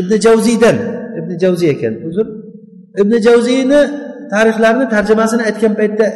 ibn 0.00 0.12
javziydan 0.24 0.76
ibn 1.18 1.30
javziy 1.42 1.70
ekan. 1.76 1.94
Uzr 2.08 2.26
ibn 3.02 3.12
javziyni 3.26 3.80
tarixlarini 4.32 4.86
tarjimasini 4.94 5.42
aytgan 5.48 5.72
paytda 5.80 6.06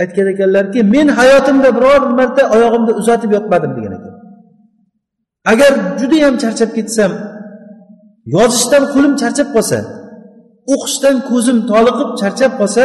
aytgan 0.00 0.26
ekanlarki 0.32 0.80
men 0.94 1.06
hayotimda 1.18 1.68
biror 1.76 2.02
marta 2.18 2.42
oyog'imni 2.54 2.92
uzatib 3.00 3.30
yotmadim 3.36 3.72
degan 3.76 3.92
ekan. 3.98 4.14
Agar 5.52 5.72
judayam 6.00 6.34
charchab 6.42 6.70
ketsam 6.78 7.12
yozishdan 8.36 8.84
qo'lim 8.92 9.12
charchab 9.22 9.48
qolsa 9.56 9.78
o'qishdan 10.74 11.16
ko'zim 11.30 11.58
toliqib 11.70 12.10
charchab 12.20 12.52
qolsa 12.60 12.84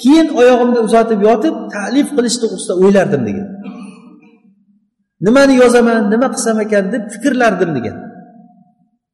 keyin 0.00 0.28
oyog'imni 0.40 0.80
uzatib 0.86 1.20
yotib 1.28 1.54
ta'lif 1.74 2.08
qilish 2.16 2.36
to'g'risida 2.42 2.74
o'ylardim 2.82 3.22
degan. 3.28 3.48
Nimani 5.26 5.54
yozaman 5.62 6.00
nima 6.12 6.28
qilsam 6.34 6.56
ekan 6.64 6.84
deb 6.94 7.02
fikrlardim 7.14 7.70
degan. 7.76 7.96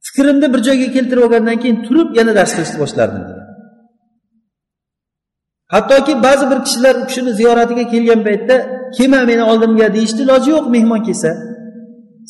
Fikrimni 0.07 0.46
bir 0.55 0.61
joyga 0.68 0.88
keltirib 0.96 1.22
olgandan 1.26 1.57
keyin 1.62 1.78
turib 1.86 2.09
yana 2.18 2.32
dars 2.38 2.53
qilishni 2.57 2.78
boshlardim 2.82 3.22
degan. 3.28 3.46
Hattoki 5.74 6.12
ba'zi 6.26 6.44
bir 6.51 6.59
kishilar 6.66 6.94
u 7.03 7.05
kishini 7.09 7.32
ziyoratiga 7.40 7.84
kelgan 7.92 8.20
paytda 8.26 8.57
kelma 8.96 9.20
meni 9.30 9.42
oldimga 9.51 9.86
deyishni 9.96 10.20
iloji 10.26 10.48
yo'q 10.57 10.66
mehmon 10.76 11.01
kelsa. 11.09 11.30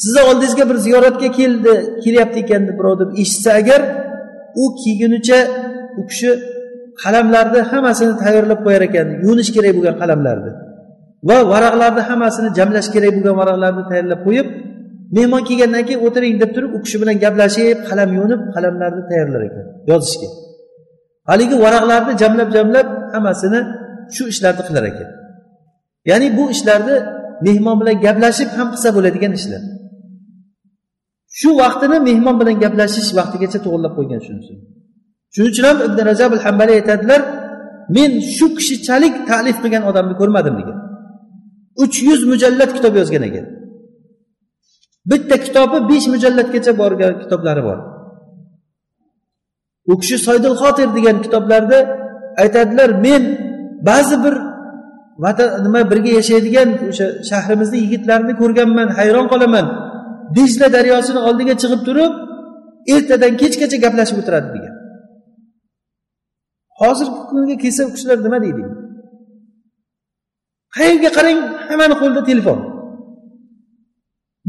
Sizni 0.02 0.20
oldingizga 0.28 0.64
bir 0.70 0.78
ziyoratga 0.86 1.28
keldi 1.38 1.72
kelyapti 2.04 2.38
ekan 2.44 2.62
deb 2.68 2.76
birov 2.80 2.94
deb 3.00 3.10
eshitsa 3.22 3.50
agar 3.60 3.80
u 4.62 4.64
kelgunicha 4.82 5.40
u 6.00 6.02
kishi 6.10 6.30
qalamlarni 7.02 7.60
hammasini 7.70 8.14
tayyorlab 8.22 8.60
qo'yar 8.66 8.82
ekan 8.88 9.06
yuvinish 9.22 9.50
kerak 9.56 9.72
bo'lgan 9.76 9.96
qalamlarni 10.02 10.52
va 11.28 11.36
varaqlarni 11.52 12.02
hammasini 12.10 12.48
jamlash 12.58 12.88
kerak 12.94 13.12
bo'lgan 13.16 13.36
varaqlarni 13.40 13.82
tayyorlab 13.90 14.20
qo'yib 14.26 14.46
mehmon 15.16 15.42
kelgandan 15.48 15.82
keyin 15.88 16.00
o'tiring 16.06 16.34
deb 16.42 16.50
turib 16.56 16.70
u 16.76 16.78
kishi 16.84 16.96
bilan 17.02 17.16
gaplashib 17.24 17.78
qalam 17.88 18.10
yo'nib 18.18 18.40
qalamlarni 18.54 19.02
tayyorlar 19.10 19.42
ekan. 19.48 19.66
Yozishga. 19.90 20.28
Haligi 21.30 21.56
varaqlarni 21.64 22.12
jamlab 22.22 22.48
jamlab 22.56 22.88
hammasini 23.14 23.60
shu 24.14 24.22
ishlarni 24.32 24.62
qilar 24.68 24.84
ekan. 24.90 25.08
Ya'ni 26.10 26.28
bu 26.38 26.44
ishlarni 26.54 26.96
mehmon 27.46 27.76
bilan 27.80 27.96
gaplashib 28.06 28.50
ham 28.58 28.68
qilsa 28.74 28.88
bo'ladigan 28.96 29.32
ishlar. 29.40 29.62
Shu 31.38 31.48
vaqtini 31.62 31.98
mehmon 32.08 32.36
bilan 32.40 32.56
gaplashish 32.64 33.10
vaqtigacha 33.18 33.58
to'g'irlab 33.64 33.92
qo'ygan 33.98 34.20
shunisi 34.26 34.54
shuning 35.34 35.50
uchun 35.52 35.64
ham 35.68 35.78
ibn 35.86 35.98
rajab 36.10 36.30
al 36.36 36.42
hambaliy 36.46 36.74
aytadilar 36.80 37.20
men 37.96 38.10
shu 38.36 38.46
kishichalik 38.58 39.14
ta'lif 39.30 39.56
qilgan 39.62 39.82
odamni 39.90 40.14
ko'rmadim 40.20 40.54
degan. 40.60 40.78
Uch 41.82 41.96
yuz 42.08 42.20
mujallad 42.32 42.70
kitob 42.76 42.94
yozgan 43.00 43.22
ekan. 43.28 43.46
Bitta 45.10 45.36
kitobi 45.44 45.78
besh 45.90 46.06
mujallatgacha 46.14 46.72
borgan 46.80 47.12
kitoblari 47.22 47.62
bor. 47.68 47.78
U 49.90 49.94
kishi 50.00 50.16
soydil 50.26 50.54
xotir 50.62 50.88
degan 50.96 51.16
kitoblarda 51.24 51.78
aytadilar 52.42 52.90
men 53.06 53.22
ba'zi 53.88 54.16
bir 54.24 54.34
nima 55.64 55.80
birga 55.90 56.10
yashaydigan 56.18 56.68
o'sha 56.90 57.06
shahrimizni 57.30 57.78
yigitlarini 57.84 58.34
ko'rganman 58.40 58.88
hayron 58.98 59.26
qolaman. 59.32 59.66
Dejla 60.36 60.66
daryosini 60.76 61.20
oldiga 61.28 61.54
chiqib 61.62 61.80
turib 61.88 62.12
ertadan 62.94 63.32
kechgacha 63.40 63.76
gaplashib 63.84 64.16
o'tiradi 64.20 64.48
degan. 64.56 64.74
Hozirgi 66.80 67.20
kunga 67.30 67.56
kelsa 67.62 67.82
u 67.88 67.90
kishilar 67.94 68.18
nima 68.26 68.38
deydi? 68.44 68.62
Qayerga 70.76 71.10
qarang 71.16 71.38
hammani 71.68 71.94
qo'lida 72.02 72.22
telefon. 72.30 72.58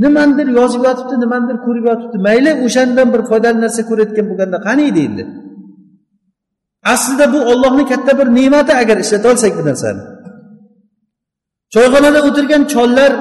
Nimanidir 0.03 0.47
yozib 0.59 0.81
yotibdi 0.87 1.15
nimanidir 1.23 1.57
ko'rib 1.65 1.85
yotibdi. 1.91 2.17
Mayli 2.27 2.51
o'shandan 2.65 3.07
bir 3.13 3.21
foydali 3.29 3.57
narsa 3.63 3.81
ko'rayotgan 3.89 4.25
bo'lganda 4.29 4.57
qani 4.67 4.83
edi 4.91 5.01
endi 5.09 5.23
aslida 6.93 7.33
bu 7.33 7.39
ollohni 7.51 7.83
katta 7.91 8.11
bir 8.19 8.27
ne'mati 8.39 8.73
agar 8.81 8.97
ishlata 9.03 9.27
olsak 9.31 9.51
bu 9.59 9.63
narsani. 9.69 10.01
Choyxonada 11.73 12.19
o'tirgan 12.27 12.63
chollar 12.73 13.11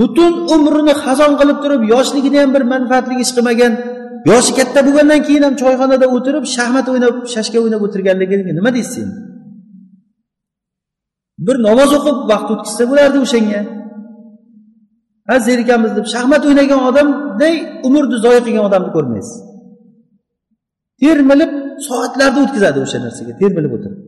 butun 0.00 0.32
umrini 0.54 0.94
xazon 1.04 1.32
qilib 1.40 1.58
turib 1.64 1.82
yoshligida 1.94 2.38
ham 2.42 2.50
bir 2.56 2.62
manfaatli 2.74 3.14
ish 3.24 3.32
qilmagan 3.36 3.72
yoshi 4.30 4.52
katta 4.58 4.80
bo'lgandan 4.86 5.20
keyin 5.26 5.42
ham 5.46 5.54
choyxonada 5.62 6.06
o'tirib 6.16 6.44
shaxmat 6.56 6.86
o'ynab 6.92 7.14
shashka 7.34 7.58
o'ynab 7.62 7.82
o'tirganligiga 7.86 8.52
nima 8.58 8.70
deysiz 8.76 8.96
endi? 9.04 9.16
Bir 11.46 11.56
namoz 11.66 11.90
o'qib 11.98 12.16
vaqt 12.30 12.48
o'tkazsa 12.54 12.82
bo'lardi 12.90 13.18
o'shanga. 13.24 13.60
Ha 15.28 15.34
zerikamiz 15.48 15.90
deb 15.98 16.06
shaxmat 16.14 16.42
o'ynagan 16.48 16.80
odamday 16.88 17.54
umrni 17.86 18.16
zoya 18.24 18.40
qilgan 18.46 18.64
odamni 18.68 18.90
ko'rmaysiz. 18.96 19.36
Termilib 21.02 21.52
soatlarni 21.88 22.38
o'tkazadi 22.44 22.78
o'sha 22.84 22.98
narsaga 23.04 23.32
termilib 23.40 23.72
o'tirib. 23.76 24.00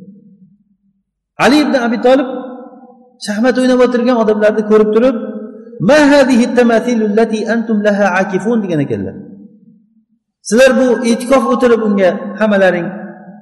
Ali 1.45 1.57
ibn 1.65 1.75
abi 1.87 1.99
tolib 2.07 2.29
shaxmat 3.27 3.55
o'ynab 3.61 3.81
o'tirgan 3.87 4.17
odamlarni 4.23 4.63
ko'rib 4.71 4.91
turib 4.97 5.17
degan 8.65 8.81
ekanlar. 8.87 9.17
Sizlar 10.49 10.71
bu 10.81 10.87
e'tikof 11.11 11.45
o'tirib 11.53 11.81
unga 11.89 12.11
hammalaring 12.41 12.89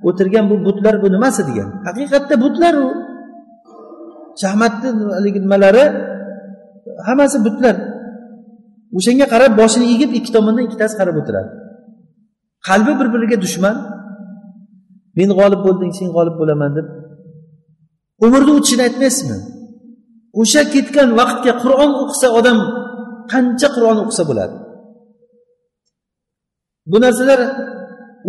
o'tirgan 0.09 0.45
bu 0.51 0.57
butlar 0.67 0.95
bu 1.03 1.07
nimasi 1.15 1.43
degan? 1.49 1.69
Haqiqatda 1.87 2.35
butlar 2.45 2.75
u. 2.85 2.89
Shaxmatni 4.41 4.89
haligi 5.17 5.41
nimalari 5.45 5.85
hammasi 7.07 7.39
butlar. 7.47 7.77
O'shanga 8.97 9.27
qarab 9.35 9.53
boshini 9.61 9.87
egib 9.95 10.11
ikki 10.19 10.31
tomondan 10.37 10.65
ikkitasi 10.69 10.95
qarab 11.01 11.17
o'tiradi. 11.21 11.51
Qalbi 12.69 12.93
bir 13.01 13.09
biriga 13.15 13.37
dushman. 13.45 13.77
Men 15.19 15.29
g'olib 15.39 15.61
bo'lding 15.67 15.93
sen 15.99 16.09
g'olib 16.17 16.37
bo'laman 16.41 16.71
deb 16.79 16.87
umrni 18.25 18.53
o'tishini 18.59 18.83
aytmaysizmi? 18.89 19.39
O'sha 20.41 20.63
ketgan 20.75 21.09
vaqtga 21.21 21.53
qur'on 21.63 21.91
o'qisa 22.03 22.29
odam 22.39 22.59
qancha 23.33 23.69
qur'on 23.77 23.99
o'qisa 24.05 24.23
bo'ladi? 24.31 24.57
Bu 26.91 26.97
narsalar 27.05 27.41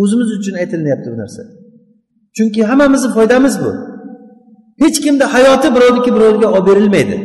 o'zimiz 0.01 0.29
uchun 0.37 0.55
aytilinyapti 0.61 1.07
bu 1.13 1.17
narsa. 1.23 1.41
Chunki 2.35 2.61
hammamizni 2.69 3.09
foydamiz 3.17 3.55
bu. 3.63 3.71
Hech 4.81 4.97
kimni 5.03 5.25
hayoti 5.35 5.67
birovniki 5.75 6.11
birovga 6.15 6.47
olib 6.57 6.67
berilmaydi. 6.69 7.17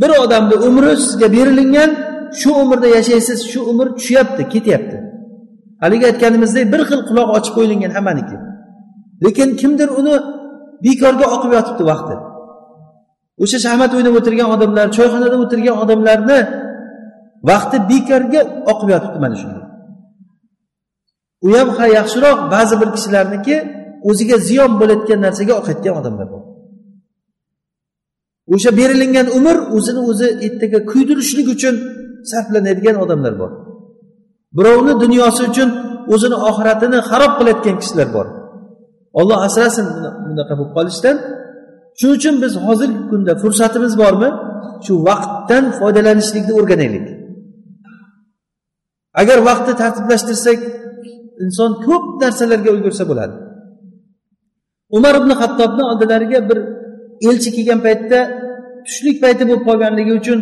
Bir 0.00 0.10
odamni 0.24 0.56
umri 0.68 0.92
sizga 0.96 1.28
berilingan 1.36 1.90
shu 2.40 2.50
umrda 2.62 2.88
yashaysiz 2.96 3.38
shu 3.50 3.60
umr 3.70 3.86
tushyapti 3.98 4.42
ketyapti. 4.54 4.96
Haligi 5.82 6.04
aytganimizdek 6.10 6.64
bir 6.72 6.80
xil 6.88 7.00
quloq 7.08 7.28
ochib 7.36 7.52
qo'yilgan 7.56 7.92
hammaniki. 7.96 8.36
Lekin 9.24 9.48
kimdir 9.60 9.88
uni 10.00 10.16
bekorga 10.84 11.26
oqib 11.34 11.52
yotibdi 11.56 11.84
vaqti. 11.92 12.14
O'sha 13.42 13.58
shahmat 13.66 13.90
o'ynab 13.96 14.14
o'tirgan 14.20 14.48
odamlar 14.54 14.86
choyxonada 14.96 15.36
o'tirgan 15.44 15.76
odamlarni 15.84 16.38
vaqti 17.50 17.76
bekorga 17.90 18.40
oqib 18.72 18.88
yotibdi 18.94 19.18
mana 19.24 19.36
shunday. 19.42 19.64
U 21.46 21.48
ham 21.58 21.68
ha 21.76 21.86
yaxshiroq 21.98 22.38
ba'zi 22.54 22.74
bir 22.80 22.88
kishilarniki 22.96 23.56
o'ziga 24.08 24.36
ziyon 24.48 24.72
bo'layotgan 24.80 25.20
narsaga 25.26 25.54
oqayotgan 25.60 25.94
odamlar 26.00 26.26
bor. 26.34 26.42
O'sha 28.54 28.70
berilingan 28.78 29.26
umr 29.38 29.56
o'zini 29.76 30.02
o'zi 30.10 30.28
ertaga 30.46 30.78
kuydirishlik 30.90 31.46
uchun 31.54 31.74
sarflanadigan 32.30 32.96
odamlar 33.04 33.34
bor. 33.42 33.50
Birovni 34.56 34.94
dunyosi 35.04 35.42
uchun 35.50 35.68
o'zini 36.14 36.36
oxiratini 36.48 36.98
xarob 37.10 37.32
qilayotgan 37.38 37.76
kishilar 37.82 38.08
bor. 38.16 38.26
Olloh 39.20 39.38
asrasin 39.46 39.86
bunaqa 40.28 40.54
bo'lib 40.58 40.72
qolishdan. 40.76 41.16
Shuning 41.98 42.16
uchun 42.18 42.34
biz 42.42 42.52
hozirgi 42.66 43.02
kunda 43.10 43.32
fursatimiz 43.42 43.92
bormi? 44.02 44.30
Shu 44.84 44.94
vaqtdan 45.08 45.64
foydalanishlikni 45.78 46.52
o'rganaylik. 46.58 47.06
Agar 49.20 49.38
vaqtni 49.48 49.74
tartiblashtirsak 49.82 50.58
inson 51.44 51.70
ko'p 51.86 52.04
narsalarga 52.22 52.70
ulgursa 52.76 53.04
bo'ladi. 53.10 53.34
Umar 54.96 55.14
ibn 55.20 55.30
hattobni 55.40 55.82
oldilariga 55.90 56.40
bir 56.48 56.58
elchi 57.28 57.50
kelgan 57.56 57.80
paytda 57.86 58.18
tushlik 58.86 59.16
payti 59.24 59.42
bo'lib 59.48 59.62
qolganligi 59.68 60.12
uchun 60.20 60.38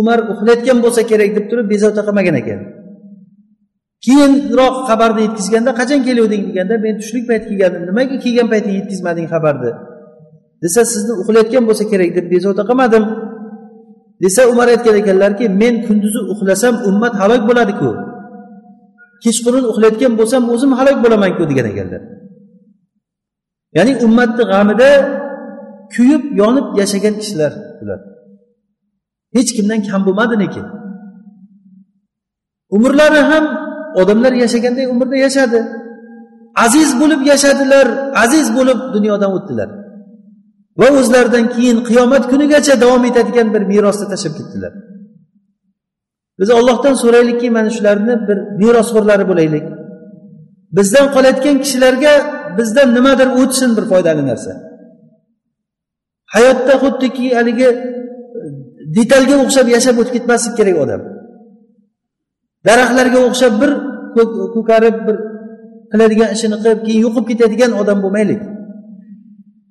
umar 0.00 0.18
uxlayotgan 0.32 0.78
bo'lsa 0.84 1.02
kerak 1.10 1.30
deb 1.36 1.46
turib 1.50 1.66
bezovta 1.72 2.00
qilmagan 2.06 2.36
ekan. 2.42 2.60
Keyinroq 4.04 4.74
xabarni 4.88 5.20
yetkazganda 5.26 5.72
qachon 5.80 6.00
keluvding? 6.06 6.42
deganda 6.48 6.74
men 6.84 6.94
tushlik 7.00 7.24
payti 7.30 7.46
kelgandim. 7.50 7.82
Nimaga 7.90 8.16
kelgan 8.24 8.48
payti 8.52 8.70
yetkazmading 8.78 9.26
xabarni? 9.34 9.72
desa 10.62 10.80
sizni 10.92 11.12
uxlayotgan 11.22 11.64
bo'lsa 11.68 11.84
kerak 11.92 12.10
deb 12.18 12.26
bezovta 12.34 12.62
qilmadim. 12.70 13.04
desa 14.22 14.42
umar 14.52 14.66
aytgan 14.74 14.96
ekanlarki 15.02 15.44
men 15.62 15.74
kunduzi 15.86 16.20
uxlasam 16.32 16.74
ummat 16.88 17.14
halok 17.20 17.42
bo'ladiku. 17.48 17.90
Kechqurun 19.24 19.64
uxlayotgan 19.70 20.12
bo'lsam 20.20 20.42
o'zim 20.54 20.72
halok 20.78 20.96
bo'lamanku 21.04 21.42
degan 21.50 21.66
ekanlar. 21.72 22.02
Ya'ni 23.76 23.92
ummatni 24.06 24.44
g'amida 24.50 24.90
kuyib 25.94 26.22
yonib 26.40 26.66
yashagan 26.80 27.14
kishilar 27.20 27.52
bular. 27.80 28.00
Hech 29.36 29.50
kimdan 29.56 29.80
kam 29.88 30.00
bo'lmadi 30.06 30.36
lekin 30.42 30.66
umrlari 32.76 33.20
ham 33.30 33.44
odamlar 34.00 34.32
yashaganday 34.42 34.86
umrda 34.92 35.16
yashadi. 35.26 35.60
Aziz 36.64 36.90
bo'lib 37.00 37.20
yashadilar 37.32 37.86
aziz 38.24 38.46
bo'lib 38.56 38.78
dunyodan 38.94 39.30
o'tdilar. 39.36 39.68
Va 40.80 40.88
o'zlaridan 40.98 41.44
keyin 41.54 41.78
qiyomat 41.88 42.24
kunigacha 42.32 42.74
davom 42.84 43.04
etadigan 43.10 43.48
bir 43.54 43.62
merosni 43.72 44.06
tashlab 44.12 44.34
ketdilar. 44.38 44.72
Biz 46.40 46.48
ollohdan 46.58 46.94
so'raylikki 47.02 47.48
mana 47.56 47.70
shularni 47.76 48.14
bir 48.28 48.38
merosxo'rlari 48.60 49.24
bo'laylik. 49.30 49.66
Bizdan 50.76 51.06
qolayotgan 51.14 51.56
kishilarga 51.64 52.12
bizdan 52.58 52.88
nimadir 52.96 53.28
o'tsin 53.40 53.70
bir 53.76 53.84
foydali 53.92 54.22
narsa. 54.30 54.52
Hayotda 56.34 56.74
xuddiki 56.82 57.26
haligi 57.38 57.68
e, 57.68 57.76
detalga 58.96 59.34
o'xshab 59.44 59.66
yashab 59.76 59.96
o'tib 60.00 60.14
ketmaslik 60.16 60.54
kerak 60.58 60.76
odam. 60.84 61.00
Daraxtlarga 62.66 63.18
o'xshab 63.28 63.52
bir 63.62 63.70
ko'karib 64.54 64.96
bir 65.06 65.16
qiladigan 65.92 66.30
ishini 66.36 66.56
qilib 66.62 66.80
keyin 66.86 67.00
yo'qib 67.06 67.24
ketadigan 67.30 67.72
odam 67.80 67.98
bo'lmaylik. 68.04 68.40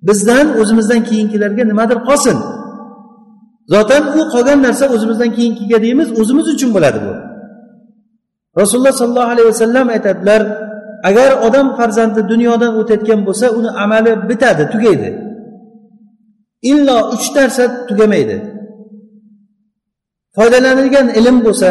Bizdan 0.07 0.47
o'zimizdan 0.61 1.01
keyingilarga 1.09 1.63
nimadir 1.71 1.97
qolsin. 2.07 2.37
Zotan 3.73 4.03
u 4.17 4.21
qolgan 4.33 4.59
narsa 4.65 4.85
o'zimizdan 4.95 5.31
keyingiga 5.37 5.77
deymiz 5.85 6.07
o'zimiz 6.21 6.45
uchun 6.53 6.69
bo'ladi 6.75 6.99
bu. 7.05 7.13
Rasululloh 8.61 8.95
sollallohu 9.01 9.29
alayhi 9.33 9.47
vasallam 9.53 9.87
aytadilar 9.95 10.41
agar 11.09 11.29
odam 11.47 11.67
farzandi 11.77 12.21
dunyodan 12.31 12.71
o'tayotgan 12.79 13.19
bo'lsa 13.27 13.45
uni 13.57 13.69
amali 13.83 14.11
bitadi 14.29 14.63
tugaydi. 14.73 15.09
Illo 16.71 16.97
uch 17.15 17.27
narsa 17.35 17.63
tugamaydi. 17.87 18.37
Foydalanilgan 20.35 21.07
ilm 21.19 21.37
bo'lsa 21.47 21.69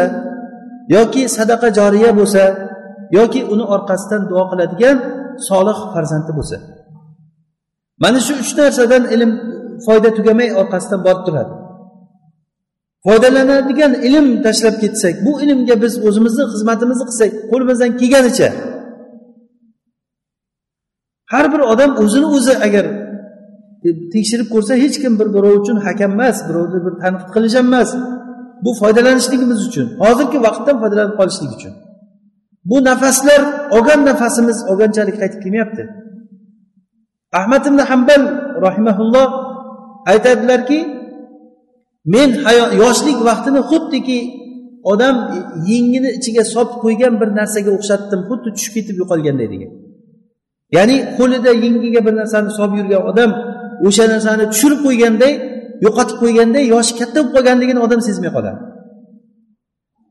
yoki 0.95 1.23
sadaqa 1.37 1.67
joriya 1.77 2.11
bo'lsa 2.19 2.43
yoki 3.17 3.41
uni 3.53 3.65
orqasidan 3.75 4.21
duo 4.29 4.43
qiladigan 4.51 4.97
solih 5.49 5.77
farzandi 5.93 6.31
bo'lsa. 6.37 6.57
Mana 8.03 8.19
shu 8.25 8.33
uch 8.43 8.51
narsadan 8.59 9.03
ilm 9.15 9.31
foyda 9.85 10.09
tugamay 10.17 10.49
orqasidan 10.61 10.99
borib 11.05 11.21
turadi. 11.27 11.53
Foydalanadigan 13.05 13.93
ilm 14.07 14.27
tashlab 14.45 14.75
ketsak 14.83 15.15
bu 15.25 15.31
ilmga 15.43 15.75
biz 15.83 15.93
o'zimizni 16.07 16.43
xizmatimizni 16.53 17.05
qilsak 17.09 17.31
qo'limizdan 17.51 17.91
kelganicha 17.99 18.49
har 21.33 21.45
bir 21.53 21.61
odam 21.73 21.91
o'zini 22.03 22.27
o'zi 22.37 22.53
agar 22.67 22.85
tekshirib 24.13 24.47
ko'rsa 24.53 24.73
hech 24.83 24.97
kim 25.03 25.13
bir 25.19 25.27
birov 25.35 25.53
uchun 25.61 25.77
hakam 25.87 26.11
emas 26.17 26.37
birovni 26.47 26.79
bir 26.85 26.93
tanqid 27.03 27.29
qilish 27.35 27.55
ham 27.59 27.67
emas. 27.71 27.89
Bu 28.63 28.71
foydalanishligimiz 28.81 29.59
uchun 29.67 29.87
hozirgi 30.03 30.39
vaqtdan 30.47 30.75
foydalanib 30.81 31.15
qolishlik 31.19 31.51
uchun. 31.57 31.73
Bu 32.69 32.77
nafaslar 32.89 33.41
olgan 33.75 33.99
nafasimiz 34.09 34.57
olganchalik 34.71 35.15
qaytib 35.21 35.39
kelmayapti. 35.43 35.83
Ahmad 37.39 37.63
ibn 37.69 37.79
hambal 37.91 38.23
rahimaulloh 38.65 39.27
aytadilarki 40.11 40.79
men 42.13 42.29
yoshlik 42.81 43.17
vaqtini 43.29 43.61
xuddiki 43.71 44.19
odam 44.91 45.15
yengini 45.71 46.09
ichiga 46.17 46.43
solib 46.53 46.75
qo'ygan 46.83 47.13
bir 47.21 47.29
narsaga 47.39 47.71
o'xshatdim 47.77 48.21
xuddi 48.29 48.49
tushib 48.55 48.73
ketib 48.77 48.95
yo'qolganday 49.01 49.47
degan. 49.53 49.71
Ya'ni 50.77 50.97
qo'lida 51.17 51.51
yengiga 51.63 52.01
bir 52.07 52.13
narsani 52.21 52.49
solib 52.57 52.75
yurgan 52.79 53.01
odam 53.11 53.31
o'sha 53.87 54.05
narsani 54.13 54.43
tushirib 54.51 54.79
qo'yganday 54.87 55.33
yo'qotib 55.85 56.17
qo'yganday 56.23 56.63
yoshi 56.73 56.93
katta 56.99 57.17
bo'lib 57.19 57.33
qolganligini 57.35 57.79
odam 57.85 58.01
sezmay 58.07 58.31
qoladi. 58.37 58.59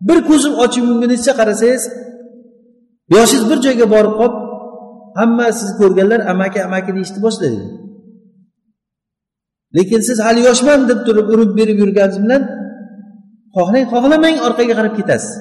Bir 0.09 0.19
ko'zim 0.29 0.53
ochib 0.65 0.85
yumgunizcha 0.91 1.33
qarasangiz 1.41 1.83
yoshingiz 3.15 3.45
bir 3.51 3.59
joyga 3.67 3.87
borib 3.95 4.15
qolib 4.21 4.37
hamma 5.19 5.47
sizni 5.59 5.75
ko'rganlar 5.81 6.21
amaki 6.33 6.59
amaki 6.69 6.91
deyishni 6.97 7.21
boshlaydi. 7.27 7.61
Lekin 9.77 10.01
siz 10.09 10.19
hali 10.27 10.41
yoshman 10.49 10.79
deb 10.91 11.01
turib 11.07 11.27
urib 11.35 11.51
berib 11.59 11.77
yurganingiz 11.83 12.19
bilan 12.25 12.43
xohlang 13.57 13.87
xohlamang 13.93 14.37
orqaga 14.47 14.75
qarab 14.79 14.95
ketasiz. 14.99 15.33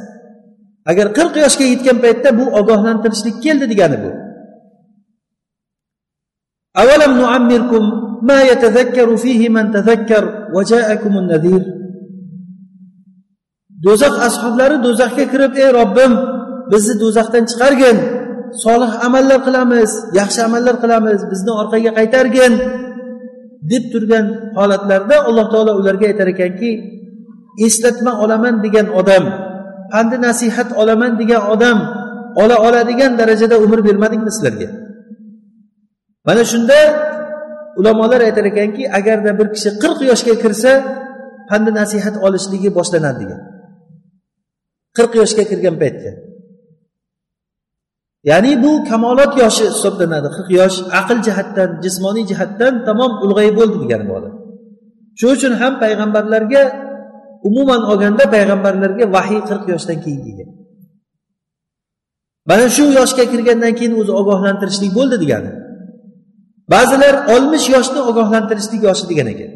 Agar 0.92 1.08
qirq 1.18 1.34
yoshga 1.44 1.66
yetgan 1.74 1.98
paytda 2.06 2.30
bu 2.40 2.46
ogohlantirishlik 2.60 3.36
keldi 3.46 3.66
degani 3.72 3.98
bu. 4.04 4.12
ما 8.23 8.43
يتذكر 8.43 9.17
فيه 9.17 9.49
من 9.49 9.73
تذكر 9.73 10.25
وجاءكم 10.55 11.13
النذير 11.19 11.65
do'zax 13.85 14.15
ashoblari 14.29 14.77
do'zaxga 14.87 15.25
kirib 15.33 15.53
ey 15.63 15.71
robbim 15.79 16.13
bizni 16.73 16.95
do'zaxdan 17.03 17.45
chiqargin 17.51 17.97
solih 18.65 18.93
amallar 19.07 19.39
qilamiz 19.47 19.91
yaxshi 20.21 20.41
amallar 20.49 20.77
qilamiz 20.83 21.21
bizni 21.33 21.53
orqaga 21.61 21.91
qaytargin 21.99 22.53
deb 23.71 23.85
turgan 23.93 24.27
holatlarda 24.59 25.17
alloh 25.29 25.47
taolo 25.53 25.73
ularga 25.81 26.07
aytar 26.11 26.29
ekanki 26.35 26.71
eslatma 27.67 28.13
olaman 28.25 28.55
degan 28.65 28.87
odam 29.01 29.25
pandi 29.93 30.17
nasihat 30.27 30.69
olaman 30.81 31.13
degan 31.21 31.43
odam 31.55 31.79
ola 32.43 32.57
oladigan 32.67 33.13
darajada 33.21 33.57
umr 33.65 33.79
bermadikmi 33.89 34.31
sizlarga 34.37 34.69
mana 36.27 36.43
shunda 36.53 36.79
ulamolar 37.80 38.22
aytar 38.28 38.46
ekanki 38.52 38.84
agarda 39.00 39.32
bir 39.40 39.48
kishi 39.56 39.70
qirq 39.84 40.00
yoshga 40.10 40.34
kirsa 40.44 40.72
pandi 41.50 41.72
nasihat 41.80 42.16
olishligi 42.26 42.70
boshlanadi 42.78 43.18
degan. 43.24 43.42
Qirq 44.98 45.14
yoshga 45.22 45.44
kirgan 45.52 45.76
paytda. 45.82 46.12
Ya'ni 48.30 48.52
bu 48.64 48.72
kamolot 48.90 49.32
yoshi 49.44 49.66
hisoblanadi. 49.74 50.28
Qirq 50.36 50.50
yosh 50.60 50.78
aql 51.00 51.18
jihatdan 51.28 51.70
jismoniy 51.84 52.26
jihatdan 52.32 52.74
tamom 52.88 53.12
ulg'ayib 53.26 53.56
bo'ldi 53.60 53.78
degani 53.84 54.06
bu 54.10 54.14
odam. 54.20 54.34
Shuning 55.20 55.36
uchun 55.38 55.54
ham 55.62 55.74
payg'ambarlarga 55.84 56.64
umuman 57.48 57.82
olganda 57.92 58.24
payg'ambarlarga 58.36 59.06
vahiy 59.16 59.42
qirq 59.50 59.64
yoshdan 59.74 59.98
keyin 60.04 60.22
kelgan. 60.26 60.50
Mana 62.50 62.66
shu 62.76 62.86
yoshga 63.00 63.24
kirgandan 63.32 63.74
keyin 63.80 63.94
o'zi 64.02 64.12
ogohlantirishlik 64.22 64.92
bo'ldi 64.98 65.16
degani. 65.24 65.52
Ba'zilar 66.72 67.16
oltmish 67.34 67.68
yoshni 67.76 68.02
ogohlantirishlik 68.10 68.82
yoshi 68.88 69.06
degan 69.12 69.28
ekan. 69.34 69.52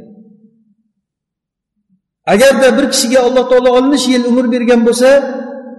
Agarda 2.33 2.67
bir 2.77 2.85
kishiga 2.93 3.19
alloh 3.27 3.43
taolo 3.49 3.69
oltmish 3.77 4.05
yil 4.13 4.23
umr 4.31 4.45
bergan 4.53 4.81
bo'lsa 4.87 5.09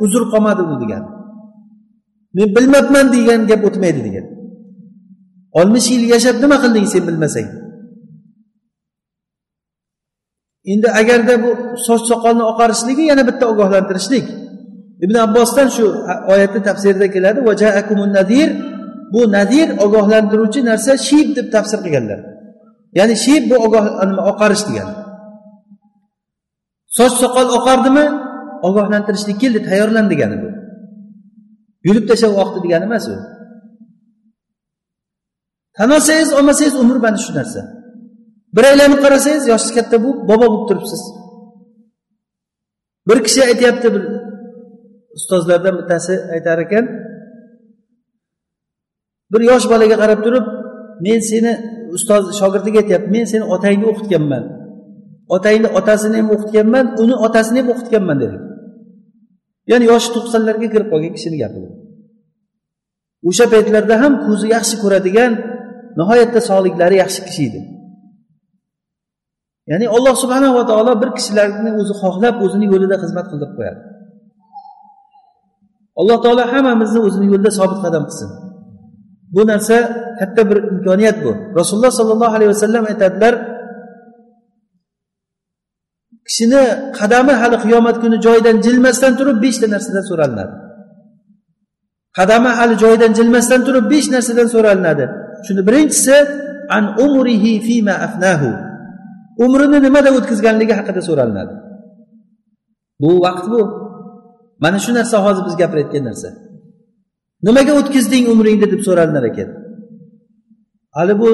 uzr 0.05 0.23
qolmadi 0.33 0.63
u 0.73 0.77
degan. 0.83 1.05
Men 2.37 2.49
bilmabman 2.57 3.07
degan 3.17 3.41
gap 3.51 3.63
o'tmaydi 3.69 4.01
degan. 4.09 4.27
Oltmish 5.59 5.89
yil 5.93 6.03
yashab 6.15 6.37
nima 6.43 6.57
qilding 6.63 6.87
sen 6.93 7.03
bilmasang? 7.09 7.49
Endi 10.73 10.89
agarda 11.01 11.35
bu 11.45 11.51
soch 11.87 12.03
soqolni 12.11 12.45
oqarishligi 12.53 13.05
yana 13.11 13.23
bitta 13.29 13.45
ogohlantirishlik. 13.53 14.27
Ibn 15.05 15.15
abbosdan 15.27 15.69
shu 15.77 15.85
oyatni 16.33 16.61
tafsirida 16.69 17.07
keladi 17.15 17.41
nadir 18.17 18.49
bu 19.13 19.21
nadir 19.37 19.69
ogohlantiruvchi 19.85 20.61
narsa 20.71 20.93
shib 21.09 21.29
deb 21.37 21.47
tafsir 21.55 21.79
qilganlar. 21.85 22.21
Ya'ni 22.99 23.17
shib 23.25 23.43
bu 23.51 23.57
ogoh 23.67 23.85
oqarish 24.33 24.65
degani 24.69 24.95
soch 26.99 27.15
soqol 27.23 27.49
oqardimi? 27.59 28.07
Ogohlantirishlik 28.69 29.37
keldi 29.43 29.61
tayyorlan 29.69 30.07
degani 30.13 30.37
bu. 30.43 30.49
Yulib 31.87 32.05
tashlab 32.11 32.35
oqdi 32.43 32.59
degani 32.65 32.85
emas 32.91 33.05
u. 33.13 33.17
Tan 35.77 35.91
olsangiz 35.97 36.31
olmasangiz 36.39 36.75
umr 36.83 36.97
mana 37.05 37.19
shu 37.25 37.33
narsa. 37.39 37.61
Bir 38.57 38.65
aylanib 38.71 39.01
qarasangiz 39.05 39.45
yoshingiz 39.53 39.75
katta 39.79 39.97
bo'lib 40.05 40.21
bobo 40.31 40.47
bo'lib 40.53 40.65
turibsiz. 40.69 41.03
Bir 43.09 43.19
kishi 43.27 43.41
aytyapti 43.51 43.89
bir 43.95 44.03
ustozlardan 45.17 45.75
bittasi 45.81 46.15
aytar 46.35 46.59
ekan 46.67 46.85
bir 49.33 49.41
yosh 49.51 49.67
bolaga 49.73 49.97
qarab 50.03 50.21
turib 50.27 50.45
men 51.07 51.21
seni 51.31 51.53
ustoz 51.97 52.25
shogirdiga 52.41 52.79
aytyapti 52.83 53.09
men 53.17 53.25
seni 53.33 53.45
otangni 53.55 53.87
o'qitganman. 53.93 54.45
Otangni 55.37 55.69
otasini 55.79 56.17
ham 56.21 56.29
o'qitganman 56.35 56.87
uni 57.03 57.15
otasini 57.27 57.59
ham 57.61 57.69
o'qitganman 57.75 58.17
dedi. 58.25 58.37
Ya'ni 59.71 59.85
yoshi 59.93 60.09
to'qsonlarga 60.17 60.69
kirib 60.75 60.89
qolgan 60.93 61.13
kishini 61.17 61.39
gapi 61.43 61.61
o'sha 63.29 63.45
paytlarda 63.53 63.95
ham 64.03 64.13
ko'zi 64.27 64.47
yaxshi 64.57 64.77
ko'radigan 64.83 65.33
nihoyatda 65.99 66.41
sog'liklari 66.51 66.97
yaxshi 67.03 67.21
kishi 67.29 67.43
edi. 67.49 67.61
Ya'ni 69.71 69.87
alloh 69.97 70.15
subhanava 70.23 70.63
taolo 70.71 70.93
bir 71.03 71.11
kishilarni 71.19 71.71
o'zi 71.81 71.95
xohlab 72.03 72.37
o'zini 72.45 72.67
yo'lida 72.73 72.97
xizmat 73.03 73.27
qildirib 73.31 73.55
qo'yadi. 73.59 73.81
Alloh 76.01 76.19
taolo 76.25 76.45
hammamizni 76.53 77.01
o'zini 77.07 77.27
yo'lida 77.33 77.51
sobit 77.59 77.81
qadam 77.85 78.05
qilsin. 78.09 78.31
Bu 79.35 79.47
narsa 79.47 79.77
katta 80.19 80.51
bir 80.51 80.59
imkoniyat 80.73 81.25
bu. 81.25 81.31
Rasululloh 81.59 81.91
sollallohu 81.91 82.35
alayhi 82.37 82.51
vasallam 82.55 82.85
aytadilar 82.91 83.35
kishini 86.29 86.63
qadami 86.99 87.33
hali 87.41 87.57
qiyomat 87.65 87.97
kuni 88.03 88.17
joyidan 88.27 88.57
jilmasdan 88.67 89.13
turib 89.19 89.37
beshta 89.45 89.67
narsadan 89.75 90.05
so'ralinadi. 90.11 90.55
Qadami 92.19 92.51
hali 92.59 92.75
joyidan 92.85 93.13
jilmasdan 93.19 93.61
turib 93.67 93.85
besh 93.93 94.09
narsadan 94.15 94.49
so'ralinadi. 94.55 95.05
Shuni 95.47 95.63
birinchisi 95.69 96.17
an 96.77 96.85
umrihi 97.05 97.53
fima 97.67 97.95
afnahu. 98.07 98.51
Umrini 99.45 99.79
nimada 99.87 100.11
o'tkazganligi 100.19 100.75
haqida 100.79 101.01
so'ralinadi. 101.09 101.55
Bu 103.03 103.11
vaqt 103.25 103.47
bu. 103.53 103.61
Mana 104.65 104.79
shu 104.85 104.91
narsa 104.99 105.17
hozir 105.27 105.43
biz 105.49 105.55
gapirayotgan 105.63 106.05
narsa. 106.11 106.29
Nimaga 107.47 107.73
o'tkazding 107.81 108.25
umringni 108.33 108.67
deb 108.73 108.81
so'ralinar 108.89 109.25
ekan. 109.31 109.49
Hali 110.97 111.15
bu 111.23 111.29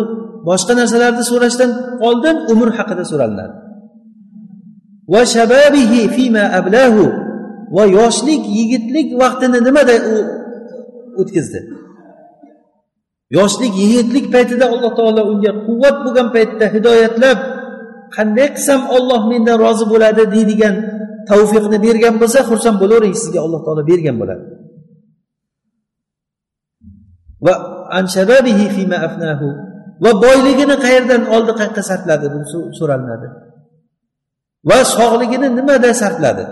boshqa 0.49 0.73
narsalarni 0.81 1.25
so'rashdan 1.31 1.71
oldin 2.09 2.37
umr 2.53 2.69
haqida 2.79 3.05
so'ralinadi 3.11 3.55
va 5.13 5.23
shababihi 5.35 6.01
fima 6.17 6.45
ablahu 6.59 7.05
va 7.77 7.85
yoshlik 7.99 8.43
yigitlik 8.57 9.09
vaqtini 9.23 9.59
nimada 9.67 9.95
u 10.13 10.17
o'tkazdi? 11.21 11.61
Yoshlik 13.37 13.73
yigitlik 13.83 14.27
paytida 14.35 14.65
alloh 14.75 14.93
taolo 14.99 15.23
unga 15.33 15.53
quvvat 15.67 15.97
bo'lgan 16.05 16.29
paytda 16.37 16.67
hidoyatlab 16.75 17.39
qanday 18.17 18.49
qilsam 18.57 18.81
olloh 18.97 19.21
mendan 19.33 19.57
rozi 19.65 19.85
bo'ladi 19.93 20.23
deydigan 20.35 20.75
tavfiqni 21.31 21.79
bergan 21.87 22.15
bo'lsa 22.23 22.39
xursand 22.49 22.77
bo'lavering 22.83 23.15
sizga 23.23 23.41
alloh 23.47 23.61
taolo 23.67 23.83
bergan 23.91 24.17
bo'ladi. 24.23 24.45
Va 27.45 27.55
anshababihi 27.99 28.65
fima 28.77 28.99
afnahu. 29.09 29.49
Va 30.05 30.11
boyligini 30.25 30.77
qayerdan 30.85 31.23
oldi 31.35 31.53
qayerqa 31.61 31.83
sarfladi 31.91 32.27
bu 32.35 32.39
so'ralinadi 32.79 33.29
va 34.71 34.79
sog'ligini 34.97 35.49
nimada 35.59 35.91
sarfladi? 36.03 36.45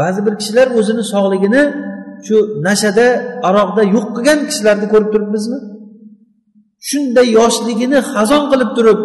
Ba'zi 0.00 0.20
bir 0.26 0.34
kishilar 0.40 0.68
o'zini 0.78 1.04
sog'ligini 1.12 1.62
shu 2.26 2.36
nashada 2.66 3.06
aroqda 3.48 3.82
yo'q 3.94 4.06
qilgan 4.16 4.38
kishilarni 4.48 4.86
ko'rib 4.92 5.08
turibmizmi? 5.14 5.58
Shunday 6.88 7.26
yoshligini 7.38 7.98
xazon 8.12 8.42
qilib 8.52 8.70
turib 8.76 9.00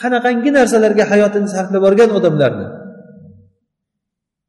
qanaqangi 0.00 0.50
narsalarga 0.58 1.04
hayotini 1.12 1.48
sarflab 1.54 1.80
yuborgan 1.80 2.10
odamlarni. 2.18 2.66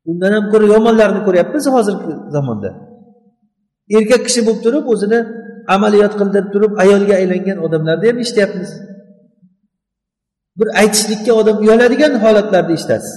Undan 0.09 0.31
ham 0.35 0.45
ko'ra 0.51 0.65
yomonlarni 0.75 1.21
ko'ryapmiz 1.27 1.63
hozirgi 1.75 2.13
zamonda. 2.35 2.69
Erkak 3.97 4.21
kishi 4.27 4.41
bo'lib 4.47 4.61
turib 4.65 4.85
o'zini 4.93 5.19
amaliyot 5.75 6.13
qildirib 6.19 6.49
turib 6.53 6.73
ayolga 6.83 7.13
aylangan 7.21 7.57
odamlarni 7.65 8.05
ham 8.09 8.17
eshityapmiz. 8.23 8.71
Bir 10.59 10.67
aytishlikka 10.81 11.31
odam 11.41 11.57
uyaladigan 11.63 12.13
holatlarni 12.23 12.73
eshitasiz. 12.77 13.13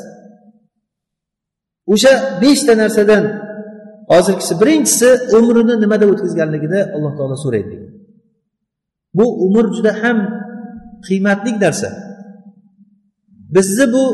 O'sha 1.92 2.12
beshta 2.42 2.72
narsadan 2.82 3.24
hozirgisi 4.12 4.54
birinchisi 4.60 5.08
umrini 5.38 5.74
nimada 5.82 6.04
o'tkazganligida 6.12 6.80
alloh 6.94 7.12
taolo 7.18 7.36
so'raydi 7.44 7.76
bu 9.16 9.24
umr 9.46 9.66
juda 9.76 9.92
ham 10.02 10.18
qiymatli 11.06 11.52
narsa. 11.64 11.90
Bizni 13.54 13.86
bu 13.94 14.04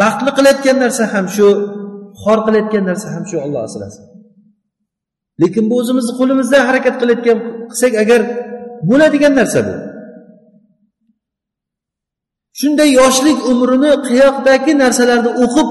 baxtli 0.00 0.30
qilayotgan 0.38 0.76
narsa 0.84 1.04
ham 1.14 1.26
shu 1.36 1.46
xor 2.22 2.38
qilayotgan 2.46 2.84
narsa 2.90 3.06
ham 3.14 3.24
shu 3.30 3.36
olloh 3.44 3.62
asrasin. 3.68 4.04
Lekin 5.42 5.64
bu 5.70 5.74
o'zimizni 5.80 6.12
qo'limizda 6.20 6.58
harakat 6.68 6.94
qilayotgan 7.00 7.38
qilsak 7.70 7.92
agar 8.02 8.20
bo'ladigan 8.88 9.32
narsa 9.40 9.60
bu. 9.66 9.74
Shunday 12.60 12.90
yoshlik 13.00 13.38
umrini 13.50 13.92
qiyoqdagi 14.08 14.72
narsalarni 14.82 15.30
o'qib 15.44 15.68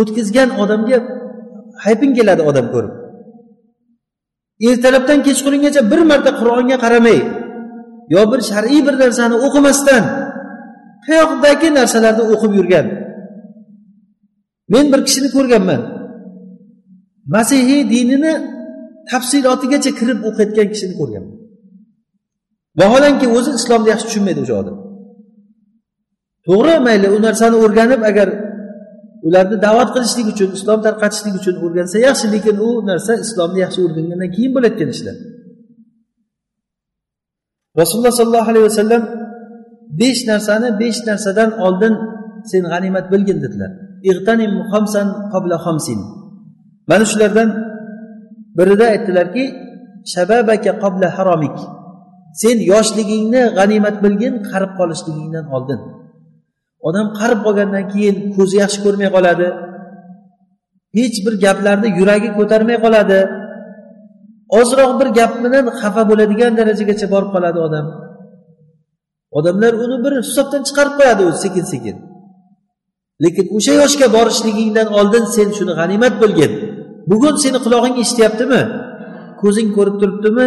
o'tkazgan 0.00 0.48
odamga 0.62 0.98
hayping 1.84 2.12
keladi 2.18 2.42
odam 2.50 2.66
ko'rib. 2.74 2.92
Ertalabdan 4.68 5.18
kechqurungacha 5.26 5.80
bir 5.90 6.00
marta 6.10 6.30
qur'onga 6.40 6.76
qaramay 6.84 7.18
yo 8.14 8.22
bir 8.32 8.40
shar'iy 8.50 8.80
bir 8.86 8.94
narsani 9.02 9.36
o'qimasdan 9.46 10.02
qayoqdagi 11.06 11.68
narsalarni 11.78 12.24
o'qib 12.32 12.52
yurgan. 12.58 12.86
Men 14.72 14.84
bir 14.92 15.00
kishini 15.06 15.28
ko'rganman. 15.36 15.80
Masihiy 17.34 17.82
dinini 17.94 18.32
tafsilotigacha 19.10 19.90
kirib 19.98 20.18
o'qiyotgan 20.28 20.68
kishini 20.72 20.94
ko'rganman 21.00 21.36
vaholanki 22.80 23.26
o'zi 23.36 23.50
islomni 23.58 23.88
yaxshi 23.92 24.06
tushunmaydi 24.08 24.40
o'sha 24.44 24.54
odam. 24.62 24.76
To'g'ri 26.46 26.74
mayli 26.86 27.08
u 27.16 27.18
narsani 27.26 27.56
o'rganib 27.64 28.02
agar 28.10 28.28
ularni 29.26 29.56
da'vat 29.66 29.88
qilishlik 29.94 30.26
uchun 30.32 30.50
islom 30.58 30.80
tarqatishlik 30.86 31.34
uchun 31.40 31.56
o'rgansa 31.64 31.96
yaxshi 32.08 32.26
lekin 32.34 32.56
u 32.66 32.68
narsa 32.90 33.12
islomni 33.24 33.58
yaxshi 33.64 33.80
o'rgangandan 33.86 34.30
keyin 34.36 34.52
bo'layotgan 34.56 34.90
ishlar. 34.96 35.16
Rasululloh 37.80 38.14
sollallohu 38.20 38.50
alayhi 38.52 38.66
vasallam 38.70 39.02
besh 40.00 40.20
narsani 40.30 40.68
besh 40.82 41.00
narsadan 41.08 41.50
oldin 41.66 41.94
sen 42.50 42.62
g'animat 42.72 43.06
bilgin 43.12 43.38
dedilar. 43.44 43.70
Mana 46.92 47.04
shulardan 47.12 47.48
birida 48.58 48.86
aytdilarki 48.94 49.44
shababaka 50.12 50.72
qobla 50.82 51.08
haromik 51.16 51.56
sen 52.40 52.56
yoshligingni 52.72 53.42
g'animat 53.58 53.96
bilgin 54.04 54.34
qarib 54.50 54.72
qolishligingdan 54.78 55.46
oldin. 55.56 55.80
Odam 56.88 57.06
qarib 57.18 57.40
qolgandan 57.46 57.84
keyin 57.92 58.16
ko'zi 58.36 58.56
yaxshi 58.62 58.80
ko'rmay 58.84 59.10
qoladi. 59.16 59.48
Hech 60.98 61.16
bir 61.24 61.34
gaplarni 61.44 61.88
yuragi 61.98 62.28
ko'tarmay 62.38 62.78
qoladi. 62.84 63.20
Ozroq 64.60 64.92
bir 65.00 65.08
gap 65.18 65.32
bilan 65.44 65.64
xafa 65.80 66.02
bo'ladigan 66.10 66.52
darajagacha 66.58 67.06
borib 67.14 67.30
qoladi 67.34 67.58
odam. 67.66 67.86
Odamlar 69.38 69.72
uni 69.84 69.96
bir 70.04 70.12
hisobdan 70.26 70.62
chiqarib 70.68 70.94
qo'yadi 70.98 71.22
o'zi 71.28 71.38
sekin 71.44 71.66
sekin 71.72 71.96
lekin 73.24 73.46
o'sha 73.56 73.72
yoshga 73.82 74.06
borishligingdan 74.16 74.88
oldin 74.98 75.24
sen 75.36 75.48
shuni 75.58 75.72
g'animat 75.80 76.14
bilgin. 76.22 76.52
Bugun 77.10 77.34
seni 77.42 77.58
qulog'ing 77.64 77.96
eshityaptimi? 78.02 78.60
Ko'zing 79.40 79.68
ko'rib 79.76 79.96
turibdimi? 80.00 80.46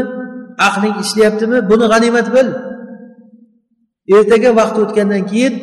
Aqling 0.68 0.96
ishlayaptimi 1.04 1.58
buni 1.70 1.86
g'animat 1.92 2.28
bil. 2.36 2.48
Ertaga 4.16 4.50
vaqt 4.60 4.76
o'tgandan 4.84 5.24
keyin 5.32 5.54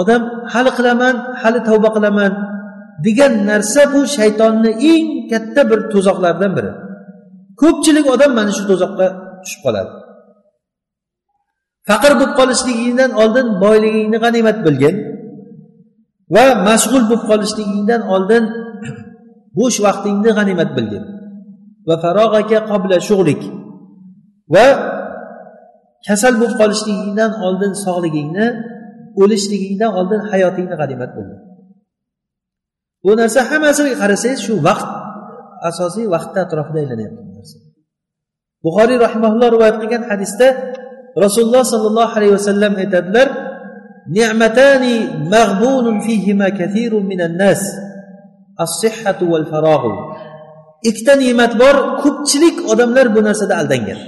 odam 0.00 0.22
hali 0.52 0.70
qilaman 0.78 1.14
hali 1.42 1.60
tavba 1.68 1.88
qilaman 1.96 2.32
degan 3.06 3.32
narsa 3.48 3.82
bu 3.92 4.00
shaytonni 4.16 4.70
eng 4.92 5.06
katta 5.30 5.62
bir 5.70 5.80
to'zoqlardan 5.92 6.52
biri. 6.56 6.72
Ko'pchilik 7.60 8.06
odam 8.14 8.30
mana 8.38 8.52
shu 8.56 8.64
to'zoqqa 8.70 9.06
tushib 9.42 9.60
qoladi. 9.66 9.92
Faqir 11.88 12.12
bo'lib 12.18 12.32
qolishligingdan 12.40 13.10
oldin 13.22 13.46
boyligingni 13.64 14.18
g'animat 14.24 14.58
bilgin 14.66 14.96
va 16.34 16.44
mashg'ul 16.68 17.04
bo'lib 17.10 17.22
qolishligingdan 17.30 18.02
oldin 18.14 18.44
bo'sh 19.56 19.78
vaqtingni 19.86 20.30
g'animat 20.38 20.70
bilgin 20.76 21.04
va 21.88 21.94
farog'aka 22.04 22.58
qobla 22.70 22.96
shug'lik 23.08 23.42
va 24.54 24.66
kasal 26.06 26.34
bo'lib 26.40 26.56
qolishligingdan 26.60 27.32
oldin 27.46 27.72
sog'ligingni 27.84 28.46
o'lishligingdan 29.22 29.90
oldin 30.00 30.20
hayotingni 30.30 30.74
g'animat 30.80 31.10
bilgin 31.16 31.40
bu 33.04 33.10
narsa 33.20 33.40
hammasiga 33.50 33.94
qarasangiz 34.02 34.40
shu 34.46 34.54
vaqt 34.68 34.88
asosiy 35.70 36.06
vaqtni 36.14 36.38
atrofida 36.46 36.78
aylanyapti 36.82 37.20
bu 37.28 37.32
narsa. 37.38 37.58
Buxoriy 38.64 38.98
rahimaulloh 39.06 39.48
rivoyat 39.54 39.76
qilgan 39.82 40.02
hadisda 40.10 40.48
rasululloh 41.24 41.64
sollallohu 41.72 42.12
alayhi 42.18 42.34
vasallam 42.38 42.72
aytadilar 42.82 43.28
ni'matani 44.16 44.96
mag'bunun 45.34 45.96
fihima 46.06 46.48
kathirun 46.60 47.04
minan 47.10 47.34
nas. 47.42 47.60
As-sihhatu 48.64 49.24
val 49.32 49.46
farog'u 49.52 49.92
ikkita 50.88 51.14
ne'mat 51.22 51.52
bor 51.62 51.76
ko'pchilik 52.02 52.56
odamlar 52.72 53.06
bu 53.14 53.20
narsada 53.28 53.54
aldangan. 53.60 54.00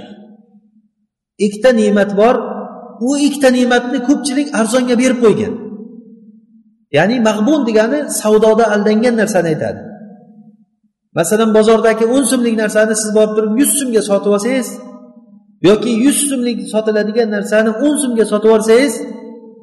Ikkita 1.45 1.69
ne'mat 1.79 2.11
bor 2.19 2.35
u 3.07 3.09
ikkita 3.27 3.49
ne'matni 3.57 3.99
ko'pchilik 4.07 4.47
arzonga 4.59 4.95
berib 5.01 5.19
qo'ygan. 5.25 5.53
Ya'ni 6.97 7.15
mag'bun 7.27 7.59
degani 7.67 7.99
savdoda 8.21 8.65
aldangan 8.75 9.15
narsani 9.21 9.47
aytadi. 9.53 9.81
Masalan 11.17 11.49
bozordagi 11.57 12.05
o'n 12.15 12.23
so'mlik 12.31 12.55
narsani 12.63 12.93
siz 13.01 13.09
borib 13.17 13.33
turib 13.37 13.53
yuz 13.61 13.71
so'mga 13.79 14.01
sotib 14.09 14.31
olsangiz 14.35 14.69
yoki 15.67 15.91
yuz 16.05 16.19
so'mlik 16.29 16.59
sotiladigan 16.73 17.29
narsani 17.35 17.71
o'n 17.85 17.95
so'mga 18.01 18.25
sotib 18.31 18.49
yuborsangiz 18.49 18.93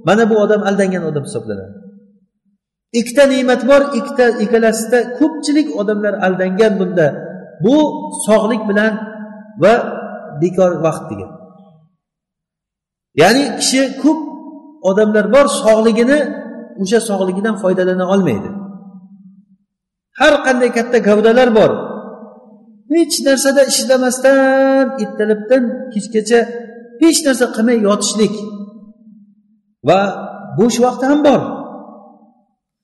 mana 0.09 0.23
bu 0.31 0.35
odam 0.45 0.63
aldangan 0.69 1.03
odam 1.11 1.25
hisoblanadi. 1.29 1.88
Ikkita 2.93 3.25
ne'mat 3.33 3.63
bor 3.71 3.83
ikkita 3.99 4.27
ikkalasida 4.45 4.99
ko'pchilik 5.19 5.69
odamlar 5.81 6.15
aldangan 6.27 6.73
bunda. 6.81 7.07
Bu 7.65 7.77
sog'lik 8.27 8.63
bilan 8.71 8.93
va 9.63 9.75
bekor 10.41 10.73
vaqt 10.85 11.05
degan. 11.11 11.31
Ya'ni 13.21 13.45
kishi 13.61 13.83
ko'p 14.03 14.21
odamlar 14.91 15.27
bor 15.35 15.47
sog'ligini 15.63 16.21
o'sha 16.83 17.01
sog'ligidan 17.09 17.55
foydalana 17.63 18.05
olmaydi. 18.15 18.51
Har 20.21 20.35
qanday 20.47 20.71
katta 20.79 20.99
gavdalar 21.09 21.49
bor. 21.59 21.71
Hech 22.93 23.17
narsada 23.27 23.63
ishlamasdan 23.73 24.87
ertalabdan 25.03 25.63
kechgacha 25.93 26.41
hech 27.03 27.19
narsa 27.27 27.47
qilmay 27.57 27.79
yotishlik 27.89 28.35
va 29.89 30.01
bo'sh 30.59 30.79
vaqti 30.85 31.05
ham 31.11 31.21
bor. 31.29 31.41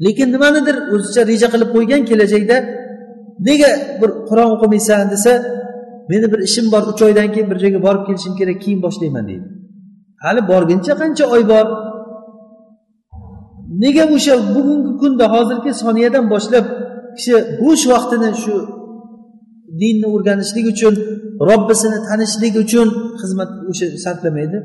Lekin 0.05 0.29
nimanidir 0.35 0.77
o'zicha 0.95 1.23
reja 1.31 1.49
qilib 1.55 1.71
qo'ygan 1.77 2.03
kelajakda 2.11 2.57
nega 3.49 3.71
bir 4.01 4.11
qur'on 4.29 4.51
o'qimaysan 4.57 5.05
desa 5.15 5.33
meni 6.11 6.27
bir 6.33 6.41
ishim 6.49 6.67
bor 6.73 6.83
uch 6.91 7.03
oydan 7.07 7.29
keyin 7.35 7.49
bir 7.51 7.59
joyga 7.65 7.81
borib 7.87 8.03
kelishim 8.09 8.35
kerak 8.41 8.59
keyin 8.65 8.81
boshlayman 8.87 9.25
deydi. 9.31 9.47
Hali 10.25 10.41
borguncha 10.53 10.93
qancha 11.01 11.25
oy 11.35 11.43
bor? 11.53 11.67
Nega 13.83 14.05
o'sha 14.17 14.35
bugungi 14.55 14.93
kunda 15.03 15.25
hozirgi 15.35 15.71
soniyadan 15.83 16.25
boshlab 16.33 16.67
kishi 17.17 17.35
bo'sh 17.61 17.85
vaqtini 17.93 18.31
shu 18.43 18.55
dinni 19.81 20.07
o'rganishlik 20.15 20.67
uchun 20.75 20.95
robbisini 21.49 21.99
tanishlik 22.09 22.55
uchun 22.65 22.89
xizmat 23.21 23.51
o'sha 23.71 23.87
sarflamaydi? 24.05 24.59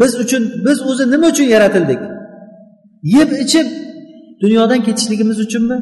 Biz 0.00 0.12
uchun 0.22 0.42
biz 0.66 0.78
o'zi 0.90 1.04
nima 1.12 1.26
uchun 1.32 1.46
yaratildik? 1.54 2.00
Yeb 3.16 3.30
ichib 3.44 3.66
dunyodan 4.44 4.80
ketishligimiz 4.86 5.38
uchunmi? 5.46 5.78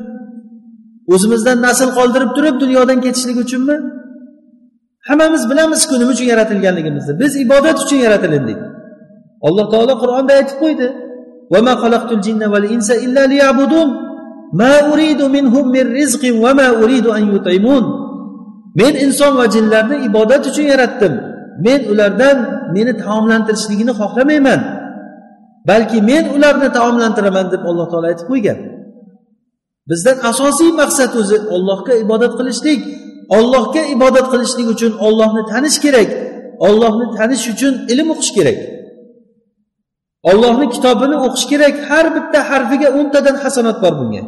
O'zimizdan 1.15 1.59
nasl 1.67 1.89
qoldirib 1.99 2.31
turib 2.37 2.57
dunyodan 2.63 2.99
ketishlik 3.05 3.37
uchunmi? 3.45 3.77
Hammamiz 5.09 5.43
bilamizku 5.51 5.95
nima 6.01 6.11
uchun 6.15 6.27
yaratilganligimizni. 6.33 7.13
Biz 7.23 7.33
ibodat 7.45 7.77
uchun 7.85 7.99
yaratilindik 8.07 8.59
alloh 9.47 9.67
taolo 9.73 9.95
qur'onda 10.03 10.33
aytib 10.39 10.57
qo'ydi. 10.63 10.89
Men 18.81 18.93
inson 19.05 19.33
va 19.41 19.47
jinlarni 19.55 19.97
ibodat 20.09 20.43
uchun 20.51 20.67
yaratdim. 20.73 21.15
Men 21.67 21.81
ulardan 21.93 22.37
meni 22.77 22.93
taomlantirishligini 23.03 23.93
xohlamayman. 24.01 24.61
Balki 25.69 25.99
men 26.11 26.25
ularni 26.37 26.69
taomlantiraman 26.79 27.47
deb 27.55 27.63
alloh 27.71 27.87
taolo 27.93 28.07
aytib 28.13 28.27
qo'ygan. 28.33 28.59
Bizdan 29.91 30.17
asosiy 30.31 30.71
maqsad 30.81 31.13
o'zi 31.21 31.37
ollohga 31.55 31.95
ibodat 32.05 32.33
qilishlik 32.39 32.81
ollohga 33.37 33.83
ibodat 33.95 34.27
qilishlik 34.33 34.67
uchun 34.75 34.93
ollohni 35.07 35.43
tanish 35.53 35.79
kerak 35.85 36.11
ollohni 36.67 37.07
tanish 37.19 37.45
uchun 37.53 37.75
ilm 37.93 38.09
o'qish 38.15 38.33
kerak. 38.37 38.59
Ollohni 40.31 40.67
kitobini 40.75 41.17
o'qish 41.27 41.47
kerak 41.53 41.75
har 41.89 42.07
bitta 42.17 42.41
harfiga 42.51 42.89
o'ntadan 42.99 43.37
hasanat 43.45 43.77
bor 43.85 43.95
bunga. 44.01 44.23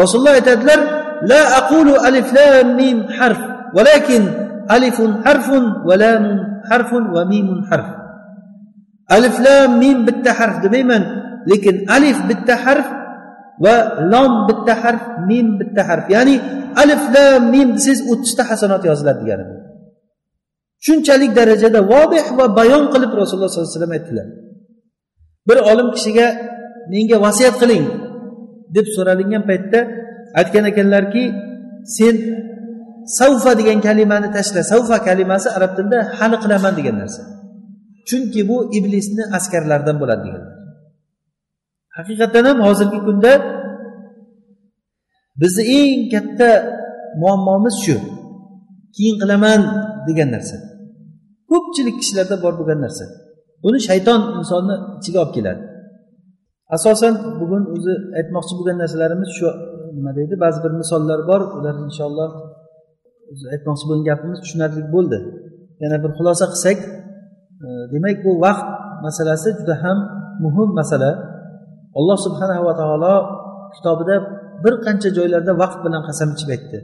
Rasululloh 0.00 0.34
aytadilar 0.38 0.80
la 1.30 1.40
aqulu 1.60 1.94
alif 2.08 2.28
lam 2.38 2.66
mim 2.80 2.98
harf 3.18 3.40
valakin 3.76 4.22
alifun 4.76 5.10
harfun 5.24 5.64
va 5.88 5.94
lamun 6.02 6.38
harfun 6.68 7.04
va 7.14 7.22
mimun 7.32 7.60
harf. 7.70 7.88
Alif 9.16 9.36
lam 9.46 9.70
mim 9.82 9.98
bitta 10.06 10.32
harf 10.38 10.56
demayman. 10.64 11.02
Lekin 11.50 11.76
alif 11.96 12.18
bitta 12.28 12.54
harf 12.64 12.88
va 13.64 13.74
lom 14.12 14.32
bitta 14.48 14.74
harf 14.82 15.02
mim 15.28 15.46
bitta 15.60 15.82
harf. 15.88 16.04
Ya'ni 16.14 16.36
alif 16.82 17.02
lam 17.14 17.40
mim 17.54 17.68
desangiz 17.76 18.00
o'ttizta 18.12 18.42
hasanot 18.50 18.82
yoziladi 18.90 19.20
degani 19.22 19.44
shunchalik 20.86 21.30
darajada 21.38 21.80
vodih 21.92 22.26
va 22.38 22.46
bayon 22.58 22.84
qilib 22.92 23.12
rasululloh 23.20 23.50
sollallohu 23.50 23.68
alayhi 23.68 23.78
vasallam 23.78 23.96
aytdilar. 23.98 24.26
Bir 25.48 25.58
olim 25.70 25.88
kishiga 25.96 26.26
menga 26.92 27.16
vasiyat 27.26 27.54
qiling 27.62 27.84
deb 28.76 28.86
so'ralingan 28.94 29.42
paytda 29.50 29.80
aytgan 30.40 30.64
ekanlarki 30.70 31.24
sen 31.96 32.16
savfa 33.18 33.52
degan 33.60 33.78
kalimani 33.86 34.28
tashla. 34.36 34.60
Savfa 34.72 34.96
kalimasi 35.08 35.48
arab 35.56 35.72
tilida 35.76 35.98
hali 36.18 36.36
qilaman 36.42 36.72
degan 36.78 36.96
narsa. 37.02 37.22
Chunki 38.08 38.40
bu 38.50 38.56
iblisni 38.78 39.22
askarlaridan 39.36 39.96
bo'ladi 40.02 40.22
deganlar 40.26 40.56
haqiqatdan 41.96 42.44
ham 42.50 42.58
hozirgi 42.66 42.98
kunda 43.06 43.32
bizni 45.40 45.62
eng 45.78 46.00
katta 46.12 46.50
muammomiz 47.22 47.76
shu. 47.84 47.96
Keyin 48.94 49.16
qilaman 49.22 49.60
degan 50.08 50.28
narsa. 50.34 50.56
Ko'pchilik 51.50 51.96
kishilarda 52.00 52.36
bor 52.44 52.52
bo'lgan 52.60 52.80
narsa. 52.84 53.04
Buni 53.64 53.78
shayton 53.88 54.20
insonni 54.38 54.76
ichiga 54.98 55.18
olib 55.24 55.32
keladi. 55.36 55.62
Asosan 56.76 57.14
bugun 57.40 57.62
o'zi 57.74 57.94
aytmoqchi 58.18 58.54
bo'lgan 58.58 58.76
narsalarimiz 58.82 59.30
shu 59.38 59.46
nima 59.96 60.10
deydi 60.18 60.34
ba'zi 60.44 60.58
bir 60.64 60.72
misollar 60.80 61.20
bor. 61.30 61.40
Ular 61.58 61.74
inshaalloh 61.86 62.30
aytmoqchi 63.54 63.84
bo'lgan 63.88 64.04
gapimiz 64.10 64.38
tushunarli 64.44 64.82
bo'ldi. 64.94 65.18
Yana 65.82 65.96
bir 66.04 66.10
xulosa 66.18 66.44
qilsak 66.52 66.78
demak 67.92 68.16
bu 68.24 68.32
vaqt 68.44 68.68
masalasi 69.06 69.48
juda 69.58 69.74
ham 69.82 69.98
muhim 70.44 70.70
masala. 70.80 71.10
Alloh 71.98 72.18
subhanahu 72.26 72.62
va 72.68 72.74
taolo 72.80 73.14
kitobida 73.74 74.16
bir 74.64 74.74
qancha 74.84 75.08
joylarda 75.18 75.52
vaqt 75.62 75.78
bilan 75.84 76.02
qasam 76.08 76.28
ichib 76.34 76.50
aytdi. 76.56 76.78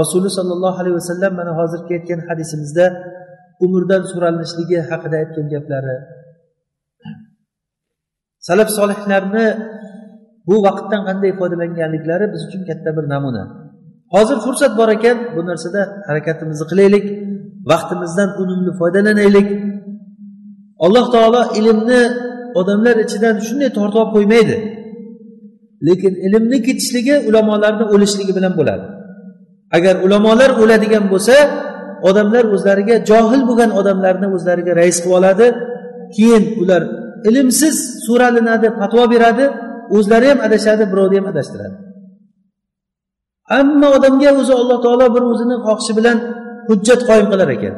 Rasuli 0.00 0.28
sollallohu 0.38 0.76
alayhi 0.82 0.96
vasallam 1.00 1.32
mana 1.40 1.52
hozirgi 1.60 1.92
aytgan 1.98 2.20
hadisimizda 2.28 2.86
umrdan 3.64 4.02
so'ralinishligi 4.10 4.78
haqida 4.90 5.16
aytgan 5.22 5.46
gaplari. 5.54 5.96
Salaf 8.48 8.68
solihlarni 8.78 9.46
bu 10.48 10.56
vaqtdan 10.66 11.00
qanday 11.08 11.32
foydalanganliklari 11.40 12.26
biz 12.34 12.42
uchun 12.48 12.62
katta 12.68 12.90
bir 12.96 13.04
namuna. 13.14 13.44
Hozir 14.14 14.38
fursat 14.44 14.72
bor 14.80 14.88
ekan 14.96 15.16
bu 15.36 15.40
narsada 15.50 15.80
harakatimizni 16.08 16.66
qilaylik 16.70 17.04
vaqtimizdan 17.70 18.30
unumli 18.42 18.72
foydalanaylik. 18.80 19.48
Alloh 20.84 21.06
taolo 21.14 21.42
ilmni 21.58 22.02
odamlar 22.60 22.96
ichidan 23.04 23.34
shunday 23.46 23.70
tortib 23.78 23.98
olib 24.02 24.12
qo'ymaydi. 24.16 24.56
Lekin 25.88 26.12
ilmni 26.26 26.58
ketishligi 26.66 27.14
ulamolarni 27.28 27.84
o'lishligi 27.94 28.32
bilan 28.38 28.52
bo'ladi. 28.58 28.86
Agar 29.76 29.94
ulamolar 30.06 30.50
o'ladigan 30.62 31.04
bo'lsa 31.12 31.36
odamlar 32.08 32.44
o'zlariga 32.54 32.96
johil 33.10 33.42
bo'lgan 33.48 33.70
odamlarni 33.80 34.28
o'zlariga 34.36 34.72
rais 34.80 34.98
qilib 35.02 35.16
oladi. 35.18 35.46
Keyin 36.16 36.44
ular 36.62 36.82
ilmsiz 37.28 37.76
so'ralinadi 38.06 38.68
fatvo 38.78 39.04
beradi 39.14 39.44
o'zlari 39.96 40.26
ham 40.32 40.40
adashadi 40.46 40.84
birovni 40.92 41.16
ham 41.20 41.26
adashtiradi. 41.32 41.76
Hamma 43.52 43.88
odamga 43.96 44.30
o'zi 44.40 44.52
alloh 44.60 44.78
taolo 44.84 45.06
bir 45.14 45.22
o'zini 45.32 45.56
xohishi 45.66 45.92
bilan 45.98 46.16
hujjat 46.68 47.00
qoyim 47.08 47.26
qilar 47.32 47.48
ekan. 47.56 47.74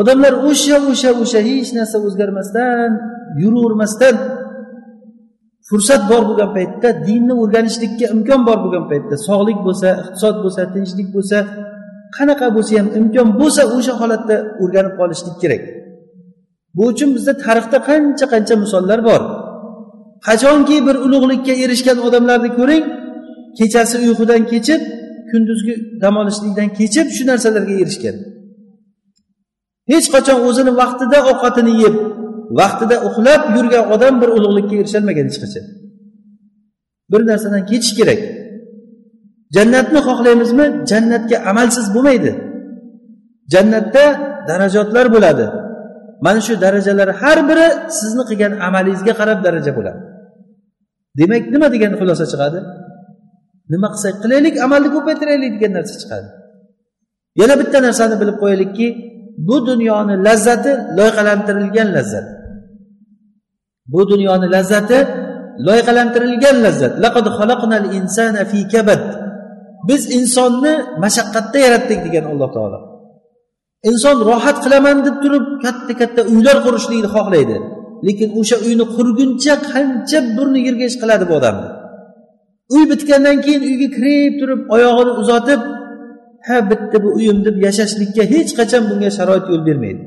Odamlar 0.00 0.32
o'sha 0.48 0.76
o'sha 0.90 1.10
o'sha 1.22 1.40
hech 1.48 1.70
narsa 1.78 1.96
o'zgarmasdan 2.06 2.90
yuravermasdan 3.42 4.14
fursat 5.68 6.02
bor 6.10 6.22
bo'lgan 6.28 6.50
paytda 6.56 6.88
dinni 7.08 7.34
o'rganishlikka 7.42 8.06
imkon 8.14 8.40
bor 8.48 8.58
bo'lgan 8.64 8.84
paytda 8.90 9.14
sog'lik 9.28 9.58
bo'lsa 9.66 9.88
iqtisod 10.02 10.36
bo'lsa 10.44 10.62
tinchlik 10.74 11.08
bo'lsa 11.16 11.38
qanaqa 12.16 12.46
bo'lsa 12.56 12.72
ham 12.80 12.88
imkon 13.00 13.28
bo'lsa 13.40 13.62
o'sha 13.76 13.94
holatda 14.00 14.36
o'rganib 14.62 14.94
qolishlik 15.00 15.36
kerak. 15.42 15.62
Bu 16.76 16.82
uchun 16.92 17.08
bizda 17.16 17.32
tarixda 17.44 17.78
qancha 17.88 18.26
qancha 18.32 18.54
misollar 18.64 19.00
bor. 19.08 19.22
Qachonki 20.26 20.76
bir 20.86 20.96
ulug'likka 21.06 21.54
erishgan 21.64 21.98
odamlarni 22.06 22.50
ko'ring 22.58 22.84
kechasi 23.58 23.96
uyqudan 24.04 24.42
kechib 24.52 24.80
kunduzgi 25.30 25.74
dam 26.02 26.14
olishlikdan 26.22 26.68
kechib 26.78 27.06
shu 27.16 27.22
narsalarga 27.30 27.74
erishgan. 27.82 28.16
Hech 29.92 30.06
qachon 30.14 30.38
o'zini 30.48 30.72
vaqtida 30.80 31.18
ovqatini 31.30 31.72
yeb 31.82 31.94
vaqtida 32.60 32.96
uxlab 33.08 33.42
yurgan 33.56 33.84
odam 33.94 34.14
bir 34.22 34.28
ulug'likka 34.36 34.74
erisholmagan 34.80 35.26
hech 35.30 35.38
qachon. 35.44 35.64
Bir 37.12 37.20
narsadan 37.30 37.62
kechish 37.70 37.94
kerak. 37.98 38.20
Jannatni 39.56 40.00
xohlaymizmi? 40.08 40.66
Jannatga 40.90 41.36
amalsiz 41.50 41.86
bo'lmaydi. 41.94 42.32
Jannatda 43.52 44.04
darajotlar 44.48 45.06
bo'ladi. 45.14 45.46
Mana 46.26 46.40
shu 46.46 46.54
darajalar 46.64 47.08
har 47.20 47.38
biri 47.48 47.66
sizni 47.98 48.22
qilgan 48.30 48.52
amalingizga 48.68 49.14
qarab 49.20 49.38
daraja 49.46 49.72
bo'ladi. 49.78 50.00
Demak 51.18 51.42
nima 51.54 51.68
degan 51.74 51.92
xulosa 52.00 52.24
chiqadi? 52.32 52.58
Nima 53.72 53.88
qilsak 53.94 54.14
qilaylik 54.22 54.54
amalni 54.66 54.88
ko'paytiraylik 54.96 55.50
degan 55.56 55.72
narsa 55.78 55.94
chiqadi. 56.02 56.28
Yana 57.40 57.54
bitta 57.60 57.78
narsani 57.86 58.14
bilib 58.20 58.36
qo'yaylikki 58.42 58.86
bu 59.46 59.56
dunyoni 59.66 60.14
lazzati 60.26 60.72
loyihalantirilgan 60.98 61.88
lazzat. 61.96 62.26
Bu 63.92 64.00
dunyoni 64.10 64.46
lazzati 64.54 64.98
loyihalantirilgan 65.66 66.56
lazzat. 66.64 66.92
Biz 69.88 70.02
insonni 70.18 70.74
mashaqqatda 71.02 71.58
yaratdik 71.66 71.98
degan 72.06 72.24
alloh 72.32 72.50
taolo. 72.56 72.78
Inson 73.90 74.16
rohat 74.28 74.58
qilaman 74.64 74.96
deb 75.06 75.16
turib 75.22 75.44
katta 75.64 75.92
katta 76.00 76.20
uylar 76.32 76.56
qurishlikni 76.66 77.08
xohlaydi. 77.16 77.56
Lekin 78.06 78.28
o'sha 78.40 78.56
uyni 78.66 78.84
qurguncha 78.96 79.54
qancha 79.70 80.18
burni 80.36 80.60
yerga 80.66 80.84
ish 80.90 80.98
qiladi 81.02 81.24
bu 81.30 81.34
odamni? 81.40 81.68
Uy 82.74 82.84
bitgandan 82.90 83.36
keyin 83.44 83.62
uyga 83.68 83.88
kirib 83.96 84.32
turib 84.40 84.60
oyog'ini 84.74 85.12
uzatib 85.22 85.60
ha 86.48 86.56
bitta 86.70 86.96
bu 87.04 87.08
uyim 87.18 87.38
deb 87.46 87.56
yashashlikka 87.66 88.22
hech 88.32 88.50
qachon 88.58 88.82
bunga 88.90 89.10
sharoit 89.18 89.44
yo'l 89.50 89.62
bermaydi. 89.68 90.02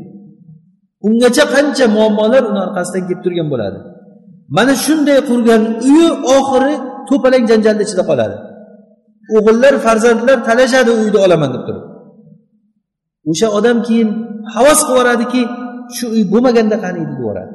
Ungacha 1.08 1.44
qancha 1.54 1.86
muammolar 1.96 2.44
uni 2.52 2.60
orqasidan 2.66 3.04
kelib 3.08 3.22
turgan 3.26 3.48
bo'ladi. 3.54 3.80
Mana 4.58 4.74
shunday 4.86 5.20
qurgan 5.30 5.62
uyi 5.90 6.08
oxiri 6.38 6.76
to'palang 7.10 7.46
janjalni 7.50 7.84
ichida 7.88 8.04
qoladi. 8.10 8.36
O'g'illar 9.38 9.74
farzandlar 9.86 10.38
talashadi 10.50 10.92
uyni 11.02 11.20
olaman 11.26 11.50
deb 11.56 11.64
turib. 11.68 11.86
O'sha 13.32 13.48
odam 13.58 13.78
keyin 13.88 14.10
havas 14.56 14.80
qilib 14.88 14.92
yuboradiki 14.98 15.42
shu 15.96 16.06
uy 16.16 16.24
bo'lmaganda 16.34 16.78
qani? 16.84 16.98
edi 17.04 17.12
deb 17.12 17.20
yuboradi. 17.22 17.54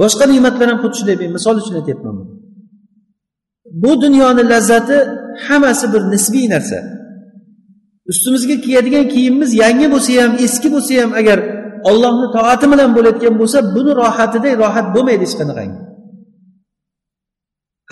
Boshqa 0.00 0.24
ne'matlar 0.32 0.66
ham 0.70 0.78
xuddi 0.82 0.96
shunday 0.98 1.16
men 1.22 1.30
misol 1.36 1.54
uchun 1.62 1.74
aytyapman 1.80 2.16
bu 3.82 3.90
dunyoni 4.02 4.42
lazzati 4.52 4.98
hammasi 5.46 5.86
bir 5.92 6.02
nisbiy 6.14 6.46
narsa. 6.54 6.78
Ustimizga 8.10 8.56
kiyadigan 8.64 9.06
kiyimimiz 9.12 9.50
yangi 9.62 9.86
bo'lsa 9.94 10.10
ham 10.22 10.32
eski 10.44 10.68
bo'lsa 10.74 10.92
ham 11.02 11.12
agar 11.20 11.38
ollohni 11.90 12.26
toati 12.36 12.66
bilan 12.72 12.90
bo'layotgan 12.96 13.34
bo'lsa 13.40 13.58
buni 13.74 13.92
rohatidek 14.00 14.54
rohat 14.62 14.86
bo'lmaydi 14.94 15.24
hech 15.26 15.36
qanaqangi. 15.40 15.78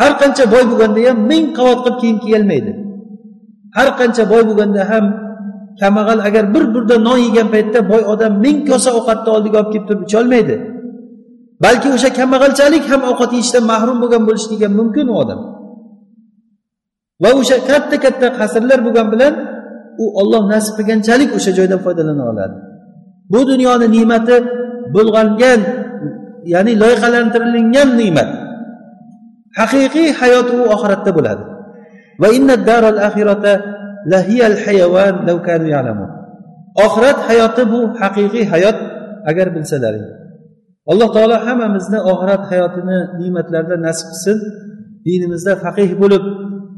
Har 0.01 0.13
qancha 0.21 0.45
boy 0.53 0.65
bo'lganda 0.71 1.01
ham 1.09 1.19
ming 1.31 1.45
qavat 1.59 1.79
qilib 1.85 1.97
kiyim 2.01 2.19
kiyolmaydi 2.25 2.73
har 3.77 3.89
qancha 3.99 4.25
boy 4.33 4.43
bo'lganda 4.49 4.83
ham 4.91 5.05
kambag'al 5.81 6.21
agar 6.29 6.45
bir 6.55 6.65
burda 6.75 6.97
non 7.07 7.19
yegan 7.27 7.49
paytda 7.55 7.81
boy 7.91 8.03
odam 8.13 8.33
ming 8.45 8.59
kosa 8.69 8.91
ovqatni 8.99 9.29
oldiga 9.37 9.57
olib 9.61 9.71
kelib 9.73 9.87
turib 9.89 10.03
icholmaydi 10.07 10.57
balki 11.65 11.89
o'sha 11.97 12.11
kambag'alchalik 12.19 12.85
ham 12.93 13.03
ovqat 13.11 13.31
yeyishdan 13.37 13.65
mahrum 13.73 13.97
bo'lgan 14.03 14.23
bo'lishligi 14.29 14.65
ham 14.67 14.75
mumkin 14.81 15.07
u 15.13 15.15
odam. 15.23 15.41
Va 17.23 17.31
o'sha 17.41 17.57
katta 17.69 17.97
katta 18.05 18.27
qasrlar 18.39 18.79
bo'lgani 18.87 19.11
bilan 19.15 19.35
u 20.03 20.05
olloh 20.21 20.43
nasib 20.53 20.75
qilganchalik 20.79 21.31
o'sha 21.39 21.51
joydan 21.59 21.81
foydalana 21.87 22.25
oladi. 22.33 22.57
Bu 23.33 23.41
dunyoni 23.51 23.87
ne'mati 23.97 24.37
bulg'angan 24.95 25.61
ya'ni 26.53 26.73
loyihalantirilgan 26.83 27.89
ne'mat. 28.01 28.31
Haqiqiy 29.59 30.09
hayot 30.21 30.49
u 30.57 30.61
oxiratda 30.75 31.11
bo'ladi. 31.19 31.43
Va 32.21 32.29
oxirat 36.85 37.19
hayoti 37.29 37.63
bu 37.73 37.81
haqiqiy 38.01 38.45
hayot 38.53 38.79
agar 39.31 39.47
bilsalaring. 39.57 40.07
Alloh 40.91 41.09
taolo 41.17 41.37
hammamizni 41.47 41.99
oxirat 42.13 42.43
hayotini 42.51 42.99
ne'matlarida 43.21 43.77
nasib 43.87 44.07
qilsin 44.13 44.39
dinimizda 45.07 45.53
faqih 45.65 45.91
bo'lib 46.03 46.25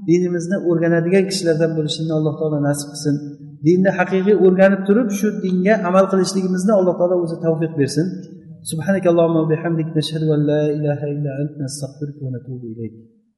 dinimizni 0.09 0.57
o'rganadigan 0.69 1.25
kishilardan 1.31 1.71
bo'lishini 1.79 2.13
alloh 2.19 2.35
taolo 2.41 2.59
nasib 2.69 2.89
qilsin. 2.93 3.15
Dinni 3.67 3.91
haqiqiy 3.99 4.37
o'rganib 4.47 4.83
turib 4.89 5.09
shu 5.19 5.29
dinga 5.45 5.75
amal 5.89 6.05
qilishligimizni 6.13 6.73
alloh 6.81 6.95
taolo 7.01 7.17
o'zi 7.25 7.37
tavfiq 7.45 7.73
bersin. 7.81 8.07
Subhanakallohumma 8.71 9.43
bihamdik 9.53 9.89
nashhadu 9.99 10.27
an 10.37 10.41
la 10.51 10.63
ilaha 10.79 11.07
illa 11.15 11.31
ant 11.43 11.57
astag'firuka 11.69 12.21
va 12.25 12.31
atubu 12.41 12.67
ilayk. 12.75 12.95